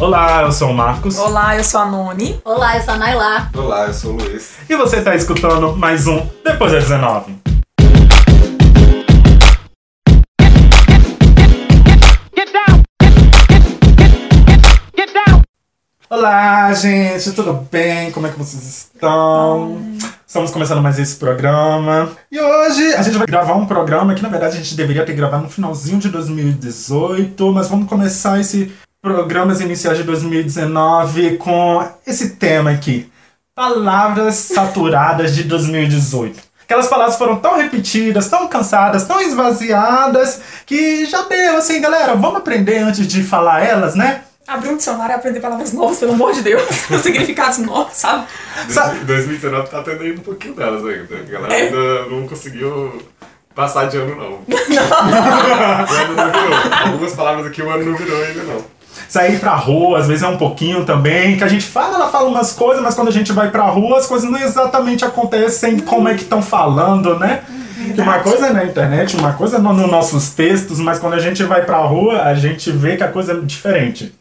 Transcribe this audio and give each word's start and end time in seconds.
Olá, 0.00 0.44
eu 0.44 0.50
sou 0.50 0.70
o 0.70 0.74
Marcos. 0.74 1.18
Olá, 1.18 1.54
eu 1.58 1.62
sou 1.62 1.78
a 1.78 1.84
Noni. 1.84 2.40
Olá, 2.42 2.74
eu 2.74 2.82
sou 2.82 2.94
a 2.94 2.96
Nailá. 2.96 3.50
Olá, 3.54 3.86
eu 3.86 3.92
sou 3.92 4.12
o 4.12 4.16
Luiz. 4.16 4.54
E 4.66 4.74
você 4.74 4.96
está 4.96 5.14
escutando 5.14 5.76
mais 5.76 6.06
um 6.06 6.26
Depois 6.42 6.72
das 6.72 6.84
19. 6.84 7.36
Olá, 16.08 16.72
gente, 16.72 17.32
tudo 17.32 17.68
bem? 17.70 18.10
Como 18.10 18.26
é 18.26 18.30
que 18.30 18.38
vocês 18.38 18.64
estão? 18.64 19.82
Estamos 20.26 20.50
começando 20.50 20.80
mais 20.80 20.98
esse 20.98 21.16
programa. 21.16 22.10
E 22.32 22.40
hoje 22.40 22.94
a 22.94 23.02
gente 23.02 23.18
vai 23.18 23.26
gravar 23.26 23.52
um 23.54 23.66
programa 23.66 24.14
que, 24.14 24.22
na 24.22 24.30
verdade, 24.30 24.56
a 24.56 24.60
gente 24.60 24.74
deveria 24.74 25.04
ter 25.04 25.12
gravado 25.12 25.42
no 25.42 25.50
finalzinho 25.50 25.98
de 25.98 26.08
2018, 26.08 27.52
mas 27.52 27.68
vamos 27.68 27.86
começar 27.86 28.40
esse 28.40 28.72
programas 29.10 29.60
iniciais 29.60 29.96
de 29.98 30.04
2019 30.04 31.38
com 31.38 31.86
esse 32.06 32.30
tema 32.36 32.70
aqui. 32.70 33.10
Palavras 33.54 34.34
saturadas 34.34 35.34
de 35.34 35.44
2018. 35.44 36.38
Aquelas 36.62 36.86
palavras 36.86 37.16
foram 37.16 37.36
tão 37.36 37.56
repetidas, 37.56 38.28
tão 38.28 38.46
cansadas, 38.46 39.04
tão 39.04 39.20
esvaziadas, 39.20 40.40
que 40.64 41.04
já 41.06 41.22
deu, 41.22 41.56
assim, 41.56 41.80
galera, 41.80 42.14
vamos 42.14 42.36
aprender 42.38 42.78
antes 42.78 43.06
de 43.08 43.24
falar 43.24 43.64
elas, 43.64 43.94
né? 43.96 44.22
Abrir 44.46 44.68
um 44.68 44.76
dicionário 44.76 45.12
e 45.12 45.16
aprender 45.16 45.40
palavras 45.40 45.72
novas, 45.72 45.98
pelo 45.98 46.12
amor 46.12 46.32
de 46.32 46.42
Deus. 46.42 46.62
significados 47.02 47.58
novos, 47.58 47.96
sabe? 47.96 48.24
Sabe- 48.68 49.00
2019 49.00 49.68
tá 49.68 49.82
tendo 49.82 50.02
aí 50.02 50.12
um 50.12 50.18
pouquinho 50.18 50.54
delas 50.54 50.84
ainda. 50.84 51.16
A 51.16 51.22
galera 51.22 51.54
ainda 51.54 52.06
não 52.06 52.26
conseguiu 52.28 53.02
passar 53.54 53.86
de 53.86 53.96
ano, 53.96 54.14
não. 54.14 54.32
o 54.46 55.94
ano 55.94 56.14
não 56.14 56.26
virou. 56.32 56.86
Algumas 56.86 57.14
palavras 57.14 57.46
aqui 57.46 57.62
o 57.62 57.70
ano 57.70 57.84
não 57.84 57.96
virou 57.96 58.22
ainda, 58.22 58.42
não. 58.44 58.79
Sair 59.10 59.40
pra 59.40 59.56
rua, 59.56 59.98
às 59.98 60.06
vezes 60.06 60.22
é 60.22 60.28
um 60.28 60.36
pouquinho 60.36 60.84
também, 60.84 61.36
que 61.36 61.42
a 61.44 61.48
gente 61.48 61.66
fala, 61.66 61.96
ela 61.96 62.08
fala 62.08 62.28
umas 62.28 62.52
coisas, 62.52 62.80
mas 62.82 62.94
quando 62.94 63.08
a 63.08 63.12
gente 63.12 63.32
vai 63.32 63.50
pra 63.50 63.64
rua, 63.64 63.98
as 63.98 64.06
coisas 64.06 64.30
não 64.30 64.38
exatamente 64.38 65.04
acontecem 65.04 65.80
como 65.80 66.08
é 66.08 66.14
que 66.14 66.22
estão 66.22 66.40
falando, 66.40 67.18
né? 67.18 67.42
Que 67.94 68.00
uma 68.00 68.20
coisa 68.20 68.46
é 68.46 68.52
na 68.52 68.64
internet, 68.64 69.16
uma 69.16 69.32
coisa 69.32 69.56
é 69.56 69.58
no- 69.58 69.72
nos 69.72 69.90
nossos 69.90 70.30
textos, 70.30 70.78
mas 70.78 70.98
quando 71.00 71.14
a 71.14 71.18
gente 71.18 71.42
vai 71.42 71.64
pra 71.64 71.78
rua, 71.78 72.22
a 72.22 72.34
gente 72.34 72.70
vê 72.70 72.96
que 72.96 73.02
a 73.02 73.08
coisa 73.08 73.32
é 73.32 73.40
diferente. 73.40 74.14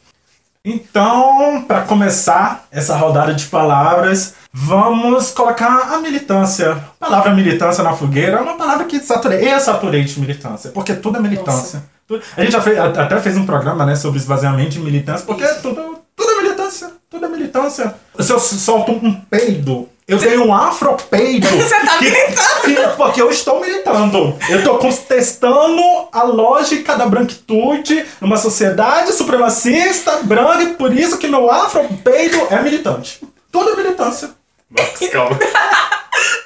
Então, 0.66 1.64
para 1.68 1.82
começar 1.82 2.66
essa 2.72 2.96
rodada 2.96 3.34
de 3.34 3.46
palavras, 3.46 4.34
vamos 4.52 5.32
colocar 5.32 5.94
a 5.94 5.98
militância. 6.00 6.72
A 7.00 7.06
palavra 7.06 7.34
militância 7.34 7.84
na 7.84 7.94
fogueira 7.94 8.38
é 8.38 8.42
uma 8.42 8.58
palavra 8.58 8.86
que 8.86 9.00
saturei. 9.00 9.52
Eu 9.54 9.60
saturei 9.60 10.04
de 10.04 10.20
militância, 10.20 10.72
porque 10.72 10.94
tudo 10.94 11.18
é 11.18 11.22
militância. 11.22 11.80
Tudo- 11.80 11.99
A 12.36 12.42
gente 12.42 12.52
já 12.54 12.62
fez, 12.62 12.78
até 12.80 13.20
fez 13.20 13.38
um 13.38 13.46
programa 13.46 13.86
né, 13.86 13.96
sobre 13.96 14.20
esvaziamento 14.20 14.70
de 14.72 14.80
militância, 14.80 15.26
porque 15.26 15.46
tudo, 15.62 16.00
tudo 16.16 16.32
é 16.32 16.42
militância. 16.42 16.90
Tudo 17.10 17.26
é 17.26 17.30
militância. 17.30 17.96
Se 18.20 18.32
eu 18.32 18.40
solto 18.40 18.92
um 18.92 19.14
peido, 19.14 19.90
eu 20.08 20.18
tenho 20.20 20.46
um 20.46 20.54
afropeido. 20.54 21.48
Você 21.50 21.70
tá 21.86 21.98
que- 21.98 22.06
militando. 22.06 22.62
que- 22.66 22.96
porque 22.98 23.22
eu 23.22 23.30
estou 23.30 23.60
militando. 23.62 24.36
Eu 24.50 24.60
estou 24.60 24.78
contestando 24.78 25.82
a 26.12 26.24
lógica 26.24 26.96
da 26.96 27.06
branquitude 27.08 28.06
numa 28.22 28.38
sociedade 28.38 29.12
supremacista 29.14 30.18
branca 30.24 30.64
e 30.64 30.74
por 30.74 30.94
isso 30.96 31.18
que 31.18 31.28
meu 31.28 31.50
afropeido 31.52 32.38
é 32.52 32.62
militante. 32.62 33.20
Tudo 33.52 33.72
é 33.72 33.76
militância. 33.76 34.30
Marcos, 34.70 35.10
calma. 35.10 35.38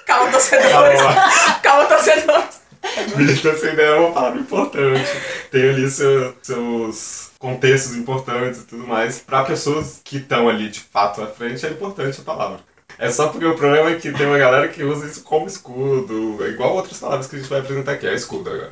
Calma, 0.05 0.31
torcedores. 0.31 1.01
Calma. 1.01 1.31
Calma, 1.63 1.85
torcedores. 1.85 2.62
Militância 3.15 3.69
ainda 3.69 3.81
é 3.81 3.93
uma 3.95 4.11
palavra 4.11 4.39
importante. 4.39 5.09
Tem 5.51 5.69
ali 5.69 5.89
seu- 5.89 6.35
seus 6.41 7.31
contextos 7.39 7.95
importantes 7.95 8.61
e 8.61 8.65
tudo 8.65 8.85
mais. 8.87 9.19
Pra 9.19 9.43
pessoas 9.43 10.01
que 10.03 10.17
estão 10.17 10.49
ali 10.49 10.69
de 10.69 10.79
fato 10.79 11.21
à 11.21 11.27
frente, 11.27 11.65
é 11.65 11.69
importante 11.69 12.19
a 12.21 12.23
palavra. 12.23 12.59
É 12.99 13.09
só 13.09 13.27
porque 13.29 13.45
o 13.45 13.55
problema 13.55 13.89
é 13.89 13.95
que 13.95 14.11
tem 14.11 14.27
uma 14.27 14.37
galera 14.37 14.67
que 14.67 14.83
usa 14.83 15.07
isso 15.07 15.23
como 15.23 15.47
escudo, 15.47 16.37
igual 16.47 16.75
outras 16.75 16.99
palavras 16.99 17.27
que 17.27 17.35
a 17.35 17.39
gente 17.39 17.49
vai 17.49 17.59
apresentar 17.59 17.93
aqui. 17.93 18.05
É 18.07 18.13
escudo 18.13 18.49
agora. 18.49 18.71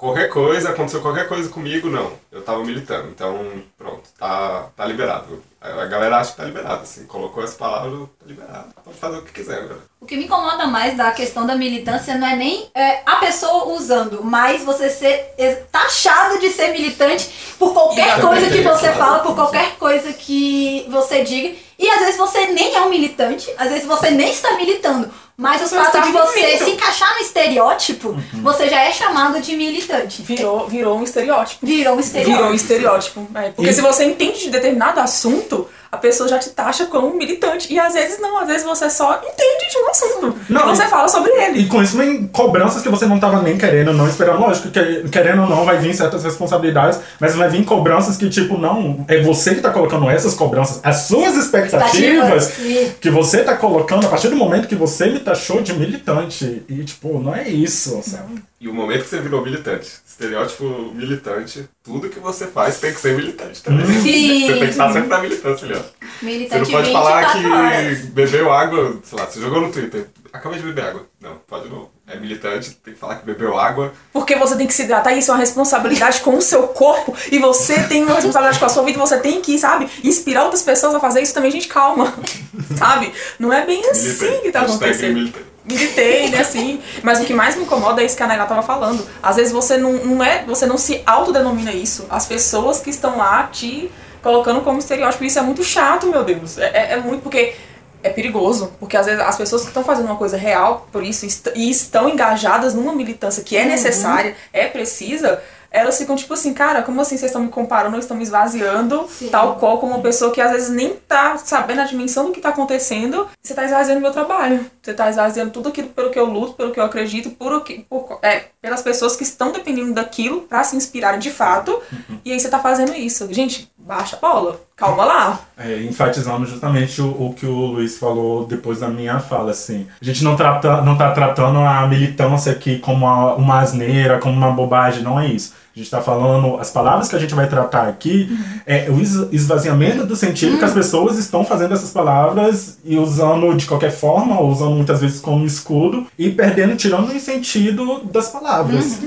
Qualquer 0.00 0.30
coisa, 0.30 0.70
aconteceu 0.70 1.02
qualquer 1.02 1.28
coisa 1.28 1.50
comigo, 1.50 1.90
não. 1.90 2.12
Eu 2.32 2.40
tava 2.40 2.64
militando, 2.64 3.08
então 3.08 3.62
pronto, 3.76 4.08
tá, 4.18 4.68
tá 4.74 4.86
liberado. 4.86 5.44
A 5.60 5.84
galera 5.84 6.16
acha 6.16 6.30
que 6.30 6.38
tá 6.38 6.44
liberado, 6.44 6.84
assim, 6.84 7.04
colocou 7.04 7.44
essa 7.44 7.54
palavra, 7.58 7.90
tá 8.18 8.24
liberado. 8.26 8.68
Pode 8.82 8.96
fazer 8.96 9.18
o 9.18 9.22
que 9.22 9.30
quiser 9.30 9.58
agora. 9.58 9.80
O 10.00 10.06
que 10.06 10.16
me 10.16 10.24
incomoda 10.24 10.66
mais 10.66 10.96
da 10.96 11.10
questão 11.10 11.46
da 11.46 11.54
militância 11.54 12.16
não 12.16 12.26
é 12.26 12.34
nem 12.34 12.70
é, 12.74 13.02
a 13.04 13.16
pessoa 13.16 13.74
usando, 13.74 14.24
mas 14.24 14.64
você 14.64 14.88
ser 14.88 15.68
taxado 15.70 16.38
de 16.38 16.48
ser 16.48 16.68
militante 16.68 17.54
por 17.58 17.74
qualquer 17.74 18.06
Exatamente, 18.06 18.40
coisa 18.40 18.56
que 18.56 18.62
você 18.62 18.92
fala, 18.92 19.18
por 19.18 19.34
qualquer 19.34 19.76
coisa 19.76 20.14
que 20.14 20.86
você 20.88 21.22
diga. 21.24 21.54
E 21.78 21.90
às 21.90 22.00
vezes 22.00 22.16
você 22.16 22.46
nem 22.46 22.74
é 22.74 22.80
um 22.80 22.88
militante, 22.88 23.52
às 23.58 23.68
vezes 23.68 23.86
você 23.86 24.10
nem 24.10 24.30
está 24.30 24.54
militando. 24.56 25.10
Mas 25.40 25.62
o 25.62 25.74
fato 25.74 26.02
de 26.02 26.12
você 26.12 26.58
se 26.58 26.70
encaixar 26.70 27.14
no 27.14 27.20
estereótipo, 27.20 28.14
você 28.42 28.68
já 28.68 28.82
é 28.82 28.92
chamado 28.92 29.40
de 29.40 29.56
militante. 29.56 30.20
Virou, 30.20 30.68
virou 30.68 30.98
um 30.98 31.02
estereótipo. 31.02 31.66
Virou 31.66 31.96
um 31.96 32.00
estereótipo. 32.00 32.34
Virou 32.36 32.50
um 32.50 32.54
estereótipo. 32.54 33.26
É, 33.34 33.48
porque 33.50 33.70
E- 33.70 33.72
se 33.72 33.80
você 33.80 34.04
entende 34.04 34.38
de 34.38 34.50
determinado 34.50 35.00
assunto, 35.00 35.66
a 35.92 35.96
pessoa 35.96 36.28
já 36.28 36.38
te 36.38 36.50
taxa 36.50 36.86
como 36.86 37.16
militante. 37.16 37.72
E 37.72 37.78
às 37.78 37.94
vezes 37.94 38.20
não, 38.20 38.38
às 38.38 38.46
vezes 38.46 38.64
você 38.64 38.88
só 38.88 39.14
entende 39.16 39.70
de 39.70 39.78
um 39.78 39.90
assunto. 39.90 40.38
Não, 40.48 40.72
e 40.72 40.76
você 40.76 40.86
fala 40.86 41.08
sobre 41.08 41.32
ele. 41.32 41.60
E 41.60 41.66
com 41.66 41.82
isso 41.82 41.96
vem 41.96 42.26
cobranças 42.28 42.82
que 42.82 42.88
você 42.88 43.06
não 43.06 43.18
tava 43.18 43.42
nem 43.42 43.58
querendo, 43.58 43.92
não 43.92 44.08
esperando. 44.08 44.40
Lógico, 44.40 44.70
que, 44.70 45.08
querendo 45.08 45.42
ou 45.42 45.48
não, 45.48 45.64
vai 45.64 45.78
vir 45.78 45.94
certas 45.94 46.22
responsabilidades, 46.22 47.00
mas 47.18 47.34
vai 47.34 47.48
vir 47.48 47.64
cobranças 47.64 48.16
que, 48.16 48.28
tipo, 48.28 48.56
não, 48.56 49.04
é 49.08 49.20
você 49.20 49.54
que 49.54 49.60
tá 49.60 49.70
colocando 49.70 50.08
essas 50.08 50.34
cobranças, 50.34 50.80
as 50.82 51.02
suas 51.02 51.36
expectativas 51.36 52.52
que 53.00 53.10
você 53.10 53.42
tá 53.42 53.56
colocando 53.56 54.06
a 54.06 54.08
partir 54.08 54.28
do 54.28 54.36
momento 54.36 54.68
que 54.68 54.76
você 54.76 55.06
me 55.06 55.18
taxou 55.18 55.60
de 55.60 55.72
militante. 55.72 56.62
E, 56.68 56.84
tipo, 56.84 57.18
não 57.18 57.34
é 57.34 57.48
isso, 57.48 58.00
sabe? 58.02 58.42
E 58.60 58.68
o 58.68 58.74
momento 58.74 59.04
que 59.04 59.08
você 59.08 59.20
virou 59.20 59.42
militante, 59.42 59.90
estereótipo 60.06 60.92
militante, 60.94 61.66
tudo 61.82 62.10
que 62.10 62.20
você 62.20 62.46
faz 62.46 62.78
tem 62.78 62.92
que 62.92 63.00
ser 63.00 63.16
militante 63.16 63.62
também. 63.62 63.86
Sim. 63.86 64.46
Você 64.46 64.52
tem 64.52 64.64
que 64.64 64.70
estar 64.70 64.92
sempre 64.92 65.08
na 65.08 65.18
militância 65.18 65.66
ali, 65.66 65.78
ó. 65.78 65.80
Você 65.80 66.24
Militante 66.26 66.70
não 66.70 66.78
pode 66.78 66.92
falar 66.92 67.32
24 67.32 67.52
horas. 67.58 67.98
que 68.00 68.06
bebeu 68.08 68.52
água, 68.52 69.00
sei 69.02 69.18
lá, 69.18 69.26
você 69.26 69.40
jogou 69.40 69.62
no 69.62 69.72
Twitter, 69.72 70.06
acabei 70.30 70.58
de 70.58 70.66
beber 70.66 70.84
água. 70.84 71.06
Não, 71.18 71.36
pode 71.48 71.70
não. 71.70 71.88
É 72.12 72.16
militante, 72.18 72.72
tem 72.84 72.92
que 72.94 72.98
falar 73.00 73.16
que 73.16 73.24
bebeu 73.26 73.56
água. 73.58 73.92
Porque 74.12 74.34
você 74.34 74.56
tem 74.56 74.66
que 74.66 74.74
se 74.74 74.82
hidratar, 74.82 75.12
isso 75.16 75.30
é 75.30 75.34
uma 75.34 75.40
responsabilidade 75.40 76.20
com 76.20 76.36
o 76.36 76.42
seu 76.42 76.64
corpo. 76.68 77.14
E 77.30 77.38
você 77.38 77.84
tem 77.84 78.02
uma 78.04 78.14
responsabilidade 78.16 78.58
com 78.58 78.64
a 78.66 78.68
sua 78.68 78.82
vida, 78.82 78.98
você 78.98 79.18
tem 79.18 79.40
que, 79.40 79.56
sabe, 79.58 79.88
inspirar 80.02 80.42
outras 80.44 80.62
pessoas 80.62 80.94
a 80.94 81.00
fazer 81.00 81.22
isso 81.22 81.32
também, 81.32 81.50
gente, 81.50 81.68
calma. 81.68 82.12
Sabe? 82.76 83.12
Não 83.38 83.52
é 83.52 83.64
bem 83.64 83.88
assim 83.90 84.40
que 84.42 84.50
tá 84.50 84.62
acontecendo. 84.62 85.14
militante. 85.14 85.50
Militei, 85.64 86.30
né, 86.30 86.38
assim. 86.40 86.80
Mas 87.02 87.20
o 87.20 87.24
que 87.24 87.34
mais 87.34 87.54
me 87.54 87.62
incomoda 87.62 88.02
é 88.02 88.04
isso 88.06 88.16
que 88.16 88.22
a 88.22 88.26
Naila 88.26 88.46
tava 88.46 88.62
falando. 88.62 89.06
Às 89.22 89.36
vezes 89.36 89.52
você 89.52 89.76
não, 89.76 89.92
não 89.92 90.24
é, 90.24 90.42
você 90.44 90.66
não 90.66 90.76
se 90.78 91.02
autodenomina 91.06 91.70
isso. 91.72 92.06
As 92.10 92.26
pessoas 92.26 92.80
que 92.80 92.90
estão 92.90 93.18
lá 93.18 93.44
te 93.52 93.90
colocando 94.22 94.62
como 94.62 94.78
estereótipo. 94.78 95.22
Isso 95.24 95.38
é 95.38 95.42
muito 95.42 95.62
chato, 95.62 96.06
meu 96.08 96.24
Deus. 96.24 96.58
É, 96.58 96.64
é- 96.74 96.92
é 96.94 96.96
muito 96.96 97.22
porque 97.22 97.54
é 98.02 98.10
perigoso. 98.10 98.72
Porque 98.80 98.96
às 98.96 99.06
vezes 99.06 99.20
as 99.20 99.36
pessoas 99.36 99.62
que 99.62 99.68
estão 99.68 99.84
fazendo 99.84 100.06
uma 100.06 100.16
coisa 100.16 100.36
real 100.36 100.86
por 100.92 101.02
isso 101.02 101.26
est- 101.26 101.52
e 101.54 101.70
estão 101.70 102.08
engajadas 102.08 102.74
numa 102.74 102.92
militância 102.92 103.42
que 103.42 103.56
é 103.56 103.64
necessária, 103.64 104.34
é 104.52 104.66
precisa. 104.66 105.42
Elas 105.72 105.96
ficam 105.96 106.16
tipo 106.16 106.34
assim, 106.34 106.52
cara, 106.52 106.82
como 106.82 107.00
assim 107.00 107.16
vocês 107.16 107.30
estão 107.30 107.42
me 107.42 107.48
comparando, 107.48 107.96
estão 107.96 108.16
me 108.16 108.24
esvaziando, 108.24 109.06
Sim. 109.08 109.28
tal 109.28 109.54
qual 109.54 109.78
como 109.78 109.92
uma 109.94 110.02
pessoa 110.02 110.32
que 110.32 110.40
às 110.40 110.50
vezes 110.50 110.68
nem 110.68 110.96
tá 111.06 111.38
sabendo 111.38 111.80
a 111.80 111.84
dimensão 111.84 112.26
do 112.26 112.32
que 112.32 112.40
tá 112.40 112.48
acontecendo. 112.48 113.28
Você 113.40 113.54
tá 113.54 113.64
esvaziando 113.64 114.00
meu 114.00 114.10
trabalho. 114.10 114.68
Você 114.82 114.92
tá 114.92 115.08
esvaziando 115.08 115.52
tudo 115.52 115.68
aquilo 115.68 115.90
pelo 115.90 116.10
que 116.10 116.18
eu 116.18 116.24
luto, 116.24 116.54
pelo 116.54 116.72
que 116.72 116.80
eu 116.80 116.84
acredito, 116.84 117.30
por, 117.30 117.52
o 117.52 117.60
que- 117.60 117.86
por- 117.88 118.18
é, 118.20 118.46
pelas 118.60 118.82
pessoas 118.82 119.14
que 119.14 119.22
estão 119.22 119.52
dependendo 119.52 119.92
daquilo 119.94 120.40
pra 120.40 120.64
se 120.64 120.74
inspirarem 120.74 121.20
de 121.20 121.30
fato. 121.30 121.80
E 122.24 122.32
aí 122.32 122.40
você 122.40 122.48
tá 122.48 122.58
fazendo 122.58 122.92
isso. 122.92 123.32
Gente, 123.32 123.69
baixa 123.90 124.16
bola. 124.20 124.60
Calma 124.76 125.04
lá. 125.04 125.40
É, 125.58 125.82
enfatizando 125.82 126.46
justamente 126.46 127.02
o, 127.02 127.08
o 127.08 127.34
que 127.34 127.44
o 127.44 127.66
Luiz 127.66 127.98
falou 127.98 128.46
depois 128.46 128.78
da 128.80 128.88
minha 128.88 129.18
fala, 129.18 129.50
assim. 129.50 129.86
A 130.00 130.04
gente 130.04 130.22
não, 130.24 130.36
trata, 130.36 130.80
não 130.82 130.96
tá 130.96 131.10
tratando 131.10 131.58
a 131.58 131.86
militância 131.86 132.52
aqui 132.52 132.78
como 132.78 133.04
uma, 133.04 133.34
uma 133.34 133.58
asneira, 133.60 134.18
como 134.18 134.34
uma 134.34 134.52
bobagem, 134.52 135.02
não 135.02 135.18
é 135.20 135.26
isso. 135.26 135.52
A 135.74 135.78
gente 135.78 135.90
tá 135.90 136.00
falando, 136.00 136.58
as 136.58 136.70
palavras 136.70 137.08
que 137.08 137.16
a 137.16 137.18
gente 137.18 137.34
vai 137.34 137.46
tratar 137.48 137.88
aqui 137.88 138.28
é 138.66 138.88
o 138.90 139.00
es- 139.00 139.28
esvaziamento 139.32 140.06
do 140.06 140.16
sentido 140.16 140.58
que 140.58 140.64
as 140.64 140.72
pessoas 140.72 141.16
estão 141.18 141.44
fazendo 141.44 141.74
essas 141.74 141.90
palavras 141.90 142.78
e 142.84 142.96
usando 142.96 143.54
de 143.56 143.66
qualquer 143.66 143.92
forma, 143.92 144.40
ou 144.40 144.50
usando 144.50 144.74
muitas 144.74 145.00
vezes 145.00 145.20
como 145.20 145.44
escudo, 145.44 146.06
e 146.18 146.30
perdendo, 146.30 146.74
tirando 146.76 147.08
o 147.14 147.20
sentido 147.20 148.02
das 148.04 148.28
palavras. 148.28 148.98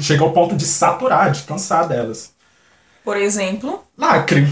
Chega 0.00 0.22
ao 0.22 0.30
ponto 0.30 0.54
de 0.54 0.64
saturar, 0.64 1.30
de 1.32 1.42
cansar 1.42 1.86
delas. 1.88 2.30
Por 3.04 3.16
exemplo, 3.16 3.82
Lacre. 3.96 4.46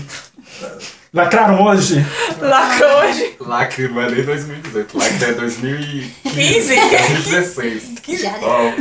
Lacraram 1.12 1.62
hoje? 1.64 2.04
Lacrou 2.38 2.90
hoje. 3.00 3.36
Lacre 3.40 3.88
não 3.88 4.02
é 4.02 4.10
nem 4.10 4.24
2018, 4.24 4.98
Lacre 4.98 5.24
é 5.24 5.32
2015. 5.32 6.14
15. 6.28 6.76
2016. 6.76 7.98
Já. 8.20 8.34
Ó, 8.42 8.72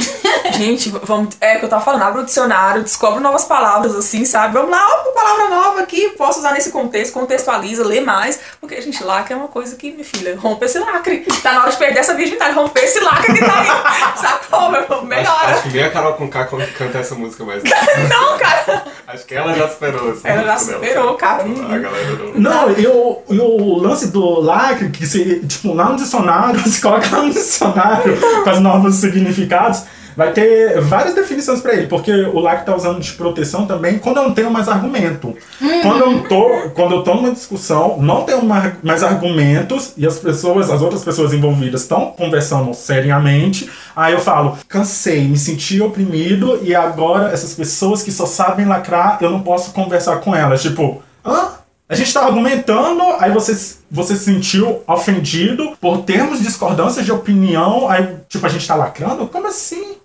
Gente, 0.58 0.90
vamos. 0.90 1.36
É 1.40 1.56
o 1.56 1.60
que 1.60 1.66
eu 1.66 1.70
tava 1.70 1.84
falando, 1.84 2.04
abre 2.04 2.22
o 2.22 2.26
dicionário, 2.26 2.82
descobre 2.84 3.20
novas 3.22 3.46
palavras, 3.46 3.94
assim, 3.96 4.26
sabe? 4.26 4.54
Vamos 4.54 4.72
lá, 4.72 4.86
ó, 4.90 5.04
uma 5.04 5.14
palavra 5.14 5.50
nova 5.50 5.82
aqui, 5.82 6.10
posso 6.18 6.40
usar 6.40 6.54
nesse 6.54 6.70
contexto, 6.72 7.14
contextualiza, 7.14 7.86
lê 7.86 8.02
mais. 8.02 8.40
Porque, 8.60 8.82
gente, 8.82 9.04
lacre 9.04 9.34
é 9.34 9.38
uma 9.38 9.48
coisa 9.50 9.76
que, 9.76 9.92
minha 9.92 10.04
filha, 10.06 10.38
rompe 10.38 10.66
esse 10.66 10.80
lacre. 10.80 11.26
Tá 11.44 11.54
na 11.54 11.62
hora 11.62 11.72
de 11.72 11.78
perder 11.78 12.00
essa 12.00 12.14
virgindade, 12.14 12.54
romper 12.54 12.84
esse 12.84 13.00
lacre 13.00 13.34
que 13.34 13.40
tá 13.40 13.60
aí. 13.60 13.68
Sacou, 14.18 14.70
meu? 14.72 14.82
acho, 14.82 15.06
Melhora. 15.06 15.48
acho 15.48 15.64
que 15.64 15.70
nem 15.70 15.84
a 15.84 15.92
Carol 15.92 16.14
Conká 16.14 16.46
canta 16.46 16.98
essa 16.98 17.16
música 17.16 17.44
mais. 17.44 17.64
Não, 18.10 18.38
cara. 18.38 18.86
Acho 19.08 19.26
que 19.26 19.36
ela 19.36 19.54
já 19.54 19.70
superou 19.70 20.12
essa 20.12 20.28
Ela 20.28 20.44
já 20.44 20.58
superou, 20.58 21.16
cara. 21.16 21.44
A 21.44 21.78
galera 21.78 22.10
não. 22.36 22.68
Não, 22.68 22.72
e 22.78 22.86
o, 22.86 23.22
e 23.30 23.40
o 23.40 23.78
lance 23.78 24.12
do 24.12 24.42
lacre, 24.42 24.90
que 24.90 25.08
se, 25.08 25.40
tipo, 25.48 25.74
lá 25.74 25.90
no 25.90 25.96
dicionário, 25.96 26.60
se 26.68 26.82
coloca 26.82 27.10
lá 27.10 27.24
no 27.24 27.32
dicionário 27.32 28.18
com 28.44 28.50
os 28.50 28.60
novos 28.60 28.96
significados, 28.96 29.84
vai 30.18 30.34
ter 30.34 30.82
várias 30.82 31.14
definições 31.14 31.62
pra 31.62 31.74
ele, 31.74 31.86
porque 31.88 32.12
o 32.12 32.40
lacre 32.40 32.66
tá 32.66 32.76
usando 32.76 33.00
de 33.00 33.14
proteção 33.14 33.68
também 33.68 34.00
quando 34.00 34.18
eu 34.18 34.24
não 34.24 34.34
tenho 34.34 34.50
mais 34.52 34.68
argumento. 34.68 35.36
Quando 35.84 36.00
eu 36.04 36.24
tô, 36.28 36.70
quando 36.74 36.96
eu 36.96 37.04
tô 37.04 37.14
numa 37.14 37.32
discussão, 37.32 37.98
não 38.02 38.24
tenho 38.24 38.44
ma- 38.44 38.74
mais 38.82 39.04
argumentos 39.04 39.94
e 39.96 40.08
as 40.08 40.18
pessoas, 40.18 40.72
as 40.72 40.82
outras 40.82 41.04
pessoas 41.04 41.32
envolvidas 41.34 41.82
estão 41.84 42.08
conversando 42.18 42.74
seriamente, 42.74 43.70
aí 43.96 44.14
eu 44.14 44.20
falo, 44.20 44.58
cansei, 44.68 45.28
me 45.28 45.38
senti 45.38 45.80
oprimido 45.82 46.60
e 46.64 46.74
agora 46.76 47.32
essas 47.32 47.54
pessoas 47.54 48.02
que 48.02 48.12
só 48.12 48.26
sabem 48.26 48.66
lacrar, 48.66 49.20
eu 49.22 49.30
não 49.30 49.42
posso 49.42 49.72
conversar 49.72 50.18
com 50.18 50.36
elas. 50.36 50.62
Tipo, 50.64 51.04
hã? 51.24 51.50
A 51.90 51.96
gente 51.96 52.14
tá 52.14 52.26
argumentando, 52.26 53.02
aí 53.20 53.32
você, 53.32 53.56
você 53.90 54.16
se 54.18 54.26
sentiu 54.26 54.82
ofendido 54.86 55.72
por 55.80 56.00
termos 56.00 56.42
discordâncias 56.42 57.06
de 57.06 57.14
opinião, 57.14 57.88
aí, 57.88 58.18
tipo, 58.28 58.46
a 58.46 58.50
gente 58.50 58.68
tá 58.68 58.76
lacrando? 58.76 59.26
Como 59.28 59.48
assim? 59.48 59.96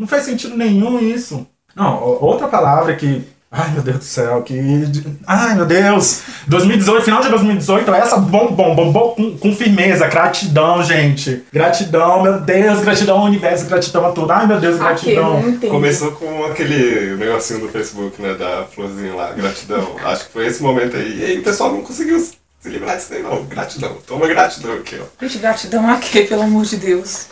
Não 0.00 0.06
faz 0.06 0.24
sentido 0.24 0.56
nenhum 0.56 0.98
isso. 0.98 1.46
Não, 1.76 2.02
outra 2.02 2.48
palavra 2.48 2.96
que. 2.96 3.22
Ai, 3.52 3.70
meu 3.72 3.82
Deus 3.82 3.98
do 3.98 4.04
céu, 4.04 4.42
que. 4.42 4.58
Ai, 5.26 5.54
meu 5.54 5.66
Deus! 5.66 6.22
2018, 6.46 7.04
final 7.04 7.20
de 7.20 7.28
2018, 7.28 7.92
essa 7.92 8.16
bom, 8.16 8.50
bom, 8.50 8.74
bom, 8.74 8.90
bom 8.90 9.08
com, 9.14 9.36
com 9.36 9.54
firmeza. 9.54 10.08
Gratidão, 10.08 10.82
gente. 10.82 11.44
Gratidão, 11.52 12.22
meu 12.22 12.40
Deus, 12.40 12.80
gratidão 12.80 13.18
ao 13.18 13.26
universo, 13.26 13.66
gratidão 13.66 14.06
a 14.06 14.12
tudo. 14.12 14.32
Ai, 14.32 14.46
meu 14.46 14.58
Deus, 14.58 14.78
gratidão. 14.78 15.42
Começou 15.68 16.12
com 16.12 16.46
aquele 16.46 17.16
negocinho 17.16 17.60
do 17.60 17.68
Facebook, 17.68 18.22
né? 18.22 18.32
Da 18.32 18.64
florzinha 18.74 19.14
lá, 19.14 19.32
gratidão. 19.32 19.96
Acho 20.02 20.28
que 20.28 20.32
foi 20.32 20.46
esse 20.46 20.62
momento 20.62 20.96
aí. 20.96 21.18
E 21.18 21.24
aí 21.26 21.38
o 21.40 21.42
pessoal 21.42 21.70
não 21.70 21.82
conseguiu 21.82 22.18
se 22.18 22.68
livrar 22.70 22.96
disso 22.96 23.12
aí, 23.12 23.22
não. 23.22 23.44
Gratidão. 23.44 23.98
Toma 24.06 24.26
gratidão 24.26 24.72
aqui, 24.72 24.98
ó. 24.98 25.04
Gente, 25.26 25.38
gratidão 25.38 25.90
a 25.90 25.98
quê, 25.98 26.22
pelo 26.22 26.40
amor 26.40 26.64
de 26.64 26.78
Deus? 26.78 27.26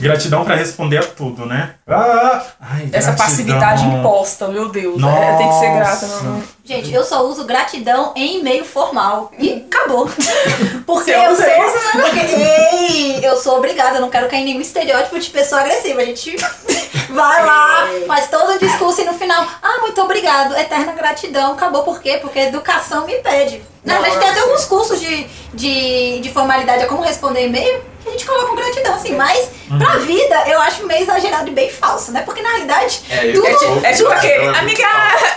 Gratidão 0.00 0.44
pra 0.44 0.54
responder 0.56 0.98
a 0.98 1.02
tudo, 1.02 1.46
né? 1.46 1.74
Ah, 1.86 2.42
ai, 2.60 2.88
Essa 2.92 3.12
gratidão. 3.12 3.16
passividade 3.16 3.84
imposta, 3.86 4.48
meu 4.48 4.68
Deus. 4.68 5.02
É, 5.02 5.36
tem 5.36 5.48
que 5.48 5.58
ser 5.60 5.74
grata. 5.74 6.06
Não, 6.06 6.22
não. 6.22 6.42
Gente, 6.64 6.92
eu 6.92 7.04
só 7.04 7.22
uso 7.26 7.44
gratidão 7.44 8.12
em 8.16 8.38
e-mail 8.40 8.64
formal. 8.64 9.30
E 9.38 9.66
acabou. 9.70 10.08
Porque 10.86 11.12
Seu 11.12 11.22
eu 11.22 11.36
sou. 11.36 11.44
Deus. 11.44 11.72
Porque, 11.92 12.20
ei, 12.20 13.20
eu 13.22 13.36
sou 13.36 13.58
obrigada, 13.58 13.98
eu 13.98 14.00
não 14.00 14.10
quero 14.10 14.28
cair 14.28 14.40
em 14.42 14.44
nenhum 14.46 14.60
estereótipo 14.60 15.18
de 15.18 15.30
pessoa 15.30 15.60
agressiva. 15.60 16.00
A 16.00 16.04
gente 16.04 16.34
vai 17.10 17.44
lá, 17.44 17.86
faz 18.06 18.28
todo 18.28 18.54
o 18.54 18.58
discurso 18.58 19.02
e 19.02 19.04
no 19.04 19.14
final, 19.14 19.46
ah, 19.62 19.78
muito 19.80 20.00
obrigado, 20.00 20.56
eterna 20.56 20.92
gratidão. 20.92 21.52
Acabou 21.52 21.82
por 21.82 22.00
quê? 22.00 22.18
Porque 22.20 22.38
educação 22.38 23.06
me 23.06 23.14
pede. 23.16 23.62
Na 23.84 24.00
verdade, 24.00 24.18
tem 24.18 24.28
até 24.30 24.40
alguns 24.40 24.64
cursos 24.64 24.98
de, 24.98 25.26
de, 25.52 26.20
de 26.20 26.30
formalidade, 26.32 26.82
é 26.84 26.86
como 26.86 27.02
responder 27.02 27.46
e-mail, 27.46 27.84
a 28.06 28.10
gente 28.10 28.24
coloca 28.26 28.52
um 28.52 28.56
gratidão, 28.56 28.94
assim. 28.94 29.14
Mas 29.16 29.48
pra 29.78 29.98
vida, 29.98 30.44
eu 30.48 30.60
acho 30.60 30.86
meio 30.86 31.02
exagerado 31.02 31.48
e 31.48 31.52
bem 31.52 31.70
falso, 31.70 32.12
né? 32.12 32.22
Porque 32.22 32.42
na 32.42 32.50
realidade, 32.50 33.02
É, 33.10 33.32
tudo, 33.32 33.46
É, 33.46 33.54
ti- 33.54 33.86
é 33.86 33.92
tipo 33.92 34.08
aquele, 34.10 34.32
é 34.34 34.38
muito 34.46 34.58
amiga, 34.58 34.88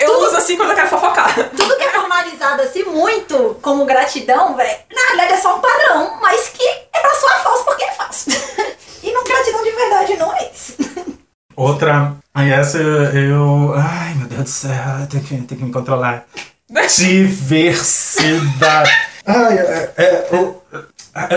eu 0.02 0.20
uso 0.22 0.38
assim 0.38 0.58
quando 0.58 0.70
eu 0.72 0.76
quero 0.76 0.90
fofocar. 0.90 1.34
tudo 1.56 1.76
que 1.78 1.84
é 1.84 1.90
formalizado 1.90 2.62
assim 2.62 2.84
muito 2.84 3.58
como 3.62 3.86
gratidão, 3.86 4.56
velho, 4.56 4.78
na 4.94 5.02
realidade 5.02 5.34
é 5.34 5.38
só 5.38 5.58
um 5.58 5.62
padrão, 5.62 6.18
mas 6.22 6.50
que 6.50 6.64
é 6.68 7.00
pra 7.00 7.14
soar 7.16 7.44
falso 7.44 7.64
porque 7.66 7.84
é 7.84 7.92
falso. 7.92 8.30
e 9.04 9.12
não 9.12 9.24
gratidão 9.24 9.64
de 9.64 9.72
verdade 9.72 10.16
não 10.18 10.34
é 10.36 10.50
isso. 10.54 10.76
Outra. 11.56 12.14
Aí 12.36 12.52
essa 12.52 12.78
eu. 12.78 13.74
Ai, 13.76 14.14
meu 14.16 14.28
Deus 14.28 14.44
do 14.44 14.50
céu, 14.50 14.72
tem 15.10 15.20
que, 15.22 15.38
tem 15.42 15.58
que 15.58 15.64
me 15.64 15.72
controlar. 15.72 16.26
Diversidade. 16.96 18.92
Ai, 19.26 19.58
é, 19.58 19.92
é, 19.98 20.28
eu, 20.32 20.62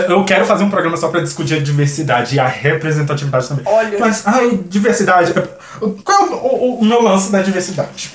eu 0.07 0.23
quero 0.25 0.45
fazer 0.45 0.63
um 0.63 0.69
programa 0.69 0.95
só 0.97 1.09
pra 1.09 1.21
discutir 1.21 1.55
a 1.55 1.59
diversidade 1.59 2.35
e 2.35 2.39
a 2.39 2.47
representatividade 2.47 3.47
também. 3.47 3.63
Olha. 3.67 3.99
Mas, 3.99 4.23
ai, 4.27 4.59
diversidade. 4.69 5.33
Qual 6.03 6.21
é 6.27 6.29
o, 6.31 6.35
o- 6.35 6.79
o 6.81 6.85
meu 6.85 7.01
lance 7.01 7.31
da 7.31 7.41
diversidade? 7.41 8.11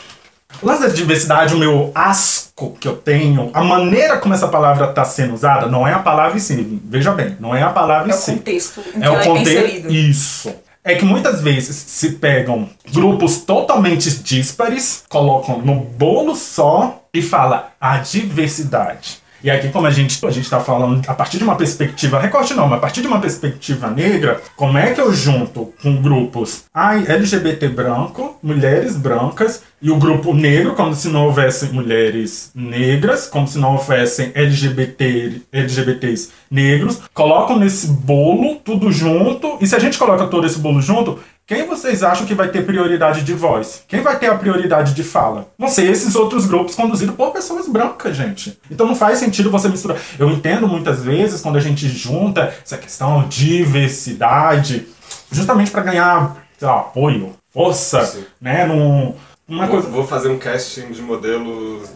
O 0.63 0.67
lance 0.67 0.83
da 0.83 0.89
diversidade, 0.89 1.55
o 1.55 1.59
meu 1.59 1.91
asco 1.95 2.77
que 2.81 2.89
eu 2.89 2.97
tenho, 2.97 3.51
a 3.53 3.63
maneira 3.63 4.17
como 4.17 4.33
essa 4.33 4.49
palavra 4.49 4.87
está 4.89 5.05
sendo 5.05 5.35
usada, 5.35 5.67
não 5.67 5.87
é 5.87 5.93
a 5.93 5.99
palavra 5.99 6.37
em 6.37 6.41
si. 6.41 6.81
Veja 6.85 7.13
bem, 7.13 7.37
não 7.39 7.55
é 7.55 7.63
a 7.63 7.69
palavra 7.71 8.09
em 8.09 8.13
É 8.13 8.15
o 8.15 8.19
si. 8.19 8.33
contexto 8.33 8.81
em 8.95 9.01
que 9.01 9.07
É 9.07 9.11
o 9.11 9.15
é 9.17 9.25
contexto. 9.25 9.51
inserida. 9.53 9.89
Isso. 9.93 10.55
É 10.83 10.95
que 10.95 11.05
muitas 11.05 11.43
vezes 11.43 11.75
se 11.75 12.11
pegam 12.13 12.69
grupos 12.93 13.39
totalmente 13.39 14.09
díspares, 14.23 15.03
colocam 15.09 15.59
no 15.61 15.75
bolo 15.81 16.35
só 16.37 17.03
e 17.13 17.21
fala 17.21 17.71
a 17.81 17.99
diversidade. 17.99 19.19
E 19.43 19.51
aqui, 19.51 19.69
como 19.69 19.87
a 19.87 19.91
gente 19.91 20.25
a 20.25 20.31
está 20.31 20.61
falando 20.61 21.03
a 21.07 21.15
partir 21.15 21.39
de 21.39 21.45
uma 21.45 21.57
perspectiva, 21.57 22.19
recorte 22.19 22.55
não, 22.55 22.67
mas 22.67 22.79
a 22.79 22.81
partir 22.81 23.01
de 23.01 23.07
uma 23.07 23.21
perspectiva 23.21 23.91
negra, 23.91 24.41
como 24.57 24.79
é 24.79 24.93
que 24.93 25.01
eu 25.01 25.13
junto 25.13 25.73
com 25.83 26.01
grupos 26.01 26.65
ai, 26.73 27.05
LGBT 27.07 27.69
branco, 27.69 28.39
mulheres 28.43 28.97
brancas 28.97 29.63
e 29.81 29.91
o 29.91 29.97
grupo 29.97 30.35
negro, 30.35 30.75
como 30.75 30.95
se 30.95 31.09
não 31.09 31.27
houvesse 31.27 31.67
mulheres 31.67 32.51
negras, 32.55 33.27
como 33.27 33.47
se 33.47 33.59
não 33.59 33.73
houvessem 33.73 34.33
LGBT, 34.35 35.43
LGBTs 35.53 36.31
negros, 36.51 37.03
colocam 37.13 37.59
nesse 37.59 37.89
bolo 37.89 38.57
tudo 38.57 38.91
junto, 38.91 39.59
e 39.61 39.67
se 39.67 39.77
a 39.77 39.79
gente 39.79 39.99
coloca 39.99 40.27
todo 40.27 40.47
esse 40.47 40.59
bolo 40.59 40.81
junto, 40.81 41.19
quem 41.47 41.65
vocês 41.65 42.03
acham 42.03 42.27
que 42.27 42.35
vai 42.35 42.49
ter 42.49 42.67
prioridade 42.67 43.23
de 43.23 43.33
voz? 43.33 43.85
Quem 43.87 44.01
vai 44.01 44.19
ter 44.19 44.27
a 44.27 44.35
prioridade 44.35 44.93
de 44.95 45.05
fala? 45.05 45.49
Vão 45.57 45.69
ser 45.69 45.89
esses 45.89 46.17
outros 46.17 46.45
grupos 46.45 46.75
conduzidos 46.75 47.15
por 47.15 47.31
pessoas 47.31 47.69
brancas, 47.69 48.17
gente. 48.17 48.59
Então 48.69 48.85
não 48.85 48.97
faz 48.97 49.19
sentido 49.19 49.49
você 49.49 49.69
misturar. 49.69 49.97
Eu 50.19 50.29
entendo 50.29 50.67
muitas 50.67 51.05
vezes 51.05 51.41
quando 51.41 51.57
a 51.57 51.61
gente 51.61 51.87
junta 51.89 52.53
essa 52.65 52.77
questão 52.77 53.29
de 53.29 53.59
diversidade, 53.59 54.89
justamente 55.31 55.71
para 55.71 55.83
ganhar, 55.83 56.37
lá, 56.61 56.81
apoio, 56.81 57.37
força, 57.53 58.05
Sim. 58.05 58.25
né? 58.41 58.67
Num, 58.67 59.15
uma 59.49 59.67
Vou, 59.67 59.75
coisa. 59.77 59.89
vou 59.89 60.07
fazer 60.07 60.29
um 60.29 60.39
casting 60.39 60.91
de 60.91 61.01
modelos 61.01 61.89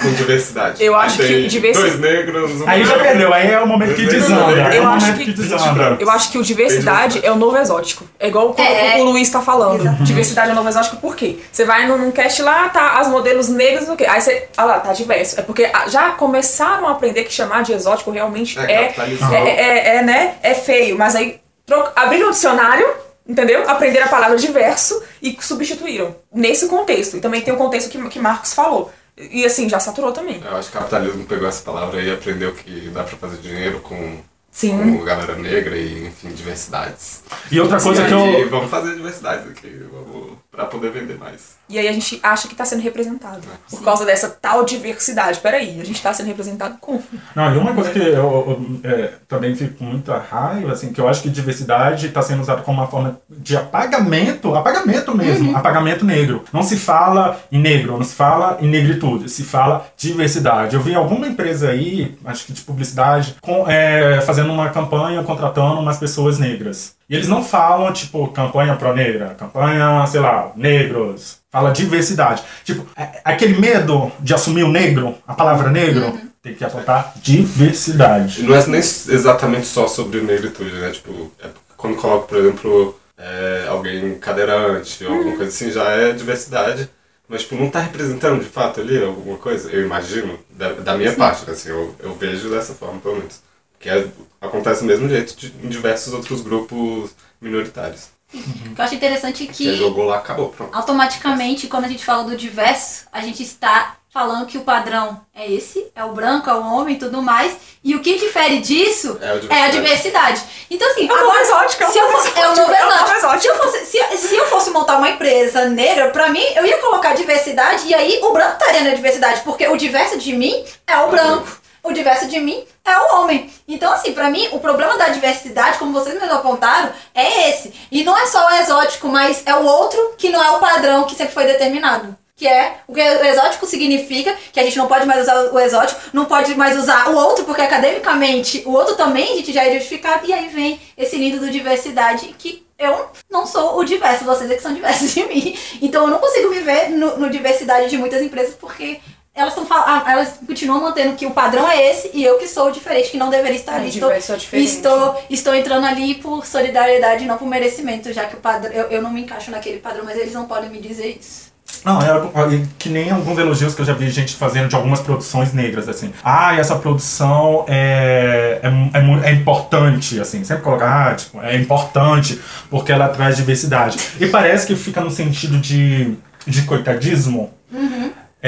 com 0.00 0.12
diversidade. 0.14 0.82
Eu 0.82 0.96
Aí 0.96 1.06
acho 1.06 1.18
que 1.18 1.26
tem 1.26 1.46
diversi- 1.46 1.80
Dois 1.82 1.98
negros, 2.00 2.60
um 2.62 2.68
Aí 2.68 2.84
já 2.84 2.98
perdeu, 2.98 3.34
aí 3.34 3.50
é 3.50 3.60
o 3.60 3.66
momento 3.66 3.94
que 3.94 4.02
Eu 4.04 4.08
desanda. 4.08 4.52
É 4.74 4.80
o 4.80 4.86
acho 4.88 5.12
que- 5.14 5.32
que. 5.34 6.02
Eu 6.02 6.10
acho 6.10 6.30
que 6.32 6.38
o 6.38 6.42
diversidade 6.42 7.20
é 7.22 7.30
o 7.30 7.36
novo 7.36 7.56
exótico. 7.58 8.04
É 8.18 8.28
igual 8.28 8.48
o 8.50 8.54
que 8.54 8.62
É. 8.62 8.96
o 8.98 9.04
Luiz 9.04 9.28
tá 9.28 9.42
falando. 9.42 9.80
Exatamente. 9.80 10.04
Diversidade 10.04 10.48
é 10.48 10.52
o 10.52 10.56
novo 10.56 10.68
exótico 10.70 10.96
por 10.96 11.14
quê? 11.14 11.36
Você 11.52 11.64
vai 11.66 11.86
num, 11.86 11.98
num 11.98 12.10
cast 12.10 12.40
lá, 12.40 12.68
tá 12.70 12.98
as 12.98 13.08
modelos 13.08 13.48
negras, 13.48 13.88
o 13.90 13.96
quê? 13.96 14.06
Aí 14.06 14.20
você. 14.20 14.48
Ah 14.56 14.64
lá, 14.64 14.80
tá 14.80 14.92
diverso. 14.94 15.38
É 15.38 15.42
porque 15.42 15.68
ah, 15.72 15.88
já 15.88 16.12
começaram 16.12 16.88
a 16.88 16.92
aprender 16.92 17.24
que 17.24 17.32
chamar 17.32 17.62
de 17.62 17.72
exótico 17.72 18.10
realmente 18.10 18.58
É, 18.58 18.62
é. 18.72 18.82
capitalizado. 18.84 19.34
É, 19.34 19.40
é, 19.50 19.96
é, 19.96 20.02
né? 20.02 20.34
É 20.42 20.54
feio. 20.54 20.96
Mas 20.96 21.14
aí 21.14 21.40
tro- 21.66 21.88
abriram 21.94 22.28
o 22.28 22.30
dicionário. 22.30 22.86
Entendeu? 23.28 23.68
Aprenderam 23.68 24.06
a 24.06 24.10
palavra 24.10 24.36
diverso 24.36 25.02
e 25.20 25.36
substituíram. 25.40 26.14
Nesse 26.32 26.68
contexto. 26.68 27.16
E 27.16 27.20
também 27.20 27.40
tem 27.40 27.52
o 27.52 27.56
contexto 27.56 27.90
que, 27.90 28.08
que 28.08 28.18
Marcos 28.18 28.54
falou. 28.54 28.92
E 29.18 29.44
assim, 29.44 29.68
já 29.68 29.80
saturou 29.80 30.12
também. 30.12 30.42
Eu 30.44 30.56
acho 30.56 30.70
que 30.70 30.76
o 30.76 30.80
capitalismo 30.80 31.24
pegou 31.24 31.48
essa 31.48 31.62
palavra 31.62 32.00
e 32.02 32.12
aprendeu 32.12 32.52
que 32.52 32.90
dá 32.90 33.02
pra 33.02 33.16
fazer 33.16 33.38
dinheiro 33.38 33.80
com, 33.80 34.18
Sim. 34.50 34.98
com 34.98 35.04
galera 35.04 35.34
negra 35.36 35.74
e, 35.74 36.06
enfim, 36.06 36.28
diversidades. 36.28 37.22
E 37.50 37.58
outra 37.58 37.80
coisa 37.80 38.02
e 38.02 38.06
que 38.06 38.12
eu. 38.12 38.50
vamos 38.50 38.70
fazer 38.70 38.94
diversidades 38.94 39.50
aqui, 39.50 39.86
vamos, 39.90 40.36
pra 40.50 40.66
poder 40.66 40.90
vender 40.90 41.16
mais. 41.18 41.56
E 41.68 41.78
aí 41.78 41.88
a 41.88 41.92
gente 41.92 42.20
acha 42.22 42.46
que 42.46 42.54
tá 42.54 42.64
sendo 42.64 42.82
representado. 42.82 43.42
Por 43.68 43.82
causa 43.82 44.04
dessa 44.04 44.28
tal 44.28 44.64
diversidade. 44.64 45.40
Peraí, 45.40 45.80
a 45.80 45.84
gente 45.84 46.00
tá 46.00 46.12
sendo 46.12 46.26
representado 46.26 46.76
como? 46.80 47.02
Não, 47.34 47.54
e 47.54 47.58
uma 47.58 47.74
coisa 47.74 47.90
que 47.90 47.98
eu, 47.98 48.04
eu, 48.04 48.80
é, 48.84 49.12
também 49.26 49.54
fico 49.56 49.78
com 49.78 49.84
muita 49.84 50.18
raiva, 50.18 50.72
assim, 50.72 50.92
que 50.92 51.00
eu 51.00 51.08
acho 51.08 51.22
que 51.22 51.28
diversidade 51.28 52.06
está 52.06 52.22
sendo 52.22 52.42
usada 52.42 52.62
como 52.62 52.80
uma 52.80 52.86
forma 52.86 53.20
de 53.28 53.56
apagamento, 53.56 54.54
apagamento 54.54 55.16
mesmo, 55.16 55.56
apagamento 55.56 56.04
negro. 56.04 56.44
Não 56.52 56.62
se 56.62 56.76
fala 56.76 57.40
em 57.50 57.58
negro, 57.58 57.96
não 57.96 58.04
se 58.04 58.14
fala 58.14 58.58
em 58.60 58.68
negritude, 58.68 59.28
se 59.28 59.42
fala 59.42 59.86
diversidade. 59.96 60.76
Eu 60.76 60.82
vi 60.82 60.94
alguma 60.94 61.26
empresa 61.26 61.70
aí, 61.70 62.16
acho 62.24 62.46
que 62.46 62.52
de 62.52 62.62
publicidade, 62.62 63.36
com, 63.40 63.68
é, 63.68 64.20
fazendo 64.20 64.52
uma 64.52 64.70
campanha 64.70 65.22
contratando 65.24 65.80
umas 65.80 65.98
pessoas 65.98 66.38
negras. 66.38 66.94
E 67.08 67.14
eles 67.14 67.28
não 67.28 67.42
falam, 67.42 67.92
tipo, 67.92 68.26
campanha 68.28 68.74
pró-negra, 68.74 69.36
campanha, 69.38 70.04
sei 70.06 70.20
lá, 70.20 70.52
negros. 70.56 71.38
Fala 71.50 71.70
diversidade. 71.70 72.42
Tipo, 72.64 72.84
é- 72.96 73.20
aquele 73.24 73.58
medo 73.58 74.10
de 74.18 74.34
assumir 74.34 74.64
o 74.64 74.72
negro, 74.72 75.14
a 75.26 75.32
palavra 75.34 75.70
negro, 75.70 76.18
tem 76.42 76.54
que 76.54 76.64
apontar 76.64 77.12
diversidade. 77.16 78.42
Não 78.42 78.54
é 78.54 78.66
nem 78.66 78.80
exatamente 78.80 79.66
só 79.66 79.86
sobre 79.86 80.20
negritude, 80.20 80.74
né? 80.74 80.90
Tipo, 80.90 81.30
é 81.42 81.48
quando 81.76 81.96
coloca, 81.96 82.26
por 82.26 82.38
exemplo, 82.38 83.00
é, 83.16 83.66
alguém 83.68 84.18
cadeirante 84.18 85.04
ou 85.04 85.12
alguma 85.12 85.36
coisa 85.36 85.50
assim, 85.50 85.70
já 85.70 85.84
é 85.90 86.12
diversidade. 86.12 86.88
Mas, 87.28 87.42
tipo, 87.42 87.56
não 87.56 87.68
tá 87.70 87.80
representando 87.80 88.40
de 88.40 88.48
fato 88.48 88.80
ali 88.80 89.02
alguma 89.02 89.36
coisa? 89.38 89.70
Eu 89.70 89.84
imagino, 89.84 90.38
da, 90.50 90.72
da 90.72 90.96
minha 90.96 91.12
parte, 91.12 91.50
assim, 91.50 91.70
eu, 91.70 91.94
eu 91.98 92.14
vejo 92.14 92.48
dessa 92.48 92.72
forma, 92.74 93.00
pelo 93.00 93.16
menos. 93.16 93.40
Que 93.78 93.88
é, 93.90 94.06
acontece 94.40 94.80
do 94.80 94.86
mesmo 94.86 95.08
jeito 95.08 95.36
de, 95.36 95.48
em 95.62 95.68
diversos 95.68 96.12
outros 96.12 96.40
grupos 96.40 97.10
minoritários. 97.40 98.08
O 98.34 98.74
que 98.74 98.80
eu 98.80 98.84
acho 98.84 98.94
interessante 98.94 99.44
é 99.44 99.46
Você 99.46 99.52
que 99.52 99.76
jogou 99.76 100.04
lá, 100.04 100.16
acabou, 100.18 100.48
pronto. 100.48 100.74
automaticamente, 100.76 101.68
quando 101.68 101.84
a 101.84 101.88
gente 101.88 102.04
fala 102.04 102.24
do 102.24 102.36
diverso, 102.36 103.04
a 103.12 103.20
gente 103.20 103.42
está 103.42 103.96
falando 104.12 104.46
que 104.46 104.58
o 104.58 104.62
padrão 104.62 105.20
é 105.34 105.50
esse, 105.50 105.86
é 105.94 106.02
o 106.04 106.12
branco, 106.12 106.48
é 106.50 106.54
o 106.54 106.62
homem 106.66 106.96
e 106.96 106.98
tudo 106.98 107.22
mais. 107.22 107.54
E 107.84 107.94
o 107.94 108.00
que 108.00 108.18
difere 108.18 108.58
disso 108.60 109.16
É 109.20 109.26
a 109.26 109.28
é 109.28 109.32
a 109.34 109.38
diversidade. 109.38 109.72
diversidade. 109.72 110.42
Então, 110.70 110.90
assim, 110.90 111.08
É 111.08 111.12
o 111.12 111.24
novo 111.24 111.36
exótico, 111.38 111.82
é 111.84 111.88
o 111.88 111.92
se 111.92 111.98
eu 111.98 112.04
novo 112.04 112.16
fosse, 112.16 112.28
é 112.38 112.40
é 112.40 112.46
novo 112.48 112.72
exótico. 113.14 113.40
Se 113.42 113.46
eu 113.48 113.56
fosse, 113.58 113.86
se, 113.86 114.16
se 114.16 114.36
eu 114.36 114.46
fosse 114.46 114.70
montar 114.70 114.96
uma 114.96 115.10
empresa 115.10 115.66
negra, 115.68 116.10
pra 116.10 116.28
mim, 116.30 116.42
eu 116.56 116.66
ia 116.66 116.78
colocar 116.78 117.14
diversidade 117.14 117.86
e 117.86 117.94
aí 117.94 118.20
o 118.24 118.32
branco 118.32 118.54
estaria 118.54 118.82
na 118.82 118.94
diversidade, 118.94 119.42
porque 119.42 119.68
o 119.68 119.76
diverso 119.76 120.18
de 120.18 120.32
mim 120.32 120.64
é 120.86 120.96
o 120.98 121.10
branco. 121.10 121.46
O 121.86 121.92
diverso 121.92 122.26
de 122.26 122.40
mim 122.40 122.64
é 122.84 122.98
o 122.98 123.20
homem. 123.20 123.48
Então, 123.68 123.92
assim, 123.92 124.12
pra 124.12 124.28
mim, 124.28 124.48
o 124.50 124.58
problema 124.58 124.98
da 124.98 125.08
diversidade, 125.08 125.78
como 125.78 125.92
vocês 125.92 126.18
mesmo 126.18 126.34
apontaram, 126.34 126.90
é 127.14 127.48
esse. 127.48 127.72
E 127.92 128.02
não 128.02 128.18
é 128.18 128.26
só 128.26 128.44
o 128.44 128.54
exótico, 128.56 129.06
mas 129.06 129.44
é 129.46 129.54
o 129.54 129.64
outro 129.64 130.14
que 130.18 130.28
não 130.28 130.42
é 130.42 130.50
o 130.50 130.58
padrão 130.58 131.04
que 131.04 131.14
sempre 131.14 131.32
foi 131.32 131.46
determinado. 131.46 132.16
Que 132.34 132.48
é 132.48 132.78
o 132.88 132.92
que 132.92 133.00
o 133.00 133.24
exótico 133.24 133.66
significa, 133.66 134.36
que 134.52 134.58
a 134.58 134.64
gente 134.64 134.76
não 134.76 134.88
pode 134.88 135.06
mais 135.06 135.22
usar 135.22 135.36
o 135.36 135.60
exótico, 135.60 136.00
não 136.12 136.24
pode 136.24 136.56
mais 136.56 136.76
usar 136.76 137.08
o 137.08 137.16
outro, 137.16 137.44
porque 137.44 137.62
academicamente 137.62 138.64
o 138.66 138.72
outro 138.72 138.96
também 138.96 139.32
a 139.32 139.36
gente 139.36 139.52
já 139.52 139.62
é 139.62 139.70
identificado, 139.70 140.26
e 140.26 140.32
aí 140.32 140.48
vem 140.48 140.80
esse 140.98 141.16
lindo 141.16 141.38
do 141.38 141.48
diversidade 141.48 142.34
que 142.36 142.66
eu 142.78 143.08
não 143.30 143.46
sou 143.46 143.78
o 143.78 143.84
diverso, 143.84 144.24
vocês 144.24 144.50
é 144.50 144.54
que 144.54 144.60
são 144.60 144.74
diversos 144.74 145.14
de 145.14 145.24
mim. 145.24 145.56
Então 145.80 146.04
eu 146.04 146.10
não 146.10 146.18
consigo 146.18 146.50
me 146.50 146.58
ver 146.58 146.90
no, 146.90 147.16
no 147.16 147.30
diversidade 147.30 147.88
de 147.88 147.96
muitas 147.96 148.20
empresas, 148.20 148.54
porque 148.54 149.00
elas 149.36 149.52
estão 149.52 149.66
falando, 149.66 150.08
elas 150.08 150.40
continuam 150.46 150.80
mantendo 150.80 151.14
que 151.14 151.26
o 151.26 151.30
padrão 151.30 151.68
é 151.68 151.90
esse 151.90 152.10
e 152.14 152.24
eu 152.24 152.38
que 152.38 152.48
sou 152.48 152.70
diferente, 152.70 153.10
que 153.10 153.18
não 153.18 153.28
deveria 153.28 153.58
estar 153.58 153.74
É, 153.74 153.76
ali. 153.76 153.88
Estou, 153.90 154.10
é 154.10 154.18
estou, 154.58 155.22
estou 155.28 155.54
entrando 155.54 155.84
ali 155.84 156.14
por 156.14 156.46
solidariedade, 156.46 157.26
não 157.26 157.36
por 157.36 157.46
merecimento, 157.46 158.10
já 158.14 158.24
que 158.24 158.34
o 158.34 158.38
padrão, 158.38 158.72
eu, 158.72 158.84
eu 158.84 159.02
não 159.02 159.12
me 159.12 159.20
encaixo 159.20 159.50
naquele 159.50 159.78
padrão, 159.78 160.04
mas 160.06 160.16
eles 160.16 160.32
não 160.32 160.46
podem 160.46 160.70
me 160.70 160.80
dizer 160.80 161.18
isso. 161.20 161.54
Não, 161.84 162.00
é 162.00 162.06
é 162.06 162.62
que 162.78 162.88
nem 162.88 163.10
alguns 163.10 163.38
elogios 163.38 163.74
que 163.74 163.80
eu 163.82 163.84
já 163.84 163.92
vi 163.92 164.08
gente 164.08 164.34
fazendo 164.34 164.68
de 164.68 164.74
algumas 164.74 165.00
produções 165.00 165.52
negras, 165.52 165.88
assim. 165.88 166.12
Ah, 166.24 166.56
essa 166.56 166.76
produção 166.76 167.64
é, 167.68 168.60
é, 168.62 168.98
é, 168.98 169.30
é 169.30 169.32
importante, 169.34 170.18
assim. 170.18 170.42
Sempre 170.44 170.62
colocar, 170.62 171.12
ah, 171.12 171.14
tipo, 171.14 171.40
é 171.42 171.56
importante 171.56 172.40
porque 172.70 172.90
ela 172.90 173.08
traz 173.08 173.36
diversidade. 173.36 173.98
E 174.18 174.26
parece 174.26 174.66
que 174.66 174.74
fica 174.74 175.00
no 175.00 175.10
sentido 175.10 175.58
de, 175.58 176.16
de 176.46 176.62
coitadismo. 176.62 177.52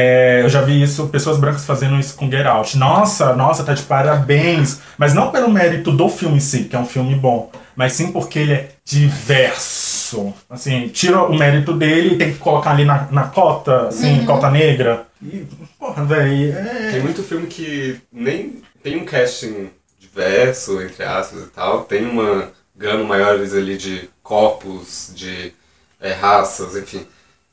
É, 0.01 0.43
eu 0.45 0.49
já 0.49 0.61
vi 0.61 0.81
isso, 0.81 1.09
pessoas 1.09 1.39
brancas 1.39 1.65
fazendo 1.65 1.99
isso 1.99 2.15
com 2.15 2.31
Get 2.31 2.47
Out. 2.47 2.79
Nossa, 2.79 3.35
nossa, 3.35 3.65
tá 3.65 3.75
de 3.75 3.83
parabéns. 3.83 4.79
Mas 4.97 5.13
não 5.13 5.33
pelo 5.33 5.51
mérito 5.51 5.91
do 5.91 6.09
filme 6.09 6.37
em 6.37 6.41
si, 6.41 6.65
que 6.65 6.77
é 6.77 6.79
um 6.79 6.87
filme 6.87 7.17
bom, 7.17 7.51
mas 7.75 7.95
sim 7.95 8.13
porque 8.13 8.39
ele 8.39 8.53
é 8.53 8.69
diverso. 8.85 10.33
Assim, 10.49 10.87
tira 10.87 11.25
o 11.25 11.37
mérito 11.37 11.73
dele 11.73 12.15
e 12.15 12.17
tem 12.17 12.33
que 12.33 12.39
colocar 12.39 12.71
ali 12.71 12.85
na, 12.85 13.09
na 13.11 13.25
cota, 13.25 13.89
assim, 13.89 14.25
cota 14.25 14.49
negra. 14.49 15.05
E, 15.21 15.45
porra, 15.77 16.05
velho, 16.05 16.55
Tem 16.93 17.01
é... 17.01 17.03
muito 17.03 17.25
filme 17.25 17.49
que 17.49 18.01
nem 18.13 18.63
tem 18.81 18.99
um 18.99 19.05
casting 19.05 19.69
diverso, 19.99 20.81
entre 20.81 21.03
aspas 21.03 21.43
e 21.43 21.47
tal, 21.47 21.83
tem 21.83 22.07
uma 22.07 22.53
gama 22.77 23.03
maiores 23.03 23.53
ali 23.53 23.77
de 23.77 24.09
corpos, 24.23 25.11
de 25.13 25.53
é, 26.01 26.13
raças, 26.13 26.77
enfim, 26.77 27.05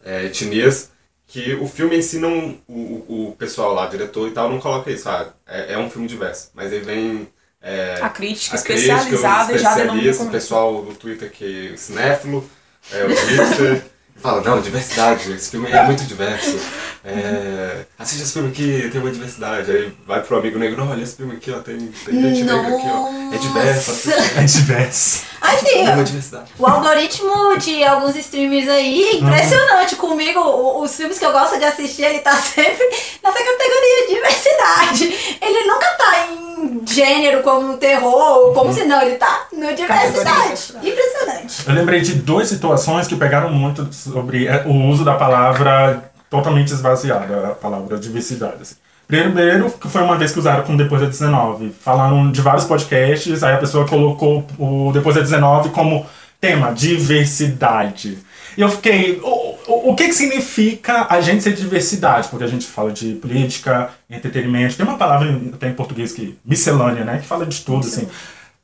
é, 0.05 0.25
etnias, 0.25 0.91
que 1.27 1.53
o 1.55 1.67
filme 1.67 1.97
em 1.97 2.01
si 2.01 2.19
não. 2.19 2.57
O, 2.67 3.29
o 3.29 3.35
pessoal 3.37 3.73
lá, 3.73 3.87
diretor 3.87 4.27
e 4.27 4.31
tal, 4.31 4.49
não 4.49 4.59
coloca 4.59 4.91
isso. 4.91 5.09
Ah, 5.09 5.33
é, 5.47 5.73
é 5.73 5.77
um 5.77 5.89
filme 5.89 6.07
diverso. 6.07 6.51
Mas 6.53 6.71
aí 6.71 6.79
vem. 6.79 7.27
é, 7.61 7.99
A 8.01 8.09
crítica 8.09 8.55
a 8.55 8.59
especializada 8.59 9.45
crítica, 9.47 9.69
já 9.69 9.75
denomina 9.75 10.23
o 10.23 10.31
pessoal 10.31 10.83
do 10.83 10.95
Twitter 10.95 11.31
que 11.31 11.73
é 11.73 11.77
cinéfilo, 11.77 12.49
é, 12.91 13.05
o 13.05 13.09
hipster, 13.27 13.85
fala, 14.15 14.41
não, 14.41 14.61
diversidade, 14.61 15.31
esse 15.33 15.51
filme 15.51 15.69
é 15.69 15.83
muito 15.83 16.03
diverso. 16.05 16.57
É, 17.03 17.85
assiste 17.99 18.23
esse 18.23 18.33
filme 18.33 18.49
aqui, 18.49 18.89
tem 18.91 18.99
uma 18.99 19.11
diversidade. 19.11 19.69
Aí 19.69 19.93
vai 20.07 20.21
pro 20.21 20.37
amigo 20.37 20.57
negro, 20.57 20.87
olha 20.89 21.03
esse 21.03 21.15
filme 21.15 21.35
aqui, 21.35 21.51
ó, 21.51 21.59
tem, 21.59 21.77
tem 21.77 22.21
gente 22.21 22.43
negra 22.43 22.75
aqui, 22.75 22.87
ó. 22.87 23.35
É 23.35 23.37
diverso, 23.37 23.91
assiste. 23.91 24.39
é 24.39 24.43
diverso. 24.43 25.23
Assim, 25.41 25.65
Tem 25.65 25.89
uma 25.93 26.03
diversidade. 26.03 26.51
O 26.57 26.65
algoritmo 26.65 27.57
de 27.59 27.83
alguns 27.83 28.15
streamers 28.15 28.67
aí 28.67 29.03
é 29.03 29.15
impressionante 29.17 29.95
comigo. 29.95 30.39
Os 30.81 30.95
filmes 30.95 31.19
que 31.19 31.25
eu 31.25 31.31
gosto 31.31 31.59
de 31.59 31.65
assistir, 31.65 32.03
ele 32.03 32.19
tá 32.19 32.33
sempre 32.41 32.85
nessa 33.23 33.37
categoria 33.37 34.07
de 34.07 34.13
diversidade. 34.15 35.37
Ele 35.41 35.67
nunca 35.67 35.87
tá 35.97 36.27
em 36.31 36.81
gênero 36.87 37.43
como 37.43 37.77
terror, 37.77 38.53
como 38.53 38.73
se 38.73 38.85
não, 38.85 39.01
ele 39.01 39.15
tá 39.15 39.47
no 39.53 39.75
diversidade. 39.75 40.23
diversidade. 40.23 40.89
Impressionante. 40.89 41.67
Eu 41.67 41.73
lembrei 41.75 42.01
de 42.01 42.15
duas 42.15 42.47
situações 42.47 43.07
que 43.07 43.15
pegaram 43.15 43.51
muito 43.51 43.87
sobre 44.11 44.47
é, 44.47 44.63
o 44.65 44.73
uso 44.89 45.03
da 45.03 45.15
palavra 45.15 46.11
totalmente 46.29 46.73
esvaziada, 46.73 47.49
a 47.49 47.55
palavra 47.55 47.97
diversidade. 47.97 48.61
assim. 48.61 48.75
Primeiro, 49.07 49.69
que 49.71 49.87
foi 49.87 50.01
uma 50.01 50.17
vez 50.17 50.31
que 50.31 50.39
usaram 50.39 50.63
com 50.63 50.75
Depois 50.75 51.01
da 51.01 51.07
19. 51.07 51.71
Falaram 51.79 52.31
de 52.31 52.41
vários 52.41 52.65
podcasts, 52.65 53.43
aí 53.43 53.53
a 53.53 53.57
pessoa 53.57 53.87
colocou 53.87 54.45
o 54.57 54.91
Depois 54.91 55.15
da 55.15 55.21
19 55.21 55.69
como 55.69 56.05
tema, 56.41 56.71
diversidade. 56.71 58.17
E 58.57 58.61
eu 58.61 58.69
fiquei, 58.69 59.19
o, 59.21 59.55
o, 59.67 59.91
o 59.91 59.95
que 59.95 60.07
que 60.07 60.13
significa 60.13 61.07
a 61.09 61.21
gente 61.21 61.43
ser 61.43 61.53
diversidade? 61.53 62.29
Porque 62.29 62.43
a 62.45 62.47
gente 62.47 62.65
fala 62.65 62.91
de 62.91 63.13
política, 63.15 63.89
entretenimento, 64.09 64.75
tem 64.75 64.85
uma 64.85 64.97
palavra 64.97 65.39
até 65.53 65.67
em 65.67 65.73
português 65.73 66.11
que, 66.11 66.37
miscelânea, 66.43 67.03
né? 67.03 67.19
Que 67.19 67.27
fala 67.27 67.45
de 67.45 67.61
tudo, 67.61 67.85
assim 67.85 68.07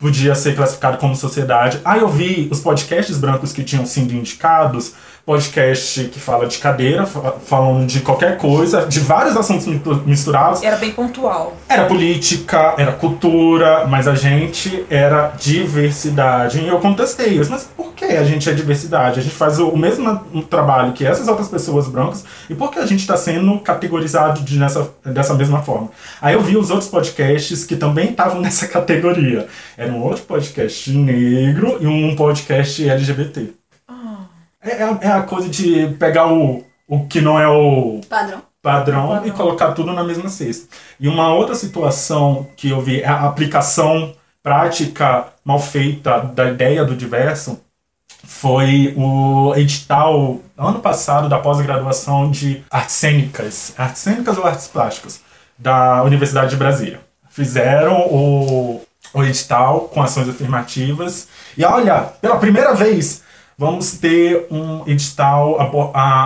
podia 0.01 0.33
ser 0.33 0.55
classificado 0.55 0.97
como 0.97 1.15
sociedade. 1.15 1.79
Ah, 1.85 1.95
eu 1.95 2.09
vi 2.09 2.49
os 2.51 2.59
podcasts 2.59 3.19
brancos 3.19 3.53
que 3.53 3.63
tinham 3.63 3.85
sido 3.85 4.15
indicados, 4.15 4.95
podcast 5.25 6.05
que 6.05 6.19
fala 6.19 6.47
de 6.47 6.57
cadeira, 6.57 7.05
fa- 7.05 7.33
falando 7.45 7.85
de 7.85 7.99
qualquer 8.01 8.37
coisa, 8.37 8.85
de 8.85 8.99
vários 8.99 9.35
assuntos 9.37 9.65
misturados. 10.05 10.61
Era 10.63 10.77
bem 10.77 10.91
pontual. 10.91 11.55
Era 11.69 11.85
política, 11.85 12.75
era 12.77 12.91
cultura, 12.91 13.85
mas 13.87 14.07
a 14.07 14.15
gente 14.15 14.85
era 14.89 15.33
diversidade. 15.39 16.59
E 16.59 16.67
eu 16.67 16.79
contestei 16.79 17.29
isso, 17.39 17.49
mas 17.51 17.63
por 17.63 17.93
que 17.93 18.05
a 18.05 18.23
gente 18.23 18.49
é 18.49 18.53
diversidade? 18.53 19.19
A 19.19 19.23
gente 19.23 19.35
faz 19.35 19.59
o, 19.59 19.69
o 19.69 19.77
mesmo 19.77 20.17
trabalho 20.49 20.93
que 20.93 21.05
essas 21.05 21.27
outras 21.27 21.47
pessoas 21.47 21.87
brancas, 21.87 22.23
e 22.49 22.55
por 22.55 22.71
que 22.71 22.79
a 22.79 22.85
gente 22.85 22.99
está 23.01 23.15
sendo 23.17 23.59
categorizado 23.59 24.41
de 24.41 24.57
nessa, 24.57 24.89
dessa 25.05 25.33
mesma 25.33 25.61
forma? 25.61 25.89
Aí 26.21 26.33
eu 26.33 26.41
vi 26.41 26.57
os 26.57 26.69
outros 26.69 26.89
podcasts 26.89 27.63
que 27.63 27.75
também 27.75 28.09
estavam 28.11 28.41
nessa 28.41 28.67
categoria. 28.69 29.47
Era 29.77 29.91
um 29.91 30.01
outro 30.03 30.23
podcast 30.23 30.89
negro 30.91 31.77
e 31.79 31.87
um 31.87 32.15
podcast 32.15 32.87
LGBT. 32.89 33.60
É, 34.63 34.83
é, 34.83 34.97
é 35.01 35.07
a 35.11 35.23
coisa 35.23 35.49
de 35.49 35.87
pegar 35.99 36.31
o, 36.31 36.63
o 36.87 37.07
que 37.07 37.19
não 37.21 37.39
é 37.39 37.47
o 37.47 38.01
Padrão. 38.07 38.41
padrão, 38.61 39.07
Padrão. 39.07 39.25
e 39.27 39.31
colocar 39.31 39.71
tudo 39.71 39.91
na 39.91 40.03
mesma 40.03 40.29
cesta. 40.29 40.67
E 40.99 41.07
uma 41.07 41.33
outra 41.33 41.55
situação 41.55 42.47
que 42.55 42.69
eu 42.69 42.81
vi 42.81 43.01
é 43.01 43.07
a 43.07 43.25
aplicação 43.25 44.13
prática 44.43 45.27
mal 45.43 45.59
feita 45.59 46.19
da 46.19 46.49
ideia 46.49 46.83
do 46.83 46.95
diverso 46.95 47.59
foi 48.23 48.93
o 48.97 49.53
edital 49.55 50.39
ano 50.57 50.79
passado 50.79 51.27
da 51.27 51.39
pós-graduação 51.39 52.29
de 52.29 52.63
artes 52.69 52.95
cênicas, 52.95 53.73
artes 53.77 54.01
cênicas 54.01 54.37
ou 54.37 54.45
artes 54.45 54.67
plásticas 54.67 55.21
da 55.57 56.03
Universidade 56.03 56.51
de 56.51 56.55
Brasília. 56.55 57.01
Fizeram 57.29 58.07
o, 58.07 58.81
o 59.13 59.23
edital 59.23 59.81
com 59.81 60.01
ações 60.01 60.29
afirmativas 60.29 61.27
e 61.57 61.63
olha, 61.65 62.01
pela 62.21 62.37
primeira 62.37 62.73
vez 62.73 63.23
vamos 63.61 63.91
ter 63.91 64.47
um 64.49 64.81
edital 64.87 65.55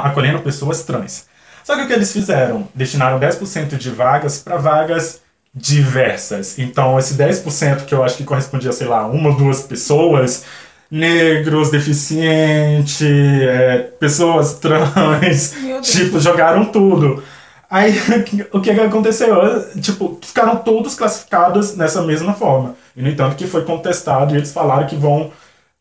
acolhendo 0.05 0.39
pessoas 0.39 0.83
trans. 0.83 1.25
Só 1.65 1.75
que 1.75 1.81
o 1.81 1.87
que 1.87 1.91
eles 1.91 2.13
fizeram? 2.13 2.65
Destinaram 2.73 3.19
10% 3.19 3.75
de 3.75 3.89
vagas 3.89 4.39
para 4.39 4.55
vagas 4.55 5.19
diversas. 5.53 6.57
Então, 6.57 6.97
esse 6.97 7.15
10% 7.15 7.83
que 7.83 7.93
eu 7.93 8.05
acho 8.05 8.15
que 8.15 8.23
correspondia, 8.23 8.71
sei 8.71 8.87
lá, 8.87 9.05
uma 9.05 9.31
ou 9.31 9.35
duas 9.35 9.63
pessoas, 9.63 10.45
negros, 10.89 11.69
deficientes, 11.69 13.01
é, 13.01 13.79
pessoas 13.99 14.53
trans, 14.53 15.55
tipo, 15.83 16.21
jogaram 16.21 16.63
tudo. 16.63 17.21
Aí, 17.69 17.93
o 18.53 18.61
que 18.61 18.73
que 18.73 18.79
aconteceu? 18.79 19.35
Tipo, 19.81 20.17
ficaram 20.21 20.55
todos 20.55 20.95
classificados 20.95 21.75
nessa 21.75 22.01
mesma 22.01 22.33
forma. 22.33 22.77
E, 22.95 23.01
no 23.01 23.09
entanto, 23.09 23.35
que 23.35 23.45
foi 23.45 23.65
contestado 23.65 24.33
e 24.33 24.37
eles 24.37 24.53
falaram 24.53 24.87
que 24.87 24.95
vão 24.95 25.31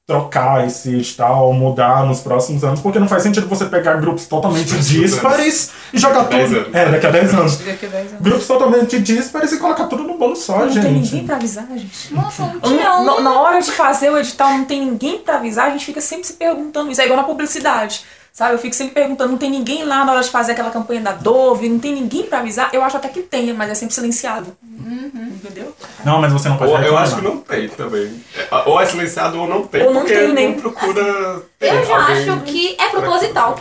trocar 0.06 0.66
esse 0.66 1.02
tal, 1.16 1.52
mudar 1.54 2.04
nos 2.04 2.20
próximos 2.20 2.62
anos, 2.62 2.80
porque 2.80 2.98
não 2.98 3.08
faz 3.08 3.22
sentido 3.22 3.48
você 3.48 3.64
pegar 3.64 3.94
grupos 3.94 4.26
totalmente 4.26 4.76
díspares 4.78 5.70
e 5.94 5.98
jogar 5.98 6.24
tudo. 6.24 6.36
anos. 6.58 6.74
É, 6.74 6.90
daqui 6.90 7.06
a 7.06 7.10
10 7.10 7.34
anos. 7.34 7.56
Daqui 7.56 7.86
a 7.86 7.88
10 7.88 8.08
anos. 8.12 8.22
Grupos 8.22 8.46
totalmente 8.46 8.98
díspares 9.00 9.52
e 9.52 9.58
colocar 9.58 9.86
tudo 9.86 10.02
no 10.02 10.18
bolo 10.18 10.36
só, 10.36 10.58
Não 10.66 10.72
tem 10.72 10.82
ninguém 10.84 11.04
gente. 11.04 11.24
pra 11.24 11.36
avisar, 11.36 11.66
gente. 11.74 12.12
Nossa, 12.12 12.42
não 12.44 12.60
tinha 12.60 12.96
um. 12.96 13.04
na, 13.04 13.20
na 13.20 13.40
hora 13.40 13.60
de 13.60 13.72
fazer 13.72 14.10
o 14.10 14.18
edital, 14.18 14.50
não 14.50 14.64
tem 14.66 14.84
ninguém 14.84 15.20
pra 15.20 15.36
avisar, 15.36 15.68
a 15.68 15.70
gente 15.70 15.86
fica 15.86 16.02
sempre 16.02 16.26
se 16.26 16.34
perguntando 16.34 16.90
isso. 16.90 17.00
É 17.00 17.04
igual 17.06 17.16
na 17.18 17.24
publicidade. 17.26 18.04
Sabe, 18.36 18.54
eu 18.54 18.58
fico 18.58 18.74
sempre 18.74 18.94
perguntando, 18.94 19.30
não 19.30 19.38
tem 19.38 19.48
ninguém 19.48 19.84
lá 19.84 20.04
na 20.04 20.10
hora 20.12 20.20
de 20.20 20.28
fazer 20.28 20.52
aquela 20.52 20.72
campanha 20.72 21.00
da 21.00 21.12
Dove, 21.12 21.68
não 21.68 21.78
tem 21.78 21.94
ninguém 21.94 22.24
pra 22.24 22.40
avisar. 22.40 22.68
Eu 22.72 22.82
acho 22.82 22.96
até 22.96 23.08
que 23.08 23.22
tenha, 23.22 23.54
mas 23.54 23.70
é 23.70 23.76
sempre 23.76 23.94
silenciado. 23.94 24.56
Entendeu? 24.64 25.72
Não, 26.04 26.20
mas 26.20 26.32
você 26.32 26.48
não 26.48 26.56
pode 26.56 26.72
Ou 26.72 26.78
eu 26.80 26.98
acho 26.98 27.14
que 27.14 27.22
não 27.22 27.36
tem 27.36 27.68
também. 27.68 28.20
Ou 28.66 28.80
é 28.80 28.86
silenciado 28.86 29.38
ou 29.40 29.46
não 29.46 29.64
tem. 29.64 29.82
Ou 29.86 29.94
não 29.94 30.00
porque 30.00 30.14
tem 30.14 30.26
não 30.26 30.34
nem- 30.34 30.54
procura. 30.54 31.42
ter 31.60 31.74
Eu 31.74 31.86
já 31.86 31.96
acho 31.96 32.40
que 32.40 32.74
é 32.76 32.88
proposital. 32.88 33.56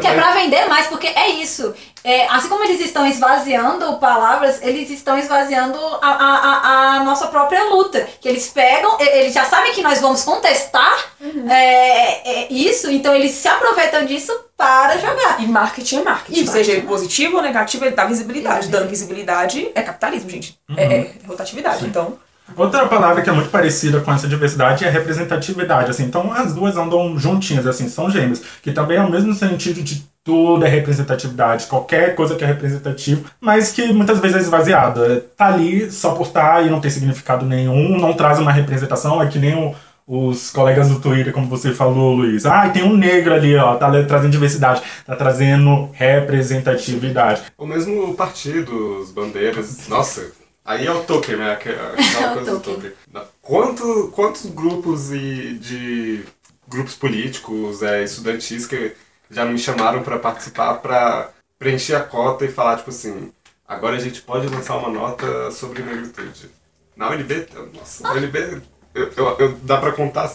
Que 0.00 0.06
é 0.06 0.14
pra 0.14 0.32
vender 0.32 0.66
mais, 0.68 0.86
porque 0.86 1.06
é 1.06 1.28
isso. 1.28 1.74
É, 2.02 2.26
assim 2.28 2.48
como 2.48 2.64
eles 2.64 2.80
estão 2.80 3.06
esvaziando 3.06 3.98
palavras, 3.98 4.58
eles 4.62 4.88
estão 4.88 5.18
esvaziando 5.18 5.78
a, 6.00 6.08
a, 6.08 6.96
a, 6.96 7.04
nossa 7.04 7.26
própria 7.26 7.62
luta. 7.64 8.08
Que 8.18 8.26
eles 8.26 8.48
pegam, 8.48 8.96
e- 8.98 9.18
eles 9.18 9.34
já 9.34 9.44
sabem 9.44 9.72
que 9.74 9.82
nós 9.82 10.00
vamos 10.00 10.24
contestar 10.24 11.12
é, 11.50 12.44
é, 12.44 12.52
isso, 12.52 12.90
então 12.90 13.14
eles 13.14 13.32
se 13.32 13.46
aproveitam 13.46 14.06
disso 14.06 14.32
para 14.56 14.96
jogar. 14.96 15.42
E 15.42 15.46
marketing 15.46 15.98
é 15.98 16.02
marketing. 16.04 16.40
E 16.40 16.46
Seja 16.46 16.72
marketing. 16.72 16.86
positivo 16.86 17.36
ou 17.36 17.42
negativo, 17.42 17.84
ele 17.84 17.94
dá 17.94 18.06
visibilidade. 18.06 18.68
Dando 18.68 18.88
visibilidade 18.88 19.70
é 19.74 19.82
capitalismo, 19.82 20.30
gente. 20.30 20.58
É, 20.74 20.84
é 20.84 21.12
rotatividade. 21.26 21.84
Então, 21.84 22.18
Outra 22.56 22.86
palavra 22.86 23.22
que 23.22 23.30
é 23.30 23.32
muito 23.32 23.48
parecida 23.50 24.00
com 24.00 24.12
essa 24.12 24.28
diversidade 24.28 24.84
é 24.84 24.90
representatividade, 24.90 25.90
assim. 25.90 26.04
Então 26.04 26.32
as 26.32 26.52
duas 26.54 26.76
andam 26.76 27.18
juntinhas, 27.18 27.66
assim, 27.66 27.88
são 27.88 28.10
gêmeas, 28.10 28.42
que 28.62 28.72
também 28.72 28.98
é 28.98 29.02
o 29.02 29.10
mesmo 29.10 29.32
sentido 29.34 29.82
de 29.82 30.02
tudo 30.24 30.64
é 30.64 30.68
representatividade, 30.68 31.66
qualquer 31.66 32.14
coisa 32.14 32.36
que 32.36 32.44
é 32.44 32.46
representativo, 32.46 33.24
mas 33.40 33.72
que 33.72 33.92
muitas 33.92 34.20
vezes 34.20 34.36
é 34.36 34.40
esvaziada. 34.40 35.24
Tá 35.36 35.46
ali 35.46 35.90
só 35.90 36.12
por 36.14 36.26
estar 36.28 36.64
e 36.64 36.70
não 36.70 36.80
tem 36.80 36.90
significado 36.90 37.44
nenhum, 37.44 37.98
não 37.98 38.12
traz 38.12 38.38
uma 38.38 38.52
representação, 38.52 39.20
é 39.20 39.26
que 39.26 39.38
nem 39.40 39.54
o- 39.56 39.74
os 40.06 40.50
colegas 40.50 40.88
do 40.88 41.00
Twitter, 41.00 41.32
como 41.32 41.48
você 41.48 41.72
falou, 41.72 42.14
Luiz. 42.14 42.44
Ah, 42.46 42.68
tem 42.68 42.84
um 42.84 42.96
negro 42.96 43.34
ali, 43.34 43.56
ó, 43.56 43.74
tá 43.76 43.90
trazendo 44.04 44.30
diversidade, 44.30 44.82
tá 45.06 45.16
trazendo 45.16 45.88
representatividade. 45.92 47.42
O 47.58 47.66
mesmo 47.66 48.14
partido, 48.14 49.00
os 49.00 49.10
bandeiras. 49.10 49.88
Nossa, 49.88 50.30
aí 50.64 50.86
é 50.86 50.92
o 50.92 51.04
token, 51.04 51.36
né? 51.36 51.52
Aquela 51.52 51.92
aquela 51.94 52.26
É 52.26 52.30
o 52.30 52.34
coisa 52.34 52.50
do 52.52 52.60
token. 52.60 52.90
token. 53.12 53.28
Quanto, 53.40 54.12
quantos 54.14 54.46
grupos 54.46 55.12
e 55.12 55.54
de 55.54 56.24
grupos 56.68 56.94
políticos, 56.94 57.82
é, 57.82 58.02
estudantis 58.02 58.66
que 58.66 58.94
já 59.30 59.44
me 59.44 59.58
chamaram 59.58 60.02
pra 60.02 60.18
participar 60.18 60.74
pra 60.74 61.30
preencher 61.58 61.94
a 61.94 62.00
cota 62.02 62.44
e 62.44 62.52
falar, 62.52 62.76
tipo 62.78 62.90
assim, 62.90 63.32
agora 63.66 63.96
a 63.96 64.00
gente 64.00 64.20
pode 64.22 64.46
lançar 64.48 64.76
uma 64.76 64.88
nota 64.90 65.50
sobre 65.50 65.82
negritude. 65.82 66.50
Na 66.96 67.08
UNB, 67.10 67.46
nossa, 67.74 68.02
na 68.02 68.12
UNB 68.12 68.62
eu, 68.94 69.12
eu- 69.16 69.36
eu- 69.38 69.52
dá 69.62 69.78
pra 69.78 69.92
contar, 69.92 70.30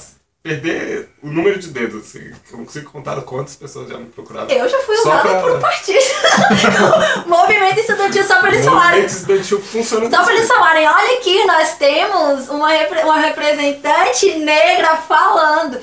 perder 0.48 1.10
o 1.22 1.27
número 1.27 1.60
de 1.60 1.68
dedos, 1.70 2.04
assim. 2.06 2.32
Eu 2.51 2.58
não 2.58 2.66
consigo 2.66 2.89
contar 2.92 3.20
quantas 3.22 3.56
pessoas 3.56 3.89
já 3.89 3.98
me 3.98 4.06
procuraram. 4.06 4.50
Eu 4.50 4.70
já 4.70 4.80
fui 4.80 4.96
usada 4.96 5.22
pra- 5.30 5.42
por 5.42 5.51
um 5.51 5.60
partido. 5.60 6.00
Movimento 7.27 7.80
estudantil 7.80 8.24
só 8.24 8.39
pra 8.39 8.50
eles 8.50 8.66
falarem. 8.66 9.01
Movimento 9.01 9.10
estudantil 9.18 9.62
funciona 9.62 10.06
Só 10.10 10.18
pra 10.18 10.25
desse 10.25 10.38
eles 10.38 10.48
falarem, 10.48 10.88
olha 10.88 11.18
aqui, 11.18 11.44
nós 11.46 11.75
temos 11.77 12.50
uma, 12.50 12.70
repre- 12.70 13.01
uma 13.04 13.20
representante 13.20 14.36
negra 14.39 14.98
falando. 14.98 15.80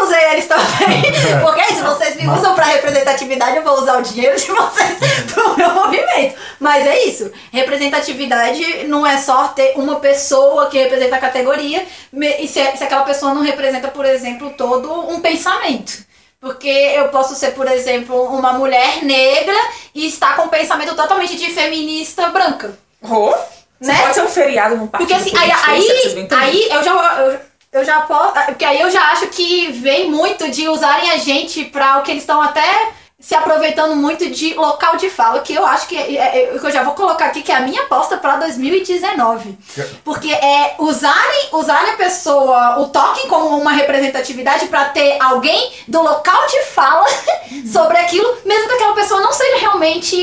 Eu 0.00 0.06
usei 0.06 0.24
eles 0.32 0.46
também, 0.46 1.02
porque 1.44 1.64
se 1.74 1.82
vocês 1.82 2.16
me 2.16 2.26
usam 2.28 2.54
pra 2.54 2.64
representatividade, 2.64 3.56
eu 3.56 3.62
vou 3.62 3.74
usar 3.80 3.98
o 3.98 4.02
dinheiro 4.02 4.34
de 4.36 4.46
vocês 4.46 4.98
pro 5.32 5.56
meu 5.56 5.70
movimento. 5.70 6.36
Mas 6.58 6.86
é 6.86 7.04
isso, 7.04 7.30
representatividade 7.52 8.84
não 8.88 9.06
é 9.06 9.18
só 9.18 9.48
ter 9.48 9.74
uma 9.76 9.96
pessoa 9.96 10.66
que 10.68 10.78
representa 10.78 11.16
a 11.16 11.20
categoria, 11.20 11.84
e 12.12 12.48
se, 12.48 12.76
se 12.76 12.84
aquela 12.84 13.02
pessoa 13.04 13.34
não 13.34 13.42
representa, 13.42 13.88
por 13.88 14.06
exemplo, 14.06 14.50
todo 14.56 14.90
um 15.10 15.20
pensamento. 15.20 16.08
Porque 16.40 16.68
eu 16.68 17.08
posso 17.10 17.34
ser, 17.34 17.52
por 17.52 17.70
exemplo, 17.70 18.22
uma 18.24 18.54
mulher 18.54 19.04
negra 19.04 19.54
e 19.94 20.06
estar 20.06 20.36
com 20.36 20.44
um 20.44 20.48
pensamento 20.48 20.94
totalmente 20.94 21.36
de 21.36 21.50
feminista 21.50 22.28
branca. 22.28 22.72
oh, 23.02 23.34
você 23.78 23.92
Né? 23.92 23.98
pode 24.02 24.14
ser 24.14 24.22
um 24.22 24.28
feriado 24.28 24.76
num 24.76 24.86
partido 24.86 25.08
Porque 25.08 25.22
assim, 25.22 25.36
aí, 25.36 25.50
político, 25.50 26.34
aí, 26.34 26.40
aí 26.40 26.68
eu 26.70 26.82
já. 26.82 27.20
Eu, 27.20 27.49
eu 27.72 27.84
já 27.84 28.00
posso. 28.02 28.32
Porque 28.46 28.64
aí 28.64 28.80
eu 28.80 28.90
já 28.90 29.02
acho 29.12 29.28
que 29.28 29.70
vem 29.72 30.10
muito 30.10 30.50
de 30.50 30.68
usarem 30.68 31.10
a 31.10 31.16
gente 31.16 31.64
pra 31.64 31.98
o 31.98 32.02
que 32.02 32.10
eles 32.10 32.22
estão 32.22 32.42
até 32.42 32.92
se 33.20 33.34
aproveitando 33.34 33.94
muito 33.94 34.30
de 34.30 34.54
local 34.54 34.96
de 34.96 35.10
fala, 35.10 35.40
que 35.40 35.52
eu 35.52 35.66
acho 35.66 35.86
que, 35.86 35.94
é, 35.94 36.54
é, 36.54 36.58
que 36.58 36.66
eu 36.66 36.70
já 36.70 36.82
vou 36.82 36.94
colocar 36.94 37.26
aqui, 37.26 37.42
que 37.42 37.52
é 37.52 37.56
a 37.56 37.60
minha 37.60 37.82
aposta 37.82 38.16
pra 38.16 38.36
2019. 38.36 39.58
Porque 40.02 40.32
é 40.32 40.74
usarem, 40.78 41.48
usarem 41.52 41.92
a 41.92 41.96
pessoa, 41.98 42.80
o 42.80 42.88
token 42.88 43.28
como 43.28 43.58
uma 43.58 43.72
representatividade 43.72 44.68
pra 44.68 44.86
ter 44.86 45.18
alguém 45.20 45.70
do 45.86 46.00
local 46.00 46.46
de 46.46 46.62
fala 46.70 47.06
sobre 47.70 47.98
aquilo, 47.98 48.38
mesmo 48.46 48.68
que 48.68 48.74
aquela 48.74 48.94
pessoa 48.94 49.20
não 49.20 49.32
seja 49.32 49.58
realmente 49.58 50.18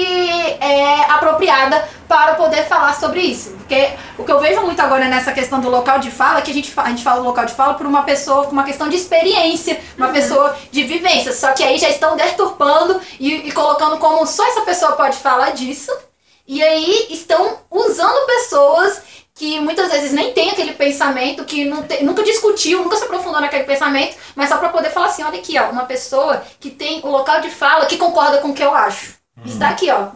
é, 0.60 1.02
apropriada 1.12 1.88
para 2.08 2.36
poder 2.36 2.66
falar 2.66 2.94
sobre 3.00 3.22
isso. 3.22 3.52
Porque 3.58 3.90
o 4.18 4.24
que 4.24 4.32
eu 4.32 4.40
vejo 4.40 4.62
muito 4.62 4.80
agora 4.82 5.06
nessa 5.06 5.32
questão 5.32 5.60
do 5.60 5.70
local 5.70 6.00
de 6.00 6.10
fala 6.10 6.40
é 6.40 6.42
que 6.42 6.52
a 6.52 6.54
gente, 6.54 6.72
a 6.78 6.90
gente 6.90 7.04
fala 7.04 7.20
do 7.22 7.26
local 7.28 7.46
de 7.46 7.54
fala 7.54 7.74
por 7.74 7.86
uma 7.86 8.04
pessoa 8.04 8.46
com 8.46 8.52
uma 8.52 8.64
questão 8.64 8.88
de 8.88 8.96
experiência, 8.96 9.80
uma 9.98 10.10
pessoa 10.10 10.58
de 10.72 10.84
vivência. 10.84 11.34
Só 11.34 11.52
que 11.52 11.64
aí 11.64 11.78
já 11.78 11.90
estão 11.90 12.16
deturpando 12.16 13.02
e, 13.20 13.48
e 13.48 13.52
colocando 13.52 13.98
como 13.98 14.26
só 14.26 14.46
essa 14.48 14.62
pessoa 14.62 14.94
pode 14.94 15.18
falar 15.18 15.52
disso. 15.52 15.92
E 16.48 16.64
aí 16.64 17.08
estão 17.10 17.58
usando 17.70 18.26
pessoas 18.26 19.02
que 19.36 19.60
muitas 19.60 19.92
vezes 19.92 20.14
nem 20.14 20.34
tem 20.34 20.50
aquele 20.50 20.74
pensamento, 20.74 21.44
que 21.46 21.70
te- 21.88 22.04
nunca 22.04 22.24
discutiu, 22.24 22.84
nunca 22.84 22.96
se 22.96 23.04
aprofundou 23.04 23.40
naquele 23.40 23.66
pensamento, 23.66 24.16
mas 24.34 24.50
só 24.50 24.58
pra 24.58 24.70
poder 24.70 24.90
falar 24.90 25.08
assim, 25.08 25.24
olha 25.24 25.38
aqui, 25.38 25.60
ó, 25.60 25.70
uma 25.70 25.84
pessoa 25.86 26.42
que 26.60 26.72
tem 26.72 27.02
o 27.04 27.08
local 27.10 27.40
de 27.42 27.52
fala 27.52 27.86
que 27.86 27.98
concorda 27.98 28.40
com 28.40 28.48
o 28.50 28.54
que 28.54 28.64
eu 28.64 28.74
acho. 28.74 29.17
Está 29.46 29.70
aqui, 29.70 29.90
ó. 29.92 30.08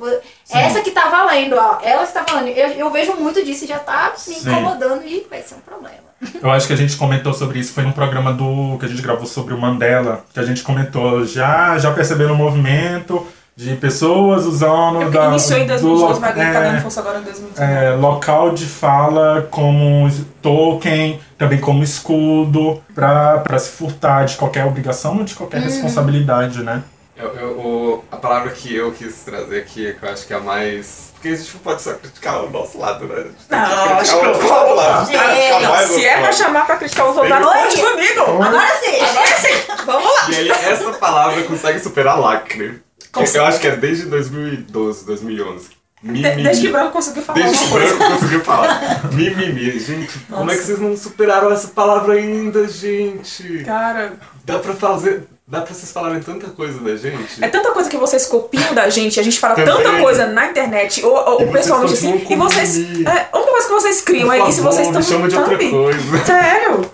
Essa 0.51 0.81
que 0.81 0.91
tá 0.91 1.07
valendo, 1.09 1.55
ó. 1.57 1.77
Ela 1.83 2.05
que 2.05 2.13
tá 2.13 2.25
valendo. 2.29 2.55
Eu, 2.57 2.69
eu 2.69 2.89
vejo 2.91 3.13
muito 3.15 3.43
disso 3.45 3.65
e 3.65 3.67
já 3.67 3.79
tá 3.79 4.11
me 4.27 4.33
Sim. 4.33 4.49
incomodando 4.51 5.03
e 5.05 5.25
vai 5.29 5.41
ser 5.41 5.55
um 5.55 5.59
problema. 5.59 5.97
Eu 6.41 6.51
acho 6.51 6.67
que 6.67 6.73
a 6.73 6.77
gente 6.77 6.95
comentou 6.97 7.33
sobre 7.33 7.59
isso, 7.59 7.73
foi 7.73 7.83
num 7.83 7.91
programa 7.91 8.31
do 8.33 8.77
que 8.79 8.85
a 8.85 8.87
gente 8.89 9.01
gravou 9.01 9.25
sobre 9.25 9.53
o 9.53 9.57
Mandela, 9.57 10.23
que 10.33 10.39
a 10.39 10.43
gente 10.43 10.61
comentou, 10.61 11.25
já, 11.25 11.77
já 11.79 11.91
perceberam 11.91 12.33
o 12.33 12.37
movimento 12.37 13.25
de 13.55 13.75
pessoas 13.75 14.45
usando 14.45 15.01
É 15.01 15.09
da, 15.09 15.27
iniciou 15.29 15.59
em 15.59 15.65
2012, 15.67 16.13
lo- 16.13 16.19
vai 16.19 16.33
tá 16.33 16.41
é, 16.43 16.53
dando 16.53 16.81
força 16.81 16.99
agora 16.99 17.19
em 17.19 17.23
2019. 17.23 17.73
é, 17.73 17.89
local 17.95 18.51
de 18.53 18.65
fala 18.65 19.47
como 19.51 20.09
token, 20.41 21.19
também 21.37 21.59
como 21.59 21.83
escudo, 21.83 22.81
pra, 22.93 23.39
pra 23.39 23.57
se 23.59 23.71
furtar 23.71 24.25
de 24.25 24.35
qualquer 24.35 24.65
obrigação 24.65 25.17
ou 25.17 25.23
de 25.23 25.33
qualquer 25.35 25.57
Uhum. 25.57 25.63
responsabilidade, 25.65 26.63
né? 26.63 26.83
Eu, 27.21 27.35
eu- 27.35 27.59
o- 27.59 28.03
a 28.11 28.17
palavra 28.17 28.51
que 28.51 28.75
eu 28.75 28.91
quis 28.91 29.15
trazer 29.23 29.59
aqui, 29.59 29.93
que 29.93 30.03
eu 30.05 30.09
acho 30.09 30.25
que 30.25 30.33
é 30.33 30.37
a 30.37 30.39
mais. 30.39 31.11
Porque 31.13 31.27
a 31.29 31.35
gente 31.35 31.53
não 31.53 31.59
pode 31.61 31.81
só 31.81 31.93
criticar 31.93 32.43
o 32.43 32.49
nosso 32.49 32.79
lado, 32.79 33.05
né? 33.05 33.15
A 33.15 33.23
gente 33.23 33.45
tem 33.47 33.59
Não, 33.59 33.97
acho 33.99 34.19
que 34.19 34.25
outro 34.25 34.75
lado. 34.75 35.11
Gente, 35.11 35.87
se 35.93 36.05
é 36.05 36.19
pra 36.19 36.31
chamar 36.31 36.65
pra 36.65 36.77
criticar 36.77 37.09
os 37.09 37.15
outros, 37.17 37.37
Oi. 37.37 37.43
conte 37.43 37.77
comigo. 37.81 38.43
Agora 38.43 38.67
sim! 38.79 38.99
Agora 38.99 39.37
sim, 39.37 39.85
vamos 39.85 40.03
lá. 40.11 40.31
E 40.31 40.35
aí, 40.35 40.49
essa 40.49 40.91
palavra 40.93 41.43
consegue 41.43 41.79
superar 41.79 42.19
lacre. 42.19 42.81
Consegue. 43.11 43.37
Eu 43.37 43.45
acho 43.45 43.59
que 43.59 43.67
é 43.67 43.75
desde 43.75 44.05
2012, 44.05 45.05
2011. 45.05 45.69
De- 45.69 46.09
Mimimi. 46.11 46.41
Desde 46.43 46.65
que 46.65 46.71
branco 46.71 46.91
conseguiu 46.93 47.21
falar 47.21 47.39
Desde 47.43 47.63
que 47.63 47.69
branco 47.73 47.97
conseguiu 48.13 48.41
falar. 48.43 49.01
Mimimi. 49.13 49.79
Gente, 49.79 50.17
como 50.31 50.49
é 50.49 50.55
que 50.55 50.63
vocês 50.63 50.79
não 50.79 50.97
superaram 50.97 51.51
essa 51.51 51.67
palavra 51.67 52.15
ainda, 52.15 52.67
gente? 52.67 53.63
Cara, 53.63 54.13
Dá 54.43 54.57
pra 54.57 54.73
fazer. 54.73 55.27
Dá 55.51 55.59
pra 55.61 55.73
vocês 55.75 55.91
falarem 55.91 56.21
tanta 56.21 56.47
coisa 56.49 56.79
da 56.79 56.95
gente? 56.95 57.43
é 57.43 57.47
tanta 57.49 57.71
coisa 57.71 57.89
que 57.89 57.97
vocês 57.97 58.25
copiam 58.25 58.73
da 58.73 58.89
gente, 58.89 59.19
a 59.19 59.23
gente 59.23 59.37
fala 59.37 59.53
Também. 59.55 59.75
tanta 59.83 59.99
coisa 59.99 60.25
na 60.27 60.47
internet, 60.47 61.05
ou, 61.05 61.11
ou 61.13 61.41
E 61.41 61.45
vocês 61.45 61.51
pessoalmente 61.51 61.93
assim, 61.93 62.25
e 62.29 62.35
vocês. 62.37 62.77
É, 63.05 63.27
a 63.31 63.37
única 63.37 63.51
coisa 63.51 63.67
que 63.67 63.73
vocês 63.73 64.01
criam 64.01 64.27
Por 64.29 64.35
é 64.35 64.49
isso, 64.49 64.57
favor, 64.63 64.71
vocês 64.73 64.87
me 64.89 64.99
estão. 64.99 65.17
chama 65.17 65.27
de 65.27 65.35
outra 65.35 65.57
coisa. 65.57 66.25
Sério? 66.25 66.91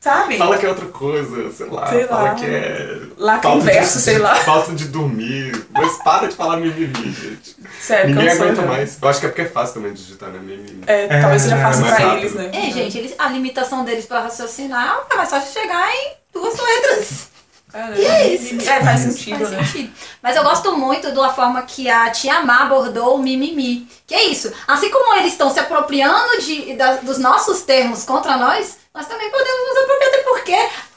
Sabe? 0.00 0.38
Fala 0.38 0.56
que 0.56 0.64
é 0.64 0.68
outra 0.70 0.86
coisa, 0.86 1.50
sei 1.52 1.66
lá. 1.66 1.86
Sei 1.88 2.04
fala 2.06 2.22
lá. 2.22 2.34
que 2.34 2.46
é. 2.46 2.98
Lá 3.18 3.38
converso, 3.38 3.98
de- 3.98 4.04
sei 4.04 4.16
lá. 4.16 4.34
Falta 4.46 4.72
de 4.72 4.86
dormir. 4.86 5.66
Mas 5.70 5.98
para 6.02 6.26
de 6.26 6.34
falar 6.34 6.56
mimimi, 6.56 7.12
gente. 7.12 7.54
Sério, 7.78 8.08
Ninguém 8.14 8.28
cansou 8.30 8.44
aguenta 8.46 8.62
já. 8.62 8.66
mais. 8.66 8.98
Eu 9.02 9.08
acho 9.10 9.20
que 9.20 9.26
é 9.26 9.28
porque 9.28 9.42
é 9.42 9.44
fácil 9.44 9.74
também 9.74 9.92
digitar, 9.92 10.30
né? 10.30 10.38
Mimimi. 10.42 10.84
É, 10.86 11.20
talvez 11.20 11.42
seja 11.42 11.56
É, 11.56 11.62
fácil 11.62 11.82
mais 11.82 11.94
pra 11.96 12.04
rápido. 12.06 12.20
eles, 12.22 12.32
né? 12.34 12.50
É, 12.50 12.70
gente, 12.72 12.96
eles, 12.96 13.14
a 13.18 13.28
limitação 13.28 13.84
deles 13.84 14.06
pra 14.06 14.20
raciocinar 14.20 15.00
é 15.10 15.16
mais 15.16 15.28
fácil 15.28 15.52
chegar 15.60 15.86
em 15.94 16.12
duas 16.32 16.54
letras. 16.58 17.28
É, 17.72 17.98
E 18.00 18.04
é 18.06 18.34
isso. 18.34 18.68
É, 18.70 18.82
faz 18.84 19.00
sentido, 19.00 19.38
Faz 19.38 19.50
né? 19.50 19.64
sentido. 19.64 19.92
Mas 20.22 20.36
eu 20.36 20.42
gosto 20.42 20.76
muito 20.76 21.12
da 21.12 21.32
forma 21.32 21.62
que 21.62 21.88
a 21.88 22.10
Tia 22.10 22.40
Má 22.42 22.62
abordou 22.62 23.14
o 23.16 23.18
mimimi. 23.22 23.88
Que 24.06 24.14
é 24.14 24.24
isso. 24.26 24.52
Assim 24.66 24.90
como 24.90 25.14
eles 25.16 25.32
estão 25.32 25.50
se 25.50 25.60
apropriando 25.60 26.40
de, 26.40 26.74
da- 26.76 26.96
dos 26.96 27.18
nossos 27.18 27.62
termos 27.62 28.04
contra 28.04 28.36
nós, 28.36 28.78
nós 28.94 29.06
também 29.06 29.30
podemos 29.30 29.68
nos 29.68 29.76
apropriar, 29.84 30.08
até 30.08 30.18
porque 30.24 30.52
que- 30.52 30.89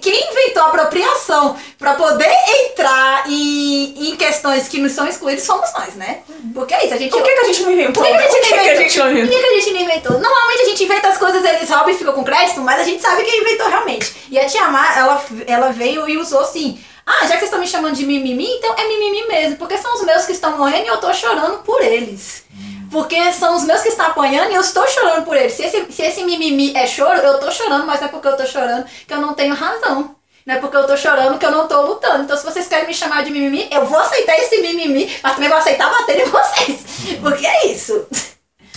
quem 0.00 0.30
inventou 0.30 0.62
a 0.62 0.66
apropriação 0.66 1.56
pra 1.78 1.94
poder 1.94 2.30
entrar 2.66 3.24
em, 3.28 4.10
em 4.10 4.16
questões 4.16 4.68
que 4.68 4.78
não 4.78 4.88
são 4.88 5.06
excluídas 5.06 5.44
somos 5.44 5.72
nós, 5.72 5.94
né? 5.94 6.20
Porque 6.54 6.74
é 6.74 6.84
isso, 6.84 6.94
a 6.94 6.96
gente. 6.96 7.10
Por 7.10 7.22
que, 7.22 7.30
que 7.32 7.40
a 7.40 7.44
gente 7.44 7.62
não 7.62 7.72
inventou? 7.72 8.02
Por 8.02 8.12
que, 8.12 8.18
que 8.18 8.24
a 8.24 8.28
gente 8.28 8.32
Por 8.32 8.40
não 8.40 8.40
que 8.40 8.48
que 8.48 8.70
inventou? 8.70 8.82
a 8.82 8.82
gente 8.82 8.98
não 8.98 9.06
Por 9.06 9.16
inventou? 9.18 9.38
que, 9.38 9.40
que 9.40 9.46
a 9.46 9.60
gente 9.60 9.72
não 9.72 9.80
inventou? 9.80 10.12
Normalmente 10.18 10.60
a 10.62 10.64
gente 10.66 10.84
inventa 10.84 11.08
as 11.08 11.18
coisas, 11.18 11.44
eles 11.44 11.70
roubam 11.70 11.90
e 11.90 11.94
ficam 11.94 12.12
com 12.12 12.24
crédito, 12.24 12.60
mas 12.60 12.80
a 12.80 12.84
gente 12.84 13.00
sabe 13.02 13.24
quem 13.24 13.40
inventou 13.40 13.68
realmente. 13.68 14.12
E 14.30 14.38
a 14.38 14.46
Tia 14.46 14.68
Má, 14.68 14.96
ela, 14.96 15.24
ela 15.46 15.72
veio 15.72 16.08
e 16.08 16.16
usou 16.18 16.40
assim. 16.40 16.78
Ah, 17.06 17.22
já 17.22 17.28
que 17.28 17.38
vocês 17.38 17.44
estão 17.44 17.60
me 17.60 17.66
chamando 17.66 17.94
de 17.94 18.04
mimimi, 18.04 18.46
então 18.46 18.74
é 18.76 18.86
mimimi 18.86 19.26
mesmo. 19.28 19.56
Porque 19.56 19.78
são 19.78 19.94
os 19.94 20.02
meus 20.04 20.26
que 20.26 20.32
estão 20.32 20.58
morrendo 20.58 20.84
e 20.84 20.88
eu 20.88 20.98
tô 20.98 21.12
chorando 21.14 21.58
por 21.62 21.80
eles. 21.80 22.44
Porque 22.90 23.32
são 23.32 23.56
os 23.56 23.64
meus 23.64 23.82
que 23.82 23.88
estão 23.88 24.06
apanhando 24.06 24.50
e 24.50 24.54
eu 24.54 24.60
estou 24.60 24.86
chorando 24.88 25.24
por 25.24 25.36
eles. 25.36 25.52
Se 25.52 25.62
esse, 25.62 25.92
se 25.92 26.02
esse 26.02 26.24
mimimi 26.24 26.74
é 26.74 26.86
choro, 26.86 27.18
eu 27.18 27.38
tô 27.38 27.50
chorando, 27.50 27.86
mas 27.86 28.00
não 28.00 28.08
é 28.08 28.10
porque 28.10 28.28
eu 28.28 28.36
tô 28.36 28.46
chorando 28.46 28.86
que 29.06 29.12
eu 29.12 29.20
não 29.20 29.34
tenho 29.34 29.54
razão. 29.54 30.16
Não 30.46 30.54
é 30.54 30.58
porque 30.58 30.76
eu 30.76 30.86
tô 30.86 30.96
chorando 30.96 31.38
que 31.38 31.44
eu 31.44 31.50
não 31.50 31.68
tô 31.68 31.82
lutando. 31.82 32.24
Então, 32.24 32.36
se 32.36 32.44
vocês 32.44 32.66
querem 32.66 32.86
me 32.86 32.94
chamar 32.94 33.22
de 33.22 33.30
mimimi, 33.30 33.68
eu 33.70 33.84
vou 33.84 33.98
aceitar 33.98 34.34
esse 34.38 34.62
mimimi, 34.62 35.14
mas 35.22 35.34
também 35.34 35.48
vou 35.50 35.58
aceitar 35.58 35.90
bater 35.90 36.20
em 36.20 36.30
vocês. 36.30 36.80
Porque 37.20 37.46
é 37.46 37.66
isso. 37.66 38.06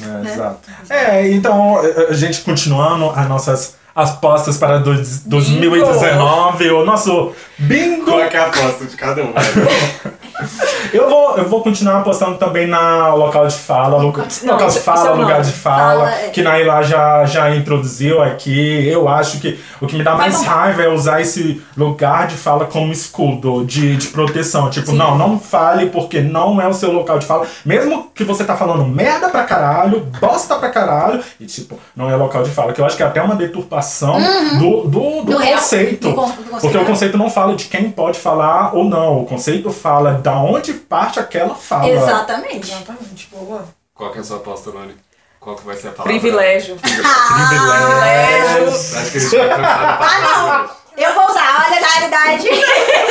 É, 0.01 0.29
exato. 0.29 0.59
É, 0.89 1.29
então, 1.29 1.77
a 1.77 2.13
gente 2.13 2.41
continuando 2.41 3.09
as 3.11 3.29
nossas 3.29 3.75
apostas 3.95 4.57
para 4.57 4.77
dois- 4.77 5.23
2019, 5.25 6.71
o 6.71 6.85
nosso 6.85 7.31
bingo. 7.57 8.05
Qual 8.05 8.19
é 8.21 8.27
que 8.27 8.37
é 8.37 8.39
a 8.39 8.45
aposta 8.47 8.85
de 8.85 8.95
cada 8.95 9.21
um? 9.23 9.33
Eu 10.91 11.07
vou, 11.09 11.37
eu 11.37 11.47
vou 11.47 11.61
continuar 11.61 11.99
apostando 11.99 12.35
também 12.37 12.65
na 12.67 13.13
local 13.13 13.47
de 13.47 13.55
fala, 13.55 13.97
local, 14.01 14.25
Não, 14.43 14.53
local 14.55 14.67
de 14.69 14.79
fala, 14.79 15.11
lugar 15.11 15.37
nome. 15.39 15.45
de 15.45 15.51
fala, 15.53 15.93
Fala, 16.05 16.11
é. 16.15 16.29
que 16.29 16.41
Naila 16.41 16.81
já, 16.81 17.25
já 17.25 17.55
introduziu 17.55 18.21
aqui. 18.21 18.87
Eu 18.89 19.07
acho 19.07 19.39
que 19.39 19.59
o 19.79 19.85
que 19.87 19.95
me 19.95 20.03
dá 20.03 20.15
mais 20.15 20.37
bom. 20.39 20.43
raiva 20.49 20.81
é 20.83 20.89
usar 20.89 21.21
esse 21.21 21.61
lugar 21.77 22.27
de 22.27 22.35
fala 22.35 22.65
como 22.65 22.91
escudo, 22.91 23.63
de, 23.63 23.95
de 23.95 24.07
proteção. 24.07 24.69
Tipo, 24.69 24.91
não, 24.93 25.15
não 25.17 25.39
fale 25.39 25.85
porque 25.87 26.19
não 26.19 26.59
é 26.59 26.67
o 26.67 26.73
seu 26.73 26.91
local 26.91 27.19
de 27.19 27.25
fala. 27.25 27.45
Mesmo 27.63 28.09
que 28.13 28.23
você 28.23 28.43
tá 28.43 28.57
falando 28.57 28.83
merda 28.85 29.29
pra 29.29 29.43
caralho, 29.43 29.99
bosta 30.19 30.55
pra 30.55 30.69
caralho, 30.71 31.23
e 31.39 31.45
tipo, 31.45 31.79
não 31.95 32.09
é 32.09 32.15
local 32.15 32.43
de 32.43 32.49
fala. 32.49 32.73
Que 32.73 32.81
eu 32.81 32.85
acho 32.85 32.97
que 32.97 33.03
é 33.03 33.05
até 33.05 33.21
uma 33.21 33.35
deturpação 33.35 33.80
do, 34.59 34.81
do, 34.83 34.89
do, 34.89 34.99
Uhum. 35.01 35.25
Do 35.25 35.37
real- 35.37 35.57
conceito. 35.59 36.09
do 36.09 36.15
con- 36.15 36.27
do 36.29 36.35
conceito, 36.35 36.61
Porque 36.61 36.77
o 36.77 36.85
conceito 36.85 37.17
não 37.17 37.29
fala 37.29 37.55
de 37.55 37.65
quem 37.65 37.91
pode 37.91 38.19
falar 38.19 38.75
ou 38.75 38.83
não. 38.85 39.21
O 39.21 39.25
conceito 39.25 39.71
fala 39.71 40.13
da 40.13 40.37
onde 40.37 40.73
parte 40.73 41.19
aquela 41.19 41.55
fala. 41.55 41.87
Exatamente. 41.87 42.71
Exatamente, 42.71 43.29
boa. 43.31 43.65
Qual 43.93 44.11
que 44.11 44.17
é 44.17 44.21
a 44.21 44.23
sua 44.23 44.37
aposta, 44.37 44.71
Nani? 44.71 44.95
Qual 45.39 45.55
que 45.55 45.65
vai 45.65 45.75
ser 45.75 45.87
a 45.89 45.91
palavra? 45.91 46.11
Privilégio. 46.19 46.75
Privilégio. 46.75 48.67
Acho 48.69 49.11
que 49.11 49.17
a 49.17 49.21
gente 49.21 49.35
vai 49.37 49.49
Ah, 49.49 50.19
não! 50.67 50.81
Eu 51.03 51.13
vou 51.15 51.23
usar, 51.29 51.65
olha 51.67 51.79
a 51.79 51.89
realidade. 51.89 52.47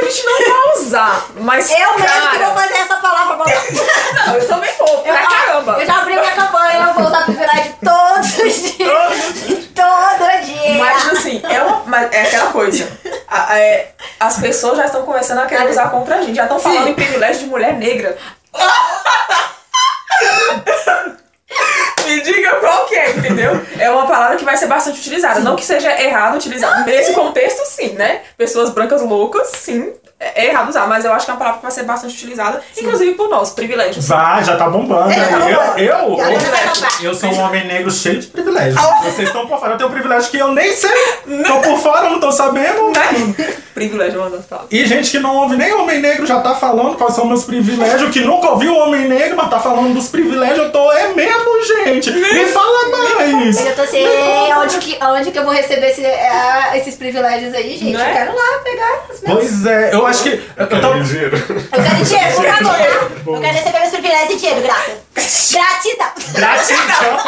Que 0.00 0.06
a 0.06 0.10
gente 0.10 0.24
não 0.26 0.38
vai 0.38 0.72
usar, 0.76 1.26
mas. 1.36 1.70
Eu 1.70 1.78
mesmo 1.78 1.96
que 1.98 2.02
cara, 2.06 2.46
vou 2.46 2.54
fazer 2.54 2.74
essa 2.74 2.96
palavra. 2.96 3.30
Não, 4.26 4.34
eu 4.36 4.48
também 4.48 4.70
vou. 4.78 4.88
Eu, 5.04 5.12
Pra 5.14 5.26
caramba. 5.26 5.72
eu 5.80 5.86
já 5.86 5.96
abri 5.98 6.14
minha 6.14 6.32
campanha, 6.32 6.86
eu 6.88 6.94
vou 6.94 7.04
usar 7.06 7.24
privilégio 7.24 7.74
todos 7.84 8.38
os 8.38 8.76
dias. 8.76 9.68
Todo 9.74 10.44
dia. 10.44 10.74
Mas 10.78 11.08
assim, 11.12 11.42
é, 11.48 11.62
uma, 11.62 11.82
mas 11.86 12.12
é 12.12 12.22
aquela 12.22 12.50
coisa. 12.52 12.90
A- 13.28 13.58
é, 13.58 13.92
as 14.18 14.38
pessoas 14.38 14.76
já 14.78 14.86
estão 14.86 15.04
começando 15.04 15.38
a 15.38 15.46
querer 15.46 15.68
usar 15.70 15.90
contra 15.90 16.16
a 16.16 16.22
gente. 16.22 16.36
Já 16.36 16.42
estão 16.44 16.58
falando 16.58 16.88
em 16.88 16.94
privilégio 16.94 17.42
de 17.44 17.46
mulher 17.46 17.74
negra. 17.74 18.16
Me 22.06 22.20
diga 22.22 22.56
qual 22.56 22.86
que 22.86 22.94
é, 22.94 23.10
entendeu? 23.10 23.60
É 23.78 23.90
uma 23.90 24.06
palavra 24.06 24.36
que 24.36 24.44
vai 24.44 24.56
ser 24.56 24.66
bastante 24.66 25.00
utilizada. 25.00 25.40
Não 25.40 25.56
que 25.56 25.64
seja 25.64 25.90
errado 26.00 26.36
utilizar. 26.36 26.84
Nesse 26.84 27.12
contexto, 27.12 27.64
sim, 27.66 27.90
né? 27.90 28.22
Pessoas 28.36 28.70
brancas 28.70 29.02
loucas, 29.02 29.48
sim. 29.48 29.92
É 30.18 30.48
errado 30.48 30.68
usar, 30.68 30.86
mas 30.86 31.04
eu 31.04 31.12
acho 31.12 31.24
que 31.24 31.30
é 31.30 31.34
uma 31.34 31.38
palavra 31.38 31.60
que 31.60 31.64
vai 31.64 31.72
ser 31.72 31.84
bastante 31.84 32.14
utilizada, 32.14 32.60
inclusive 32.76 33.14
por 33.14 33.30
nós, 33.30 33.52
privilégios. 33.52 34.06
Vai, 34.06 34.44
já 34.44 34.54
tá 34.54 34.68
bombando. 34.68 35.10
É, 35.10 35.14
já 35.14 35.26
tá 35.28 35.38
bombando. 35.38 35.78
eu, 35.78 36.18
eu, 36.18 36.18
eu, 36.18 37.08
eu 37.08 37.14
sou 37.14 37.30
um 37.30 37.40
homem 37.40 37.66
negro 37.66 37.90
cheio 37.90 38.20
de 38.20 38.26
privilégios. 38.26 38.78
Vocês 39.02 39.28
estão 39.28 39.46
por 39.46 39.58
fora. 39.58 39.72
Eu 39.72 39.78
tenho 39.78 39.88
um 39.88 39.92
privilégio 39.92 40.30
que 40.30 40.36
eu 40.36 40.52
nem 40.52 40.72
sei. 40.72 40.90
Tô 41.46 41.60
por 41.60 41.78
fora, 41.78 42.10
não 42.10 42.20
tô 42.20 42.30
sabendo. 42.30 42.90
Né? 42.90 43.54
privilégio 43.74 44.24
é 44.24 44.30
das 44.30 44.46
palavras. 44.46 44.72
E 44.72 44.86
gente 44.86 45.10
que 45.10 45.18
não 45.18 45.36
ouve 45.36 45.56
nem 45.56 45.72
homem 45.74 46.00
negro 46.00 46.26
já 46.26 46.40
tá 46.40 46.54
falando 46.54 46.96
quais 46.96 47.14
são 47.14 47.26
meus 47.26 47.44
privilégios, 47.44 48.10
que 48.10 48.20
nunca 48.20 48.50
ouviu 48.50 48.74
homem 48.76 49.08
negro, 49.08 49.36
mas 49.36 49.50
tá 49.50 49.58
falando 49.60 49.94
dos 49.94 50.08
privilégios. 50.08 50.58
Eu 50.58 50.72
tô, 50.72 50.92
é 50.92 51.08
mesmo, 51.14 51.64
gente. 51.66 52.10
Me 52.10 52.46
fala 52.46 52.88
mais. 52.88 53.66
Eu 53.66 53.74
tô 53.74 53.82
assim, 53.82 54.04
onde 54.58 54.78
que, 54.78 54.98
onde 55.04 55.30
que 55.30 55.38
eu 55.38 55.44
vou 55.44 55.52
receber 55.52 55.90
esse, 55.90 56.04
ah, 56.04 56.76
esses 56.76 56.96
privilégios 56.96 57.54
aí, 57.54 57.76
gente? 57.76 57.92
Não 57.92 58.00
é? 58.00 58.10
Eu 58.10 58.14
quero 58.14 58.36
lá 58.36 58.58
pegar 58.62 59.04
os 59.10 59.20
meus. 59.20 59.38
Pois 59.38 59.66
é, 59.66 59.94
eu 59.94 60.06
acho 60.06 60.22
que. 60.22 60.28
Eu, 60.30 60.42
eu 60.58 60.68
tô, 60.68 60.76
Quero 60.76 61.04
dinheiro. 61.04 61.36
Eu 61.36 61.82
quero 61.82 62.04
dinheiro, 62.04 62.34
por 62.34 62.44
favor, 62.44 62.76
tá? 62.76 63.30
Eu 63.32 63.40
quero 63.40 63.56
receber 63.56 63.78
meus 63.78 63.90
privilégios 63.90 64.30
em 64.30 64.36
dinheiro, 64.36 64.62
grata. 64.62 65.10
Gratidão. 65.52 66.08
Gratidão. 66.34 67.18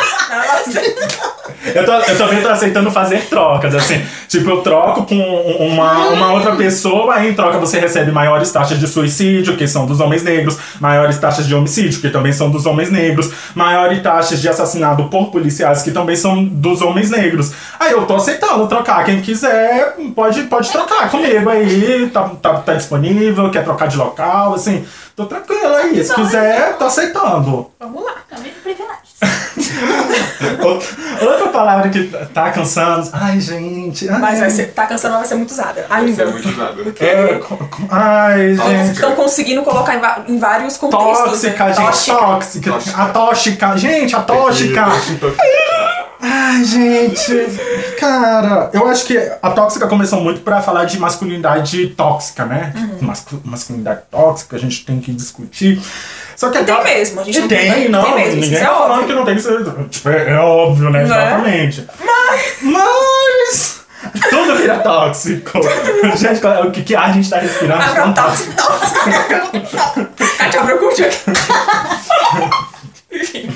Eu, 1.75 1.85
tô, 1.85 1.93
eu 1.93 2.19
também 2.19 2.43
tô 2.43 2.49
aceitando 2.49 2.91
fazer 2.91 3.27
trocas, 3.27 3.75
assim. 3.75 4.05
Tipo, 4.29 4.51
eu 4.51 4.63
troco 4.63 5.05
com 5.07 5.15
uma, 5.15 6.09
uma 6.09 6.32
outra 6.33 6.57
pessoa, 6.57 7.14
aí 7.14 7.31
em 7.31 7.35
troca 7.35 7.59
você 7.59 7.79
recebe 7.79 8.11
maiores 8.11 8.51
taxas 8.51 8.79
de 8.79 8.87
suicídio, 8.87 9.57
que 9.57 9.66
são 9.66 9.87
dos 9.87 10.01
homens 10.01 10.23
negros, 10.23 10.59
maiores 10.81 11.18
taxas 11.18 11.47
de 11.47 11.55
homicídio, 11.55 12.01
que 12.01 12.11
também 12.11 12.33
são 12.33 12.51
dos 12.51 12.66
homens 12.66 12.90
negros, 12.90 13.31
maiores 13.55 14.03
taxas 14.03 14.40
de 14.40 14.49
assassinato 14.49 15.05
por 15.05 15.31
policiais, 15.31 15.83
que 15.83 15.90
também 15.90 16.16
são 16.16 16.45
dos 16.45 16.83
homens 16.83 17.11
negros. 17.11 17.53
Aí 17.79 17.92
eu 17.92 18.07
tô 18.07 18.16
aceitando 18.16 18.66
trocar. 18.66 19.05
Quem 19.05 19.21
quiser, 19.21 19.97
pode, 20.14 20.42
pode 20.45 20.71
trocar 20.71 21.11
comigo 21.11 21.49
aí, 21.49 22.11
tá, 22.12 22.31
tá, 22.40 22.55
tá 22.55 22.75
disponível, 22.75 23.51
quer 23.51 23.64
trocar 23.64 23.88
de 23.88 23.97
local, 23.97 24.55
assim. 24.55 24.85
Tô 25.14 25.27
tranquilo 25.27 25.75
aí. 25.75 26.03
Se 26.03 26.14
quiser, 26.14 26.77
tô 26.79 26.85
aceitando. 26.87 27.71
Vamos 27.79 28.03
lá. 28.03 28.14
Também 28.31 28.53
privilégios. 28.62 29.21
Outra- 30.65 31.49
palavra 31.53 31.91
que 31.91 32.05
tá 32.33 32.51
cansando. 32.51 33.09
Ai, 33.13 33.39
gente. 33.39 34.09
Ai, 34.09 34.19
Mas 34.19 34.41
vai 34.41 34.51
ser, 34.51 34.73
tá 34.73 34.87
cansando, 34.87 35.13
mas 35.13 35.21
vai 35.21 35.29
ser 35.29 35.35
muito 35.35 35.51
usada. 35.51 35.87
Ainda. 35.91 36.11
Isso 36.11 36.23
é 36.23 36.27
muito 36.27 36.49
usado. 36.49 36.95
É, 36.99 37.35
co- 37.39 37.59
ai, 37.91 38.57
gente. 38.57 38.93
Estão 38.95 39.15
conseguindo 39.15 39.63
colocar 39.63 40.25
em, 40.27 40.39
vários 40.39 40.77
contextos. 40.79 41.19
Tóxica, 41.43 41.65
né? 41.67 41.75
gente. 41.75 41.85
Tóxica. 41.87 42.17
Tóxica. 42.17 42.71
Tóxica. 42.73 43.03
A 43.03 43.09
tóxica. 43.09 43.77
Gente, 43.77 44.17
a 44.17 44.21
tóxica. 44.23 44.87
Ai, 46.21 46.65
gente. 46.65 47.47
Cara, 47.99 48.71
eu 48.73 48.87
acho 48.89 49.05
que 49.05 49.17
a 49.43 49.51
tóxica 49.51 49.87
começou 49.87 50.21
muito 50.21 50.41
pra 50.41 50.61
falar 50.63 50.85
de 50.85 50.99
masculinidade 50.99 51.89
tóxica, 51.89 52.45
né? 52.47 52.73
Uhum. 52.77 53.07
Mascu- 53.09 53.41
masculinidade 53.45 54.01
tóxica, 54.11 54.57
a 54.57 54.59
gente 54.59 54.85
tem 54.85 55.01
que 55.01 55.13
discutir. 55.13 55.81
Só 56.37 56.51
que 56.51 56.59
E 56.59 56.64
tem 56.64 56.75
acaba- 56.75 56.88
mesmo, 56.88 57.21
a 57.21 57.25
gente 57.25 57.37
E 57.38 57.40
não 57.40 57.49
tem, 57.49 57.73
tem- 57.73 57.88
não. 57.88 58.03
tem 58.05 58.14
mesmo, 58.14 58.40
ninguém 58.40 58.59
é 58.59 58.61
tá 58.61 58.66
falando 58.75 58.90
óbvio. 58.92 59.07
que 59.07 59.12
não 59.14 59.25
tem 59.25 59.35
que 59.37 59.42
ser. 59.42 59.53
É, 60.11 60.31
é 60.33 60.38
óbvio, 60.38 60.90
né? 60.90 61.05
Não 61.05 61.14
é? 61.16 61.23
Exatamente. 61.27 61.87
Mas. 62.62 63.81
Tudo 64.31 64.57
vira 64.57 64.79
tóxico. 64.79 65.61
gente, 66.16 66.45
é- 66.45 66.61
o 66.62 66.71
que, 66.73 66.83
que 66.83 66.97
a 66.97 67.12
gente 67.12 67.31
tá 67.31 67.38
respirando? 67.38 67.83
Ah, 67.83 67.95
não, 68.07 68.12
tóxico, 68.14 68.53
tóxico. 68.55 68.99
Kátia 70.38 70.61
abriu 70.61 70.79
curtir 70.79 71.05
aqui. 71.05 71.18
Enfim. 73.12 73.48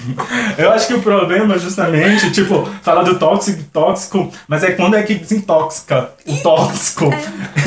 Eu 0.58 0.70
acho 0.70 0.86
que 0.86 0.94
o 0.94 1.02
problema 1.02 1.54
é 1.54 1.58
justamente, 1.58 2.30
tipo, 2.30 2.68
falar 2.82 3.02
do 3.02 3.18
tóxico, 3.18 3.62
tóxico, 3.72 4.30
mas 4.46 4.62
é 4.62 4.72
quando 4.72 4.96
é 4.96 5.02
que 5.02 5.14
desintoxica 5.14 6.10
o 6.26 6.36
tóxico. 6.38 7.10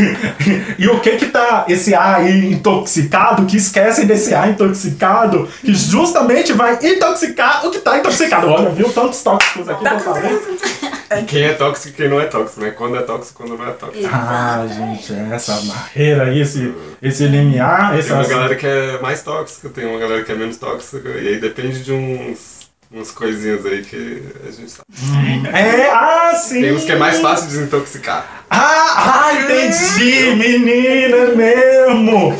e 0.78 0.88
o 0.88 1.00
que 1.00 1.18
que 1.18 1.26
tá 1.28 1.66
esse 1.68 1.96
ar 1.96 2.16
aí 2.16 2.54
intoxicado, 2.54 3.46
que 3.46 3.58
esquecem 3.58 4.06
desse 4.06 4.34
ar 4.34 4.50
intoxicado, 4.50 5.48
que 5.62 5.74
justamente 5.74 6.54
vai 6.54 6.78
intoxicar 6.82 7.66
o 7.66 7.72
que 7.72 7.80
tá 7.80 7.98
intoxicado. 7.98 8.48
Olha, 8.48 8.70
viu 8.70 8.92
tantos 8.92 9.22
tóxicos 9.24 9.68
aqui 9.68 9.84
Tá 9.84 9.98
pra 11.10 11.18
falar. 11.18 11.28
Quem 11.28 11.44
é 11.44 11.54
tóxico 11.54 11.90
e 11.90 11.92
quem 11.94 12.10
não 12.10 12.22
é 12.22 12.26
tóxico, 12.26 12.62
né? 12.62 12.72
Quando 12.72 12.96
é 12.98 13.02
tóxico 13.02 13.44
e 13.44 13.48
quando 13.48 13.60
não 13.60 13.68
é 13.68 13.72
tóxico. 13.72 14.10
Ah, 14.12 14.66
gente, 14.68 15.14
essa 15.34 15.54
barreira 15.62 16.24
aí, 16.26 16.42
esse, 16.42 16.74
esse 17.02 17.26
limiar, 17.26 17.98
Tem 18.02 18.14
uma 18.14 18.28
galera 18.28 18.56
que 18.56 18.66
é 18.66 19.00
mais 19.02 19.22
tóxica, 19.22 19.70
tem 19.70 19.86
uma 19.86 20.00
galera 20.00 20.24
que 20.24 20.32
é 20.32 20.36
menos 20.36 20.58
tóxica, 20.58 21.10
e 21.10 21.28
aí 21.30 21.40
depende 21.40 21.84
de 21.84 21.92
uns, 21.92 22.70
umas 22.92 23.12
coisinhas 23.12 23.66
aí 23.66 23.82
que 23.84 24.24
a 24.48 24.52
gente 24.52 24.72
sabe. 24.72 24.86
É, 25.54 25.90
ah, 25.92 26.34
sim! 26.36 26.62
Tem 26.62 26.74
uns 26.74 26.84
que 26.84 26.92
é 26.92 26.96
mais 26.98 27.20
fácil 27.20 27.48
de 27.48 27.54
desintoxicar. 27.54 28.46
Ah, 28.50 29.30
ah, 29.30 29.34
entendi, 29.34 30.36
menina 30.36 31.16
é 31.18 31.36
mesmo. 31.36 32.38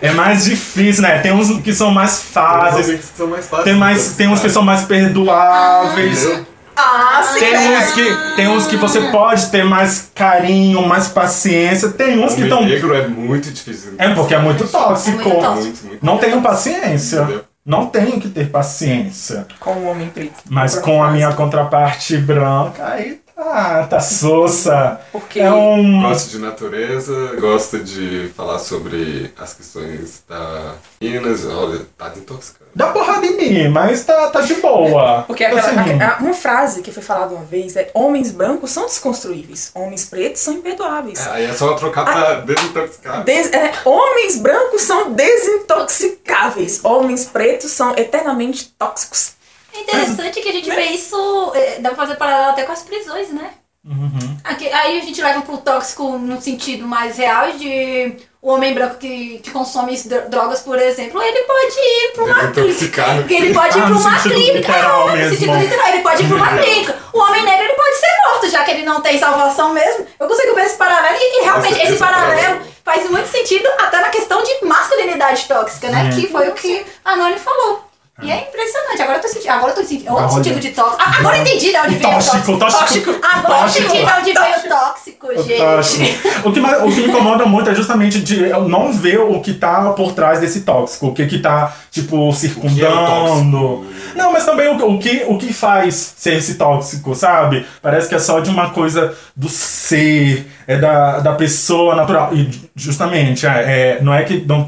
É 0.00 0.10
mais 0.10 0.44
difícil, 0.44 1.02
né? 1.02 1.18
Tem 1.20 1.32
uns 1.32 1.60
que 1.62 1.72
são 1.72 1.90
mais 1.90 2.18
Tem 2.18 2.26
uns 2.26 2.32
fáceis. 2.32 3.12
são 3.16 3.26
mais 3.28 3.46
fáceis 3.46 3.64
Tem, 3.64 3.74
mais, 3.74 4.08
tem 4.14 4.28
uns 4.28 4.40
que 4.40 4.50
são 4.50 4.62
mais 4.62 4.82
perdoáveis. 4.82 6.22
Entendeu? 6.24 6.46
Ah, 6.76 7.22
sim. 7.22 7.40
Tem 7.40 7.76
uns 7.76 7.92
que, 7.92 8.34
tem 8.36 8.48
uns 8.48 8.66
que 8.66 8.76
você 8.76 9.00
pode 9.10 9.46
ter 9.50 9.64
mais 9.64 10.10
carinho, 10.14 10.86
mais 10.86 11.08
paciência. 11.08 11.88
Tem 11.90 12.18
uns 12.22 12.34
que 12.34 12.42
Homem 12.42 12.44
estão. 12.44 12.64
negro 12.64 12.94
é 12.94 13.08
muito 13.08 13.50
difícil. 13.50 13.94
É 13.96 14.10
porque 14.10 14.34
é 14.34 14.38
muito 14.38 14.68
tóxico. 14.68 15.20
É 15.20 15.24
muito 15.24 15.40
tóxico. 15.40 15.64
Muito, 15.64 15.86
muito. 15.86 16.04
Não 16.06 16.18
tenho 16.18 16.42
paciência. 16.42 17.20
Entendeu? 17.22 17.44
Não 17.64 17.86
tenho 17.86 18.20
que 18.20 18.28
ter 18.28 18.48
paciência. 18.50 19.46
Com 19.58 19.72
o 19.72 19.86
homem 19.86 20.08
preto. 20.08 20.34
Mas 20.48 20.78
com 20.78 21.02
a 21.02 21.10
minha 21.10 21.32
contraparte 21.32 22.16
branca, 22.18 22.86
aí 22.86 23.20
Ah, 23.38 23.86
tá 23.88 24.00
sossa. 24.00 24.98
Porque 25.12 25.40
É 25.40 25.52
um. 25.52 26.00
Gosta 26.02 26.30
de 26.30 26.38
natureza, 26.38 27.36
gosta 27.38 27.78
de 27.78 28.30
falar 28.34 28.58
sobre 28.58 29.30
as 29.38 29.52
questões 29.52 30.22
da 30.26 30.72
Minas. 31.00 31.44
Olha, 31.44 31.80
tá 31.98 32.08
desintoxicando. 32.08 32.70
Dá 32.74 32.88
porrada 32.88 33.26
em 33.26 33.36
mim, 33.36 33.68
mas 33.68 34.04
tá, 34.04 34.28
tá 34.30 34.40
de 34.40 34.54
boa. 34.54 35.24
Porque 35.26 35.44
aquela, 35.44 35.60
Assim, 35.60 36.02
a- 36.02 36.16
uma 36.20 36.32
frase 36.34 36.80
que 36.82 36.90
foi 36.90 37.02
falada 37.02 37.34
uma 37.34 37.44
vez 37.44 37.76
é: 37.76 37.90
homens 37.94 38.30
brancos 38.30 38.70
são 38.70 38.86
desconstruíveis, 38.86 39.70
homens 39.74 40.06
pretos 40.06 40.40
são 40.40 40.54
imperdoáveis. 40.54 41.26
É, 41.26 41.30
aí 41.30 41.44
é 41.44 41.52
só 41.52 41.74
trocar 41.74 42.04
pra 42.06 42.34
desintoxicar. 42.40 43.22
Des- 43.24 43.52
é, 43.52 43.72
homens 43.84 44.36
brancos 44.38 44.80
são 44.82 45.12
desintoxicáveis, 45.12 46.80
homens 46.84 47.24
pretos 47.26 47.70
são 47.70 47.94
eternamente 47.96 48.72
tóxicos. 48.78 49.35
É 49.76 49.82
interessante 49.82 50.40
que 50.40 50.48
a 50.48 50.52
gente 50.52 50.68
vê 50.70 50.82
isso, 50.86 51.52
é, 51.54 51.78
dá 51.80 51.90
pra 51.90 51.96
fazer 51.98 52.16
paralelo 52.16 52.50
até 52.50 52.62
com 52.64 52.72
as 52.72 52.82
prisões, 52.82 53.28
né? 53.30 53.50
Uhum. 53.84 54.36
Aqui- 54.42 54.68
aí 54.72 54.98
a 54.98 55.02
gente 55.02 55.22
leva 55.22 55.42
pro 55.42 55.58
tóxico 55.58 56.18
no 56.18 56.40
sentido 56.42 56.84
mais 56.86 57.18
real 57.18 57.52
de 57.52 58.16
o 58.42 58.50
homem 58.50 58.74
branco 58.74 58.96
que, 58.96 59.38
que 59.38 59.50
consome 59.52 59.96
dro- 60.02 60.28
drogas, 60.28 60.60
por 60.60 60.76
exemplo, 60.78 61.22
ele 61.22 61.40
pode 61.44 61.76
ir 61.78 62.12
pra 62.14 62.24
uma 62.24 62.34
clínica. 62.34 62.62
Desintoxicar. 62.62 63.32
Ele 63.32 63.54
pode 63.54 63.78
ir 63.78 63.82
pra 63.82 63.90
uma 63.96 64.20
clínica. 64.20 64.52
literal 64.58 65.06
no 65.08 65.12
mesmo. 65.16 65.30
sentido 65.38 65.56
literal, 65.58 65.88
ele 65.88 66.00
pode 66.02 66.22
ir 66.22 66.26
pra 66.28 66.36
uma 66.36 66.58
clínica. 66.58 66.96
O 67.12 67.18
homem 67.20 67.44
negro 67.44 67.64
ele 67.64 67.72
pode 67.74 67.96
ser 67.96 68.06
morto, 68.28 68.50
já 68.50 68.64
que 68.64 68.70
ele 68.72 68.82
não 68.84 69.00
tem 69.00 69.18
salvação 69.18 69.72
mesmo. 69.72 70.06
Eu 70.18 70.26
consigo 70.28 70.54
ver 70.56 70.62
esse 70.66 70.76
paralelo 70.76 71.16
e, 71.20 71.40
e 71.40 71.44
realmente 71.44 71.80
Esse- 71.80 71.96
paralelo. 71.96 72.60
faz 72.84 73.08
muito 73.10 73.28
sentido 73.28 73.68
até 73.78 74.00
na 74.00 74.08
questão 74.08 74.42
de 74.42 74.64
masculinidade 74.64 75.44
tóxica, 75.46 75.88
né? 75.90 76.10
Que 76.12 76.26
foi 76.28 76.48
o 76.48 76.52
que 76.54 76.84
a 77.04 77.14
Noni 77.16 77.38
falou. 77.38 77.85
E 78.22 78.30
é 78.30 78.48
impressionante. 78.48 79.02
Agora 79.02 79.18
eu 79.18 79.22
tô 79.22 79.28
sentindo. 79.28 79.50
Agora 79.50 79.72
eu 79.72 79.76
tô 79.76 79.82
sentindo. 79.84 80.10
Outro 80.10 80.24
Olha. 80.24 80.34
sentido 80.44 80.60
de 80.60 80.70
tóxico. 80.70 80.96
Ah, 80.98 81.16
agora 81.18 81.36
eu 81.36 81.42
entendi 81.42 81.70
de 81.70 81.76
onde 81.76 81.94
veio 81.96 82.08
o 82.08 82.12
Tóxico, 82.14 82.58
tóxico. 82.58 82.80
tóxico. 82.80 83.10
Agora 83.22 83.54
eu 83.54 83.60
Tóxico. 83.60 83.84
entendi 83.84 84.04
de 84.06 84.12
onde 84.12 84.32
veio 84.32 84.56
o 84.56 84.68
tóxico, 84.68 85.42
gente. 85.42 85.62
achando- 85.62 86.48
O 86.48 86.52
que, 86.52 86.60
mais- 86.60 86.82
o 86.82 86.86
que 86.88 87.00
me 87.02 87.08
incomoda 87.08 87.44
muito 87.44 87.68
é 87.68 87.74
justamente 87.74 88.20
de 88.20 88.42
eu 88.48 88.66
não 88.66 88.90
ver 88.90 89.20
o 89.20 89.40
que 89.42 89.52
tá 89.52 89.92
por 89.92 90.12
trás 90.12 90.40
desse 90.40 90.62
tóxico, 90.62 91.08
o 91.08 91.12
que 91.14 91.26
que 91.26 91.40
tá, 91.40 91.74
tipo, 91.90 92.30
é 92.30 92.32
circundando. 92.32 93.06
tóxico? 93.06 93.86
não, 94.14 94.32
mas 94.32 94.46
também 94.46 94.68
o, 94.68 94.94
o 94.94 94.98
que, 94.98 95.24
o 95.28 95.36
que 95.36 95.52
faz 95.52 96.14
ser 96.16 96.38
esse 96.38 96.54
tóxico, 96.54 97.14
sabe? 97.14 97.66
Parece 97.82 98.08
que 98.08 98.14
é 98.14 98.18
só 98.18 98.40
de 98.40 98.48
uma 98.48 98.70
coisa 98.70 99.14
do 99.36 99.48
ser, 99.50 100.50
é 100.66 100.76
da, 100.76 101.20
da 101.20 101.34
pessoa 101.34 101.94
natural. 101.94 102.34
E 102.34 102.50
justamente, 102.74 103.46
é, 103.46 103.50
é, 103.50 104.02
não 104.02 104.12
é 104.12 104.24
que 104.24 104.44
não, 104.44 104.66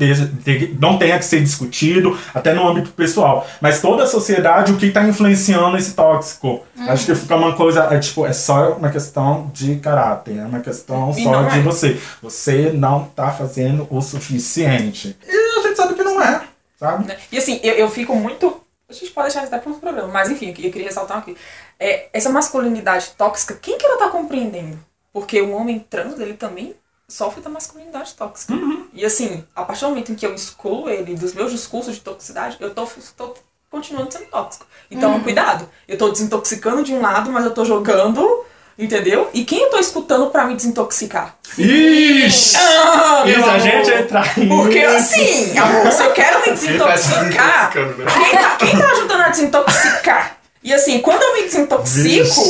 não 0.79 0.99
tenha 0.99 1.19
que 1.19 1.25
ser 1.25 1.41
discutido, 1.41 2.19
até 2.33 2.55
no 2.55 2.67
âmbito 2.67 2.91
pessoal, 2.91 3.47
mas 3.61 3.81
toda 3.81 4.05
a 4.05 4.07
sociedade, 4.07 4.73
o 4.73 4.77
que 4.77 4.91
tá 4.91 5.05
influenciando 5.05 5.77
esse 5.77 5.95
tóxico. 5.95 6.65
Acho 6.87 7.07
que 7.07 7.15
fica 7.15 7.37
uma 7.37 7.55
coisa, 7.55 7.89
é 7.91 7.99
tipo, 7.99 8.25
é 8.25 8.33
só 8.33 8.73
uma 8.73 8.91
questão 8.91 9.51
de 9.53 9.77
caráter, 9.77 10.39
é 10.39 10.45
uma 10.45 10.61
questão 10.61 11.11
E 11.11 11.23
só 11.23 11.43
de 11.43 11.59
é. 11.59 11.63
você. 11.63 12.01
Você 12.23 12.71
não 12.73 13.05
tá 13.05 13.31
fazendo 13.31 13.87
o 13.91 14.01
suficiente. 14.01 15.17
E 15.27 15.59
a 15.59 15.63
gente 15.63 15.77
sabe 15.77 15.95
que 15.95 16.03
não 16.03 16.23
é, 16.23 16.43
sabe? 16.79 17.07
né? 17.07 17.17
E 17.33 17.39
assim, 17.39 17.61
eu, 17.63 17.75
eu 17.75 17.91
fico 17.91 18.15
muito. 18.15 18.61
A 18.89 18.93
gente 18.93 19.11
pode 19.11 19.29
deixar 19.29 19.45
isso 19.45 19.55
até 19.55 19.59
para 19.59 19.71
outro 19.71 19.87
programa, 19.87 20.11
mas 20.11 20.31
enfim, 20.31 20.49
eu 20.49 20.55
queria 20.55 20.85
ressaltar 20.85 21.19
aqui. 21.19 21.37
É, 21.79 22.09
essa 22.13 22.31
masculinidade 22.31 23.11
tóxica, 23.19 23.55
quem 23.61 23.77
que 23.77 23.85
ela 23.85 23.99
tá 23.99 24.09
compreendendo? 24.09 24.79
Porque 25.19 25.41
o 25.41 25.53
homem 25.53 25.79
trans, 25.79 26.19
ele 26.21 26.35
também 26.35 26.75
sofre 27.09 27.41
da 27.41 27.49
masculinidade 27.51 28.15
tóxica. 28.15 28.53
E 28.93 29.05
assim, 29.05 29.45
a 29.57 29.65
partir 29.65 29.83
do 29.83 29.89
momento 29.91 30.13
em 30.13 30.15
que 30.15 30.27
eu 30.27 30.35
excluo 30.35 30.89
ele 30.89 31.15
dos 31.15 31.33
meus 31.35 31.51
discursos 31.53 31.95
de 31.95 32.01
toxicidade, 32.01 32.57
eu 32.61 32.75
tô, 32.75 32.87
tô 33.17 33.35
continuando 33.71 34.13
sendo 34.13 34.27
tóxico. 34.27 34.67
Então, 34.91 35.19
cuidado. 35.21 35.69
Eu 35.87 35.97
tô 35.97 36.09
desintoxicando 36.11 36.83
de 36.83 36.93
um 36.93 37.01
lado, 37.01 37.31
mas 37.33 37.45
eu 37.45 37.53
tô 37.53 37.65
jogando, 37.65 38.45
entendeu? 38.79 39.29
E 39.33 39.45
quem 39.45 39.63
eu 39.63 39.71
tô 39.71 39.79
escutando 39.79 40.27
pra 40.31 40.45
me 40.45 40.55
desintoxicar? 40.55 41.37
Ixi! 41.57 42.57
Ah, 42.57 43.23
Isso, 43.27 43.41
a 43.41 43.51
amor. 43.55 43.61
gente 43.61 43.91
entrar 43.91 44.35
Porque 44.35 44.87
nisso. 44.87 44.97
assim, 45.15 45.59
amor, 45.59 45.93
se 45.93 46.03
eu 46.03 46.13
quero 46.13 46.39
me 46.41 46.45
tá 46.49 46.51
desintoxicar, 46.53 47.75
né? 47.77 47.95
quem 48.15 48.39
tá, 48.39 48.57
quem 48.57 48.79
tá 48.79 48.91
ajudando 48.93 49.21
a 49.23 49.29
desintoxicar? 49.29 50.39
E 50.63 50.75
assim, 50.75 51.01
quando 51.01 51.23
eu 51.23 51.35
me 51.35 51.43
desintoxico, 51.45 52.43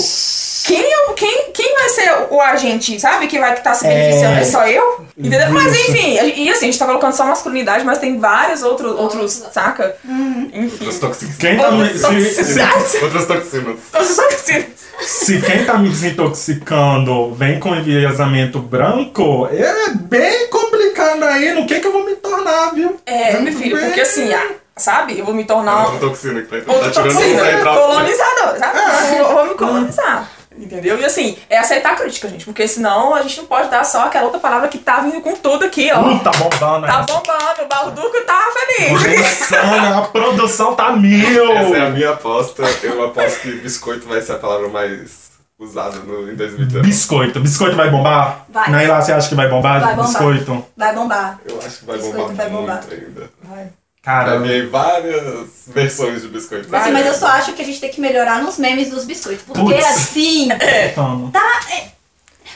quem, 0.69 0.83
eu, 0.83 1.15
quem, 1.15 1.51
quem 1.55 1.75
vai 1.75 1.89
ser 1.89 2.27
o 2.29 2.41
agente, 2.43 3.01
sabe? 3.01 3.27
Que 3.27 3.39
vai 3.39 3.55
estar 3.55 3.73
se 3.73 3.87
beneficiando? 3.87 4.37
É, 4.37 4.43
É. 4.43 4.45
só 4.45 4.69
eu? 4.69 5.07
Entendeu? 5.17 5.51
Mas 5.51 5.75
enfim, 5.75 6.13
e 6.37 6.51
assim, 6.51 6.67
a 6.67 6.67
gente 6.67 6.79
tá 6.79 6.85
colocando 6.85 7.15
só 7.15 7.25
masculinidade, 7.25 7.87
mas 7.87 7.97
tem 7.97 8.19
vários 8.19 8.63
outros, 8.63 8.93
outros 8.93 9.33
saca? 9.51 9.97
Enfim. 10.05 10.69
Outras 10.73 10.99
toxinas. 10.99 11.37
Quem 11.37 11.57
tá 11.57 11.71
me, 11.71 11.83
Outras 11.85 12.03
toxicidades. 12.03 13.03
Outras 13.03 13.27
toxinas. 13.27 13.77
Outros 13.95 14.17
toxinas. 14.17 14.67
se 15.01 15.41
quem 15.41 15.65
tá 15.65 15.79
me 15.79 15.89
desintoxicando 15.89 17.33
vem 17.35 17.59
com 17.59 17.75
enviesamento 17.75 18.59
branco, 18.59 19.49
é 19.51 19.91
bem 19.95 20.49
complicado 20.51 21.23
aí 21.25 21.55
no 21.55 21.67
que 21.67 21.81
que 21.81 21.87
eu 21.87 21.93
vou 21.93 22.05
me 22.05 22.15
tornar, 22.17 22.75
viu? 22.75 22.95
É, 23.07 23.41
meu 23.41 23.55
filho, 23.55 23.81
porque 23.81 24.03
assim, 24.03 24.31
ah, 24.35 24.51
sabe? 24.77 25.19
Eu 25.19 25.25
vou 25.25 25.35
me 25.35 25.45
tornar 25.45 25.87
Outra 25.87 26.09
toxina 26.09 26.43
que 26.43 26.49
tá 26.49 26.75
Tá 26.75 26.91
tirando 26.91 27.15
toxina, 27.15 27.65
colonizador, 27.65 28.59
sabe? 28.59 28.79
Eu 29.19 29.25
vou, 29.25 29.35
vou 29.35 29.47
me 29.47 29.55
colonizar. 29.55 30.38
Entendeu? 30.69 31.01
E 31.01 31.05
assim, 31.05 31.37
é 31.49 31.59
aceitar 31.59 31.93
a 31.93 31.97
crítica, 31.97 32.29
gente. 32.29 32.45
Porque 32.45 32.69
senão 32.69 33.15
a 33.15 33.23
gente 33.23 33.39
não 33.39 33.47
pode 33.47 33.71
dar 33.71 33.85
só 33.85 34.05
aquela 34.05 34.27
outra 34.27 34.39
palavra 34.39 34.69
que 34.69 34.77
tá 34.79 35.01
vindo 35.01 35.21
com 35.23 35.35
tudo 35.35 35.65
aqui, 35.65 35.91
ó. 35.93 36.01
Uh, 36.01 36.19
tá 36.21 36.31
bombando, 36.33 36.87
Tá 36.87 36.99
né? 37.01 37.07
bombando, 37.09 37.63
o 37.65 37.67
Balduco 37.69 38.21
tá 38.27 38.43
feliz. 38.53 39.03
Produção, 39.03 39.99
a 39.99 40.03
produção 40.03 40.75
tá 40.75 40.93
mil! 40.93 41.53
Essa 41.53 41.77
é 41.77 41.87
a 41.87 41.91
minha 41.91 42.11
aposta. 42.11 42.63
Eu 42.83 43.03
aposto 43.05 43.41
que 43.41 43.53
biscoito 43.53 44.07
vai 44.07 44.21
ser 44.21 44.33
a 44.33 44.39
palavra 44.39 44.69
mais 44.69 45.29
usada 45.59 45.97
no, 46.01 46.31
em 46.31 46.37
2019. 46.37 46.87
Biscoito. 46.87 47.41
Biscoito 47.41 47.75
vai 47.77 47.91
bombar? 47.91 48.45
Vai. 48.49 48.71
Não 48.71 48.79
é 48.79 48.87
lá 48.87 49.01
você 49.03 49.13
acha 49.13 49.29
que 49.29 49.35
vai 49.35 49.49
bombar? 49.49 49.81
Vai 49.81 49.95
bombar. 49.97 50.07
Biscoito. 50.09 50.65
Vai 50.77 50.95
bombar. 50.95 51.41
Eu 51.49 51.59
acho 51.59 51.79
que 51.79 51.85
vai 51.87 51.97
Biscoito 51.97 52.19
bombar, 52.29 52.37
vai 52.37 52.51
bombar. 52.51 52.85
ainda. 52.91 53.31
Vai. 53.43 53.67
Cara, 54.09 54.41
aí 54.41 54.65
várias 54.65 55.65
versões 55.67 56.23
de 56.23 56.29
biscoito. 56.29 56.75
Assim, 56.75 56.93
mas 56.93 57.07
eu 57.07 57.13
só 57.13 57.27
acho 57.27 57.53
que 57.53 57.61
a 57.61 57.65
gente 57.65 57.79
tem 57.79 57.91
que 57.91 58.01
melhorar 58.01 58.41
nos 58.41 58.57
memes 58.57 58.89
dos 58.89 59.05
biscoitos. 59.05 59.45
Porque 59.45 59.61
Putz. 59.61 59.85
assim. 59.85 60.49
tamo. 60.97 61.31
Tá, 61.31 61.61
é- 61.71 61.89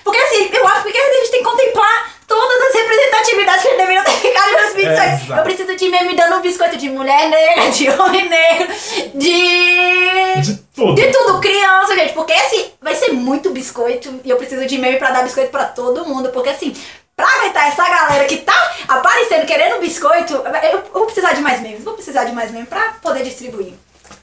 porque 0.02 0.18
assim, 0.18 0.48
eu 0.50 0.66
acho 0.66 0.84
que 0.84 0.96
a 0.96 1.12
gente 1.20 1.30
tem 1.30 1.42
que 1.42 1.50
contemplar 1.50 2.10
todas 2.26 2.58
as 2.68 2.74
representatividades 2.74 3.62
que 3.64 3.76
deveriam 3.76 4.02
ter 4.02 4.12
ficado 4.12 4.48
em 4.48 4.56
2018. 4.56 5.24
Exato. 5.24 5.32
Eu 5.40 5.44
preciso 5.44 5.76
de 5.76 5.88
meme 5.90 6.16
dando 6.16 6.36
um 6.36 6.40
biscoito 6.40 6.78
de 6.78 6.88
mulher 6.88 7.28
negra, 7.28 7.70
de 7.70 7.90
homem 7.90 8.28
negro, 8.30 8.68
de. 9.14 10.40
De 10.40 10.56
tudo. 10.74 10.94
De 10.94 11.06
tudo, 11.12 11.38
criança, 11.38 11.94
gente. 11.94 12.14
Porque 12.14 12.32
assim, 12.32 12.70
vai 12.80 12.94
ser 12.94 13.12
muito 13.12 13.50
biscoito. 13.50 14.20
E 14.24 14.30
eu 14.30 14.38
preciso 14.38 14.64
de 14.64 14.78
meme 14.78 14.96
pra 14.96 15.10
dar 15.10 15.22
biscoito 15.22 15.50
pra 15.50 15.66
todo 15.66 16.06
mundo. 16.06 16.30
Porque 16.30 16.48
assim, 16.48 16.74
pra 17.22 17.36
aguentar 17.38 17.68
essa 17.68 17.88
galera 17.88 18.24
que 18.24 18.38
tá 18.38 18.72
aparecendo 18.88 19.46
querendo 19.46 19.80
biscoito, 19.80 20.34
eu 20.34 20.82
vou 20.92 21.04
precisar 21.04 21.34
de 21.34 21.40
mais 21.40 21.60
memes. 21.60 21.84
Vou 21.84 21.94
precisar 21.94 22.24
de 22.24 22.32
mais 22.32 22.50
memes 22.50 22.68
pra 22.68 22.94
poder 23.00 23.22
distribuir. 23.22 23.74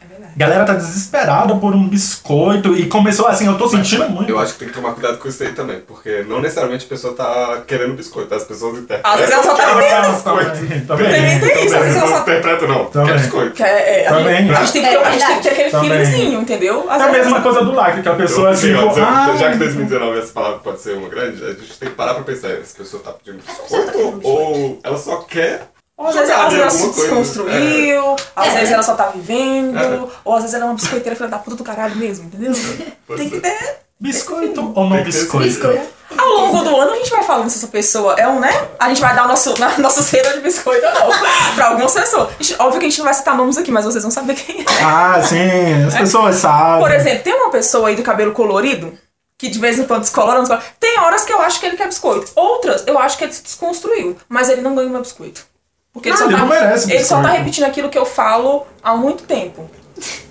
É 0.02 0.06
verdade. 0.08 0.34
Galera 0.38 0.66
tá 0.66 0.74
desesperada 0.74 1.56
por 1.56 1.74
um 1.76 1.88
biscoito 1.88 2.76
e 2.76 2.86
começou 2.88 3.28
assim, 3.28 3.46
eu 3.48 3.58
tô 3.58 3.68
sentindo 3.68 4.10
muito. 4.10 4.30
Eu 4.30 4.40
acho 4.40 4.54
que 4.54 4.60
tem 4.60 4.68
que 4.70 4.74
tomar 4.74 4.94
cuidado 4.94 5.18
com 5.18 5.28
isso 5.28 5.42
aí 5.44 5.52
também, 5.54 5.80
porque 5.82 6.24
não 6.28 6.40
necessariamente 6.42 6.86
a 6.86 6.90
pessoa 6.90 7.14
tá 7.14 7.62
querendo 7.68 7.94
biscoito, 7.94 8.34
as 8.34 8.44
pessoas 8.44 8.78
interpretam. 8.80 9.12
Às 9.12 9.20
vezes 9.20 9.34
ela 9.34 9.44
só 9.44 9.54
tá 9.54 9.66
que 9.66 9.70
ela 9.72 10.02
vendo. 10.02 10.14
biscoito. 10.14 10.50
Também, 10.50 10.82
também. 10.86 11.40
Também 11.40 11.40
tem 11.40 11.66
isso, 11.66 11.76
às 11.76 11.82
vezes 11.84 11.98
ela 11.98 12.08
só- 12.08 12.20
interpreta 12.22 12.68
não, 12.68 12.86
Também. 12.86 13.14
quer 13.14 13.20
biscoito. 13.22 13.64
É, 13.64 14.02
é, 14.04 14.10
Também. 14.10 14.52
a 14.52 14.54
gente 14.64 14.72
tem 14.74 14.82
que 14.84 14.90
ter, 14.90 14.98
a 14.98 15.12
gente 15.12 15.26
tem 15.26 15.36
que 15.38 15.42
ter 15.44 15.50
aquele 15.50 15.70
Também. 15.72 15.90
feelingzinho, 15.90 16.42
entendeu? 16.42 16.86
Às 16.90 17.02
É 17.02 17.06
a 17.06 17.12
mesma 17.12 17.42
coisa 17.42 17.64
do 17.64 17.72
like, 17.74 18.02
que 18.02 18.10
a 18.10 18.16
pessoa 18.16 18.50
ah, 18.50 19.36
já 19.38 19.52
que 19.52 19.58
2019 19.58 20.20
essa 20.20 20.34
palavra 20.34 20.60
pode 20.60 20.82
ser 20.82 20.96
uma 20.98 21.10
grande, 21.10 21.44
a 21.44 21.50
gente 21.50 21.78
tem 21.80 21.90
que 21.90 21.96
parar 21.96 22.14
pra 22.14 22.24
pensar, 22.24 22.50
essa 22.50 22.78
pessoa 22.78 23.02
tá 23.04 23.12
pedindo 23.12 23.44
tá 23.44 23.52
biscoito 23.52 23.92
pedindo 23.92 24.22
ou 24.28 24.80
ela 24.84 24.98
só 24.98 25.18
quer 25.18 25.68
Ou 26.00 26.08
às 26.08 26.16
vezes, 26.16 26.32
às 26.32 26.54
ela 26.54 26.70
se 26.70 26.84
coisa. 26.84 27.02
desconstruiu, 27.02 28.16
às 28.34 28.48
É. 28.48 28.52
vezes 28.60 28.72
ela 28.74 28.84
só 28.84 28.96
tá 28.96 29.08
vivendo, 29.08 29.78
É. 29.78 30.08
ou 30.24 30.34
às 30.34 30.42
vezes 30.44 30.54
ela 30.56 30.64
é 30.64 30.68
uma 30.68 30.74
biscoiteira 30.76 31.14
filha 31.16 31.28
da 31.28 31.38
puta 31.38 31.58
do 31.58 31.64
caralho 31.64 31.96
mesmo, 31.98 32.26
entendeu? 32.26 32.54
Tem 33.18 33.30
que 33.30 33.40
ter. 33.42 33.80
biscoito 34.00 34.72
ou 34.76 34.90
não 34.90 35.04
biscoito? 35.04 35.46
Biscoito. 35.46 36.00
Ao 36.18 36.26
longo 36.28 36.64
do 36.64 36.76
ano 36.78 36.94
a 36.94 36.96
gente 36.96 37.10
vai 37.12 37.22
falando 37.24 37.50
se 37.50 37.58
essa 37.58 37.68
pessoa 37.68 38.16
é 38.18 38.26
um, 38.28 38.40
né? 38.40 38.50
A 38.80 38.88
gente 38.88 39.02
vai 39.02 39.14
dar 39.14 39.26
o 39.26 39.28
nosso, 39.28 39.60
na, 39.60 39.78
nosso 39.78 40.02
selo 40.02 40.32
de 40.36 40.40
biscoito 40.40 40.86
ou 40.88 40.94
não. 40.94 41.10
pra 41.56 41.66
algumas 41.68 41.94
pessoas. 41.94 42.30
Gente- 42.40 42.60
óbvio 42.62 42.80
que 42.80 42.86
a 42.86 42.90
gente 42.90 42.98
não 43.00 43.06
vai 43.06 43.14
citar 43.14 43.36
nomes 43.36 43.58
aqui, 43.58 43.70
mas 43.70 43.84
vocês 43.84 44.02
vão 44.02 44.10
saber 44.10 44.36
quem 44.36 44.62
é. 44.62 44.66
Ah, 44.84 45.22
sim, 45.22 45.84
as 45.86 45.96
pessoas 45.98 46.36
sabem. 46.38 46.80
Por 46.82 46.92
exemplo, 46.92 47.24
tem 47.26 47.34
uma 47.34 47.52
pessoa 47.52 47.90
aí 47.90 47.96
do 47.98 48.02
cabelo 48.04 48.32
colorido, 48.32 48.98
que 49.38 49.50
de 49.50 49.60
vez 49.60 49.78
em 49.78 49.84
quando 49.84 50.02
descolora, 50.02 50.40
descolora. 50.40 50.66
Tem 50.80 50.98
horas 51.00 51.26
que 51.26 51.34
eu 51.34 51.42
acho 51.42 51.60
que 51.60 51.66
ele 51.66 51.76
quer 51.78 51.88
biscoito. 51.88 52.32
Outras, 52.38 52.84
eu 52.88 52.98
acho 52.98 53.18
que 53.18 53.26
ele 53.26 53.34
se 53.34 53.44
desconstruiu. 53.44 54.16
Mas 54.30 54.48
ele 54.50 54.62
não 54.62 54.74
ganha 54.74 54.90
meu 54.90 55.02
biscoito. 55.02 55.46
Porque 55.94 56.10
ele, 56.10 56.16
Ah, 56.16 56.18
só, 56.20 56.26
ele 56.26 56.34
tá, 56.34 56.40
não 56.40 56.48
merece 56.48 56.92
ele 56.92 57.04
só 57.04 57.22
tá 57.22 57.30
repetindo 57.30 57.64
aquilo 57.66 57.90
que 57.90 57.98
eu 57.98 58.06
falo 58.06 58.66
há 58.84 58.96
muito 58.96 59.24
tempo. 59.24 59.70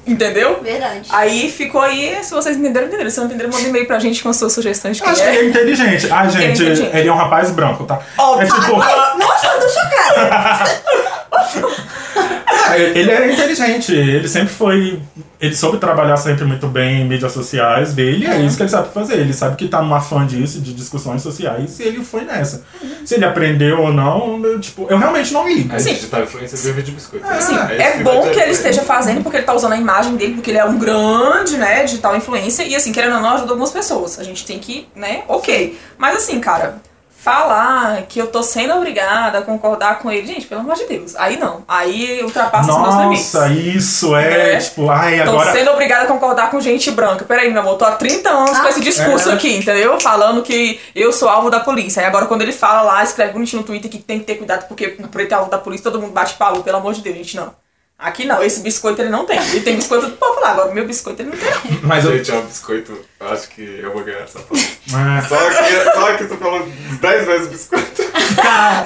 Entendeu? 0.06 0.60
Verdade. 0.62 1.06
Aí 1.12 1.50
ficou 1.50 1.82
aí, 1.82 2.16
se 2.24 2.30
vocês 2.32 2.56
entenderam, 2.56 2.86
entenderam. 2.86 3.10
Se 3.10 3.18
não 3.18 3.26
entenderam, 3.26 3.50
manda 3.50 3.64
um 3.64 3.68
e-mail 3.68 3.86
pra 3.86 3.98
gente 3.98 4.22
com 4.22 4.32
suas 4.32 4.52
sugestões 4.54 4.96
de 4.96 5.02
quem 5.02 5.12
acho 5.12 5.20
que 5.22 5.28
ele 5.28 5.36
é. 5.36 5.40
é 5.40 5.44
inteligente. 5.44 6.08
Ah, 6.10 6.26
gente, 6.26 6.62
Ele 6.62 6.82
é 6.86 7.00
ele 7.00 7.08
é 7.08 7.12
um 7.12 7.16
rapaz 7.16 7.50
branco, 7.50 7.84
tá? 7.84 8.00
Óbvio. 8.16 8.46
É 8.48 8.60
tipo, 8.60 8.80
Ai, 8.80 9.18
nossa, 9.18 9.46
eu 9.48 9.60
tô 9.60 9.68
chocada. 9.68 10.80
ele 12.94 13.10
é 13.10 13.32
inteligente, 13.32 13.94
ele 13.94 14.28
sempre 14.28 14.52
foi. 14.52 15.00
Ele 15.40 15.54
soube 15.54 15.78
trabalhar 15.78 16.16
sempre 16.16 16.44
muito 16.44 16.66
bem 16.66 17.02
em 17.02 17.04
mídias 17.04 17.30
sociais 17.30 17.94
dele, 17.94 18.26
é 18.26 18.40
isso 18.40 18.56
que 18.56 18.64
ele 18.64 18.70
sabe 18.70 18.92
fazer. 18.92 19.14
Ele 19.14 19.32
sabe 19.32 19.56
que 19.56 19.68
tá 19.68 19.80
numa 19.80 20.00
fã 20.00 20.26
disso, 20.26 20.60
de 20.60 20.74
discussões 20.74 21.22
sociais, 21.22 21.78
e 21.78 21.84
ele 21.84 22.02
foi 22.02 22.24
nessa. 22.24 22.64
Se 23.04 23.14
ele 23.14 23.24
aprendeu 23.24 23.80
ou 23.80 23.92
não, 23.92 24.44
eu, 24.44 24.58
tipo, 24.58 24.88
eu 24.90 24.98
realmente 24.98 25.32
não 25.32 25.48
ligo. 25.48 25.74
A 25.74 25.78
Sim. 25.78 25.94
digital 25.94 26.24
influencer 26.24 26.58
vive 26.58 26.82
de 26.82 26.90
biscoito. 26.90 27.24
Assim, 27.24 27.54
isso 27.54 27.62
é 27.62 27.92
que 27.92 28.02
bom 28.02 28.28
que 28.30 28.40
ele 28.40 28.50
esteja 28.50 28.82
fazendo, 28.82 29.22
porque 29.22 29.36
ele 29.36 29.46
tá 29.46 29.54
usando 29.54 29.72
a 29.72 29.76
imagem 29.76 30.16
dele, 30.16 30.34
porque 30.34 30.50
ele 30.50 30.58
é 30.58 30.64
um 30.64 30.76
grande, 30.76 31.56
né, 31.56 31.84
digital 31.84 32.16
influencer, 32.16 32.66
e 32.66 32.74
assim, 32.74 32.92
querendo 32.92 33.14
ou 33.14 33.20
não, 33.22 33.30
ajuda 33.34 33.52
algumas 33.52 33.70
pessoas. 33.70 34.18
A 34.18 34.24
gente 34.24 34.44
tem 34.44 34.58
que, 34.58 34.88
né, 34.96 35.22
ok. 35.28 35.78
Mas 35.96 36.16
assim, 36.16 36.40
cara, 36.40 36.80
falar 37.20 38.02
que 38.02 38.18
eu 38.18 38.28
tô 38.28 38.42
sendo 38.42 38.74
obrigada 38.74 39.38
a 39.38 39.42
concordar 39.42 39.98
com 39.98 40.10
ele, 40.10 40.26
gente, 40.26 40.46
pelo 40.46 40.60
amor 40.60 40.76
de 40.76 40.84
Deus. 40.86 41.16
Aí 41.16 41.36
não. 41.36 41.64
Aí 41.66 42.22
ultrapassa 42.22 42.72
os 42.72 42.80
meus 42.80 42.94
limites. 42.94 43.32
Nossa, 43.34 43.48
isso 43.52 44.16
é, 44.16 44.54
É. 44.54 44.58
tipo, 44.58 44.88
ai, 44.88 45.16
Tô 45.24 45.30
agora. 45.30 45.52
sendo 45.52 45.70
obrigada 45.72 46.04
a 46.04 46.06
concordar 46.06 46.50
com 46.50 46.60
gente 46.60 46.90
branca. 46.92 47.24
Peraí, 47.24 47.50
meu 47.52 47.60
amor, 47.60 47.76
tô 47.76 47.84
há 47.84 47.92
30 47.92 48.30
anos 48.30 48.58
com 48.58 48.66
Ah. 48.66 48.70
esse 48.70 48.80
discurso 48.80 49.30
É. 49.30 49.34
aqui, 49.34 49.56
entendeu? 49.56 50.00
Falando 50.00 50.42
que 50.42 50.80
eu 50.94 51.12
sou 51.12 51.28
alvo 51.28 51.50
da 51.50 51.60
polícia. 51.60 52.00
Aí 52.00 52.06
agora 52.06 52.26
quando 52.26 52.42
ele 52.42 52.52
fala 52.52 52.82
lá, 52.82 53.02
escreve 53.02 53.32
bonitinho 53.32 53.62
no 53.62 53.66
Twitter 53.66 53.90
que 53.90 53.98
tem 53.98 54.20
que 54.20 54.24
ter 54.24 54.36
cuidado 54.36 54.66
porque 54.68 54.96
o 55.00 55.08
preto 55.08 55.32
é 55.32 55.34
alvo 55.34 55.50
da 55.50 55.58
polícia, 55.58 55.84
todo 55.90 56.00
mundo 56.00 56.12
bate 56.12 56.34
palma, 56.34 56.62
pelo 56.62 56.76
amor 56.78 56.94
de 56.94 57.02
Deus, 57.02 57.16
gente, 57.16 57.36
não. 57.36 57.52
Aqui 57.98 58.24
não, 58.24 58.40
esse 58.42 58.60
biscoito 58.60 59.02
ele 59.02 59.10
não 59.10 59.24
tem. 59.24 59.38
Ele 59.38 59.60
tem 59.60 59.74
biscoito 59.74 60.06
do 60.06 60.16
povo 60.16 60.38
lá, 60.40 60.50
agora 60.52 60.72
meu 60.72 60.86
biscoito 60.86 61.20
ele 61.20 61.30
não 61.30 61.36
tem. 61.36 61.50
não. 61.50 61.80
Mas 61.82 62.04
eu. 62.04 62.16
Gente, 62.16 62.30
é 62.30 62.34
um 62.34 62.46
biscoito. 62.46 62.96
Eu 63.18 63.32
acho 63.32 63.48
que 63.48 63.80
eu 63.82 63.92
vou 63.92 64.04
ganhar 64.04 64.20
essa 64.20 64.38
prova. 64.38 64.62
Ah, 64.94 65.20
Só 65.28 65.36
que, 65.36 65.84
só 66.00 66.16
que 66.16 66.24
tu 66.26 66.36
falou 66.36 66.68
10 67.00 67.26
vezes 67.26 67.48
biscoito. 67.48 68.02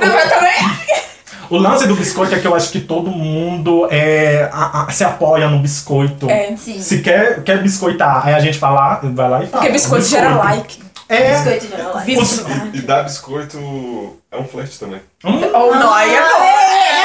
Não, 0.00 0.18
eu 0.18 0.28
também. 0.30 1.02
O 1.50 1.58
lance 1.58 1.86
do 1.86 1.94
biscoito 1.94 2.34
é 2.34 2.38
que 2.40 2.46
eu 2.46 2.54
acho 2.54 2.70
que 2.70 2.80
todo 2.80 3.10
mundo 3.10 3.86
é, 3.90 4.48
a- 4.50 4.84
a- 4.88 4.90
se 4.92 5.04
apoia 5.04 5.48
no 5.48 5.58
biscoito. 5.58 6.30
É, 6.30 6.56
Sim. 6.56 6.80
Se 6.80 7.02
quer, 7.02 7.42
quer 7.42 7.62
biscoitar, 7.62 8.26
aí 8.26 8.32
a 8.32 8.40
gente 8.40 8.58
fala, 8.58 9.00
vai 9.02 9.28
lá 9.28 9.42
e 9.42 9.46
fala. 9.46 9.60
porque 9.62 9.68
biscoito 9.72 10.06
gera 10.06 10.34
like. 10.36 10.80
É. 11.08 11.34
Biscoito 11.34 11.66
de 11.66 11.76
geral. 11.76 11.98
Visibilidade. 11.98 12.78
E 12.78 12.80
dar 12.80 13.02
biscoito 13.02 14.16
é 14.30 14.36
um 14.38 14.44
flerte 14.46 14.78
também. 14.78 15.02
Hum, 15.22 15.40
Ou 15.52 15.74
não, 15.74 15.92
aí 15.92 16.14
é 16.14 16.20
bom. 16.22 17.01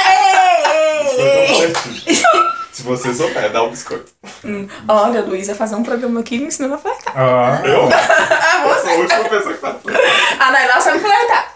Biscoito 1.58 1.80
é 1.80 1.82
flerte. 1.82 2.24
Se 2.72 2.84
você 2.84 3.14
souber, 3.14 3.52
dá 3.52 3.64
um 3.64 3.70
biscoito. 3.70 4.12
Hum, 4.46 4.68
Olha, 4.88 5.22
Luísa, 5.22 5.56
fazer 5.56 5.76
um 5.76 5.84
programa 5.84 6.20
aqui 6.20 6.38
me 6.38 6.46
ensinando 6.48 6.76
a 6.76 6.78
flertar. 6.78 7.14
ah, 7.16 7.60
Eu? 7.64 7.90
Eu 8.70 8.82
sou 8.82 8.90
a 8.90 8.94
última 8.94 9.24
pessoa 9.30 9.54
que 9.56 9.62
sabe 9.62 9.80
flertar. 9.82 10.48
A 10.48 10.52
Naila 10.52 10.82
sabe 10.82 11.00
flertar. 11.00 11.54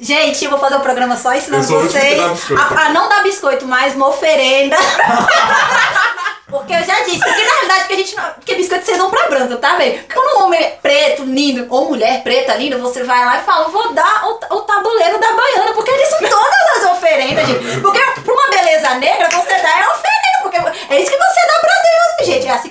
Gente, 0.00 0.44
eu 0.44 0.50
vou 0.50 0.58
fazer 0.58 0.74
um 0.74 0.80
programa 0.80 1.16
só 1.16 1.32
ensinando 1.34 1.64
vocês 1.66 2.20
a, 2.58 2.86
a 2.86 2.88
não 2.88 3.08
dar 3.08 3.22
biscoito, 3.22 3.64
mas 3.64 3.94
uma 3.94 4.08
oferenda. 4.08 4.76
Porque 6.50 6.72
eu 6.72 6.84
já 6.84 7.00
disse, 7.02 7.18
porque 7.18 7.42
na 7.42 7.52
realidade 7.52 7.86
que 7.88 7.92
a 7.94 7.96
gente 7.96 8.16
não. 8.16 8.24
Porque 8.34 8.54
biscoito 8.54 8.84
vocês 8.84 8.98
dão 8.98 9.10
pra 9.10 9.28
branca, 9.28 9.56
tá, 9.56 9.76
velho? 9.76 10.04
Quando 10.12 10.38
um 10.40 10.44
homem 10.44 10.62
é 10.62 10.70
preto, 10.70 11.24
lindo, 11.24 11.66
ou 11.70 11.88
mulher 11.88 12.22
preta, 12.22 12.54
linda, 12.54 12.78
você 12.78 13.02
vai 13.02 13.24
lá 13.24 13.38
e 13.38 13.44
fala, 13.44 13.68
vou 13.68 13.92
dar 13.92 14.24
o, 14.26 14.54
o 14.56 14.60
tabuleiro 14.62 15.18
da 15.18 15.32
baiana, 15.32 15.72
porque 15.74 15.90
eles 15.90 16.08
são 16.08 16.18
todas 16.20 16.84
as 16.84 16.92
oferendas, 16.92 17.46
gente. 17.46 17.80
Porque 17.80 17.98
pra 17.98 18.32
uma 18.34 18.48
beleza 18.50 18.94
negra, 18.96 19.28
você 19.30 19.48
dá 19.56 19.68
é 19.68 19.88
oferenda, 19.88 20.42
porque 20.42 20.56
é 20.94 21.00
isso 21.00 21.10
que 21.10 21.18
você 21.18 21.46
dá 21.46 21.60
pra 21.60 21.72
Deus, 21.82 22.26
gente. 22.28 22.46
É 22.46 22.50
assim 22.52 22.70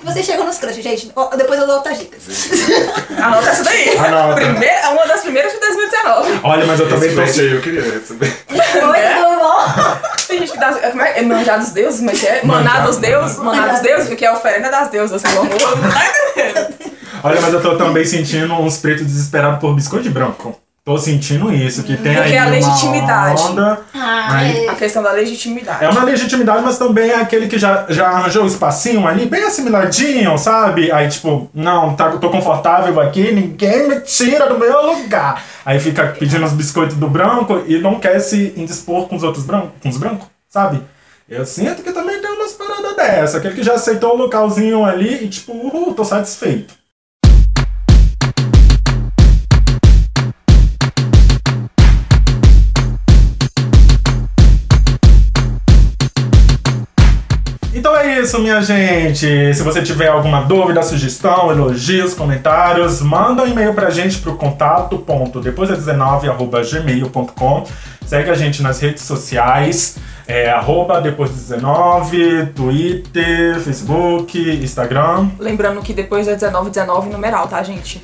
gente. 0.71 1.11
Ó, 1.15 1.35
Depois 1.35 1.59
eu 1.59 1.67
dou 1.67 1.77
outras 1.77 1.97
dicas. 1.99 2.21
Anota 3.21 3.49
essa 3.49 3.63
daí. 3.63 3.97
Anota. 3.97 4.35
Primeira, 4.35 4.79
é 4.79 4.87
uma 4.89 5.05
das 5.05 5.21
primeiras 5.21 5.51
de 5.51 5.59
2019. 5.59 6.39
olha, 6.43 6.65
mas 6.65 6.79
eu 6.79 6.89
também 6.89 7.09
aí 7.09 7.53
eu 7.53 7.61
queria 7.61 7.81
receber. 7.81 8.33
Oi, 8.49 8.59
tudo 8.59 9.39
bom? 9.39 9.99
Tem 10.27 10.39
gente 10.39 10.51
que 10.51 10.59
dá. 10.59 10.73
Como 10.73 11.01
é? 11.01 11.19
é 11.19 11.21
manjar 11.21 11.59
dos 11.59 11.71
deuses? 11.71 11.99
Como 11.99 12.11
é 12.11 12.13
que 12.13 12.27
é? 12.27 12.41
Maná 12.43 12.79
dos 12.81 12.97
deuses? 12.97 13.37
Maná 13.37 13.67
dos 13.67 13.81
deuses? 13.81 14.07
Porque 14.07 14.25
é 14.25 14.29
a 14.29 14.33
oferenda 14.33 14.69
das 14.69 14.89
deusas. 14.89 15.23
Assim, 15.23 15.35
o 15.35 15.41
amor. 15.41 15.77
Não 15.77 15.91
tá 15.91 16.11
entendendo? 16.31 16.93
Olha, 17.23 17.41
mas 17.41 17.53
eu 17.53 17.61
tô 17.61 17.77
também 17.77 18.05
sentindo 18.05 18.53
uns 18.53 18.77
pretos 18.77 19.05
desesperados 19.05 19.59
por 19.59 19.73
biscoito 19.73 20.09
branco. 20.09 20.62
Tô 20.85 20.97
sentindo 20.97 21.49
isso, 21.53 21.81
que 21.83 21.95
tem 21.95 22.13
Porque 22.13 22.31
aí 22.33 22.37
a 22.37 22.41
uma 22.41 22.51
legitimidade. 22.51 23.41
onda. 23.41 23.79
Ah, 23.93 24.35
Aí- 24.35 24.65
é. 24.65 24.69
A 24.69 24.75
questão 24.75 25.01
da 25.01 25.13
legitimidade. 25.13 25.85
É 25.85 25.87
uma 25.87 26.03
legitimidade, 26.03 26.61
mas 26.61 26.77
também 26.77 27.09
é 27.09 27.15
aquele 27.15 27.47
que 27.47 27.57
já, 27.57 27.85
já 27.87 28.09
arranjou 28.09 28.43
o 28.43 28.47
espacinho 28.47 29.07
ali, 29.07 29.25
bem 29.25 29.43
assimiladinho, 29.45 30.37
sabe? 30.37 30.91
Aí, 30.91 31.07
tipo, 31.07 31.49
não, 31.53 31.95
tá, 31.95 32.09
tô 32.17 32.29
confortável 32.29 32.99
aqui, 32.99 33.31
ninguém 33.31 33.87
me 33.87 34.01
tira 34.01 34.47
do 34.47 34.59
meu 34.59 34.85
lugar. 34.93 35.41
Aí 35.65 35.79
fica 35.79 36.07
pedindo 36.19 36.45
os 36.45 36.51
biscoitos 36.51 36.97
do 36.97 37.07
branco 37.09 37.63
e 37.65 37.77
não 37.79 37.97
quer 37.97 38.19
se 38.19 38.53
indispor 38.57 39.07
com 39.07 39.15
os 39.15 39.23
outros 39.23 39.45
brancos, 39.45 39.71
com 39.81 39.87
os 39.87 39.95
brancos, 39.97 40.27
sabe? 40.49 40.81
Eu 41.29 41.45
sinto 41.45 41.81
que 41.81 41.93
também 41.93 42.19
tem 42.19 42.29
umas 42.29 42.51
paradas 42.51 42.93
dessa, 42.97 43.37
aquele 43.37 43.55
que 43.55 43.63
já 43.63 43.75
aceitou 43.75 44.15
o 44.15 44.17
localzinho 44.17 44.83
ali 44.83 45.23
e, 45.23 45.29
tipo, 45.29 45.53
uhul, 45.53 45.93
tô 45.93 46.03
satisfeito. 46.03 46.73
Então 57.83 57.97
é 57.97 58.21
isso, 58.21 58.39
minha 58.39 58.61
gente. 58.61 59.53
Se 59.53 59.61
você 59.61 59.81
tiver 59.81 60.07
alguma 60.07 60.43
dúvida, 60.43 60.81
sugestão, 60.81 61.51
elogios, 61.51 62.13
comentários, 62.13 63.01
manda 63.01 63.43
um 63.43 63.47
e-mail 63.47 63.73
pra 63.73 63.89
gente 63.89 64.19
pro 64.19 64.37
contato 64.37 64.97
ponto 64.99 65.41
depois 65.41 65.69
é 65.69 65.75
19 65.75 66.29
arroba 66.29 66.61
gmail.com. 66.63 67.67
Segue 68.05 68.29
a 68.29 68.35
gente 68.35 68.63
nas 68.63 68.79
redes 68.79 69.03
sociais, 69.03 69.97
é, 70.25 70.49
arroba 70.49 71.01
depois 71.01 71.31
19, 71.31 72.53
Twitter, 72.55 73.59
Facebook, 73.59 74.39
Instagram. 74.63 75.31
Lembrando 75.37 75.81
que 75.81 75.91
depois 75.91 76.25
é 76.29 76.35
19, 76.35 76.69
19 76.69 77.09
numeral, 77.09 77.49
tá, 77.49 77.61
gente? 77.63 78.01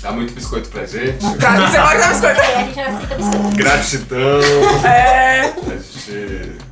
Dá 0.00 0.12
muito 0.12 0.32
biscoito 0.32 0.70
pra 0.70 0.86
gente. 0.86 1.20
Mim, 1.28 1.36
você 1.36 1.78
vai 1.78 1.98
dar 1.98 2.08
biscoito. 2.08 2.40
É, 2.40 2.54
a 2.54 2.64
gente 2.64 2.74
já 2.74 2.86
aceita 2.86 3.14
biscoito. 3.16 3.56
Gratidão. 3.58 4.40
É. 4.82 5.40
A 5.40 5.76
gente. 5.76 6.69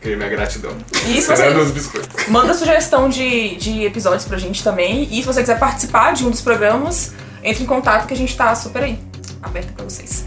Fica 0.00 0.08
aí 0.08 0.16
minha 0.16 0.30
gratidão. 0.30 0.72
E 1.06 1.20
se 1.20 1.26
você 1.26 1.48
os 1.48 1.70
biscoitos. 1.72 2.26
manda 2.28 2.54
sugestão 2.54 3.08
de, 3.10 3.56
de 3.56 3.84
episódios 3.84 4.24
pra 4.24 4.38
gente 4.38 4.64
também. 4.64 5.06
E 5.10 5.16
se 5.16 5.22
você 5.26 5.42
quiser 5.42 5.58
participar 5.58 6.14
de 6.14 6.26
um 6.26 6.30
dos 6.30 6.40
programas, 6.40 7.12
entre 7.44 7.62
em 7.62 7.66
contato 7.66 8.06
que 8.06 8.14
a 8.14 8.16
gente 8.16 8.34
tá 8.34 8.54
super 8.54 8.82
aí. 8.82 8.98
Aberto 9.42 9.74
pra 9.74 9.84
vocês. 9.84 10.24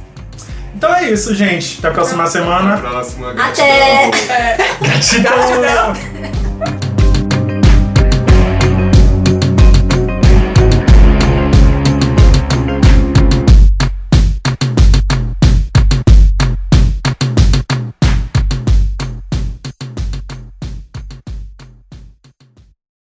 Então 0.75 0.93
é 0.93 1.09
isso, 1.09 1.33
gente. 1.33 1.79
Até 1.79 1.87
a 1.87 1.91
próxima 1.91 2.23
Até 2.23 2.39
a 2.39 2.41
semana. 2.41 2.77
próxima. 2.77 3.31
Até. 3.31 4.11
Gratidão. 4.79 5.33
Gratidão. 5.33 5.93
Gratidão. 5.93 6.52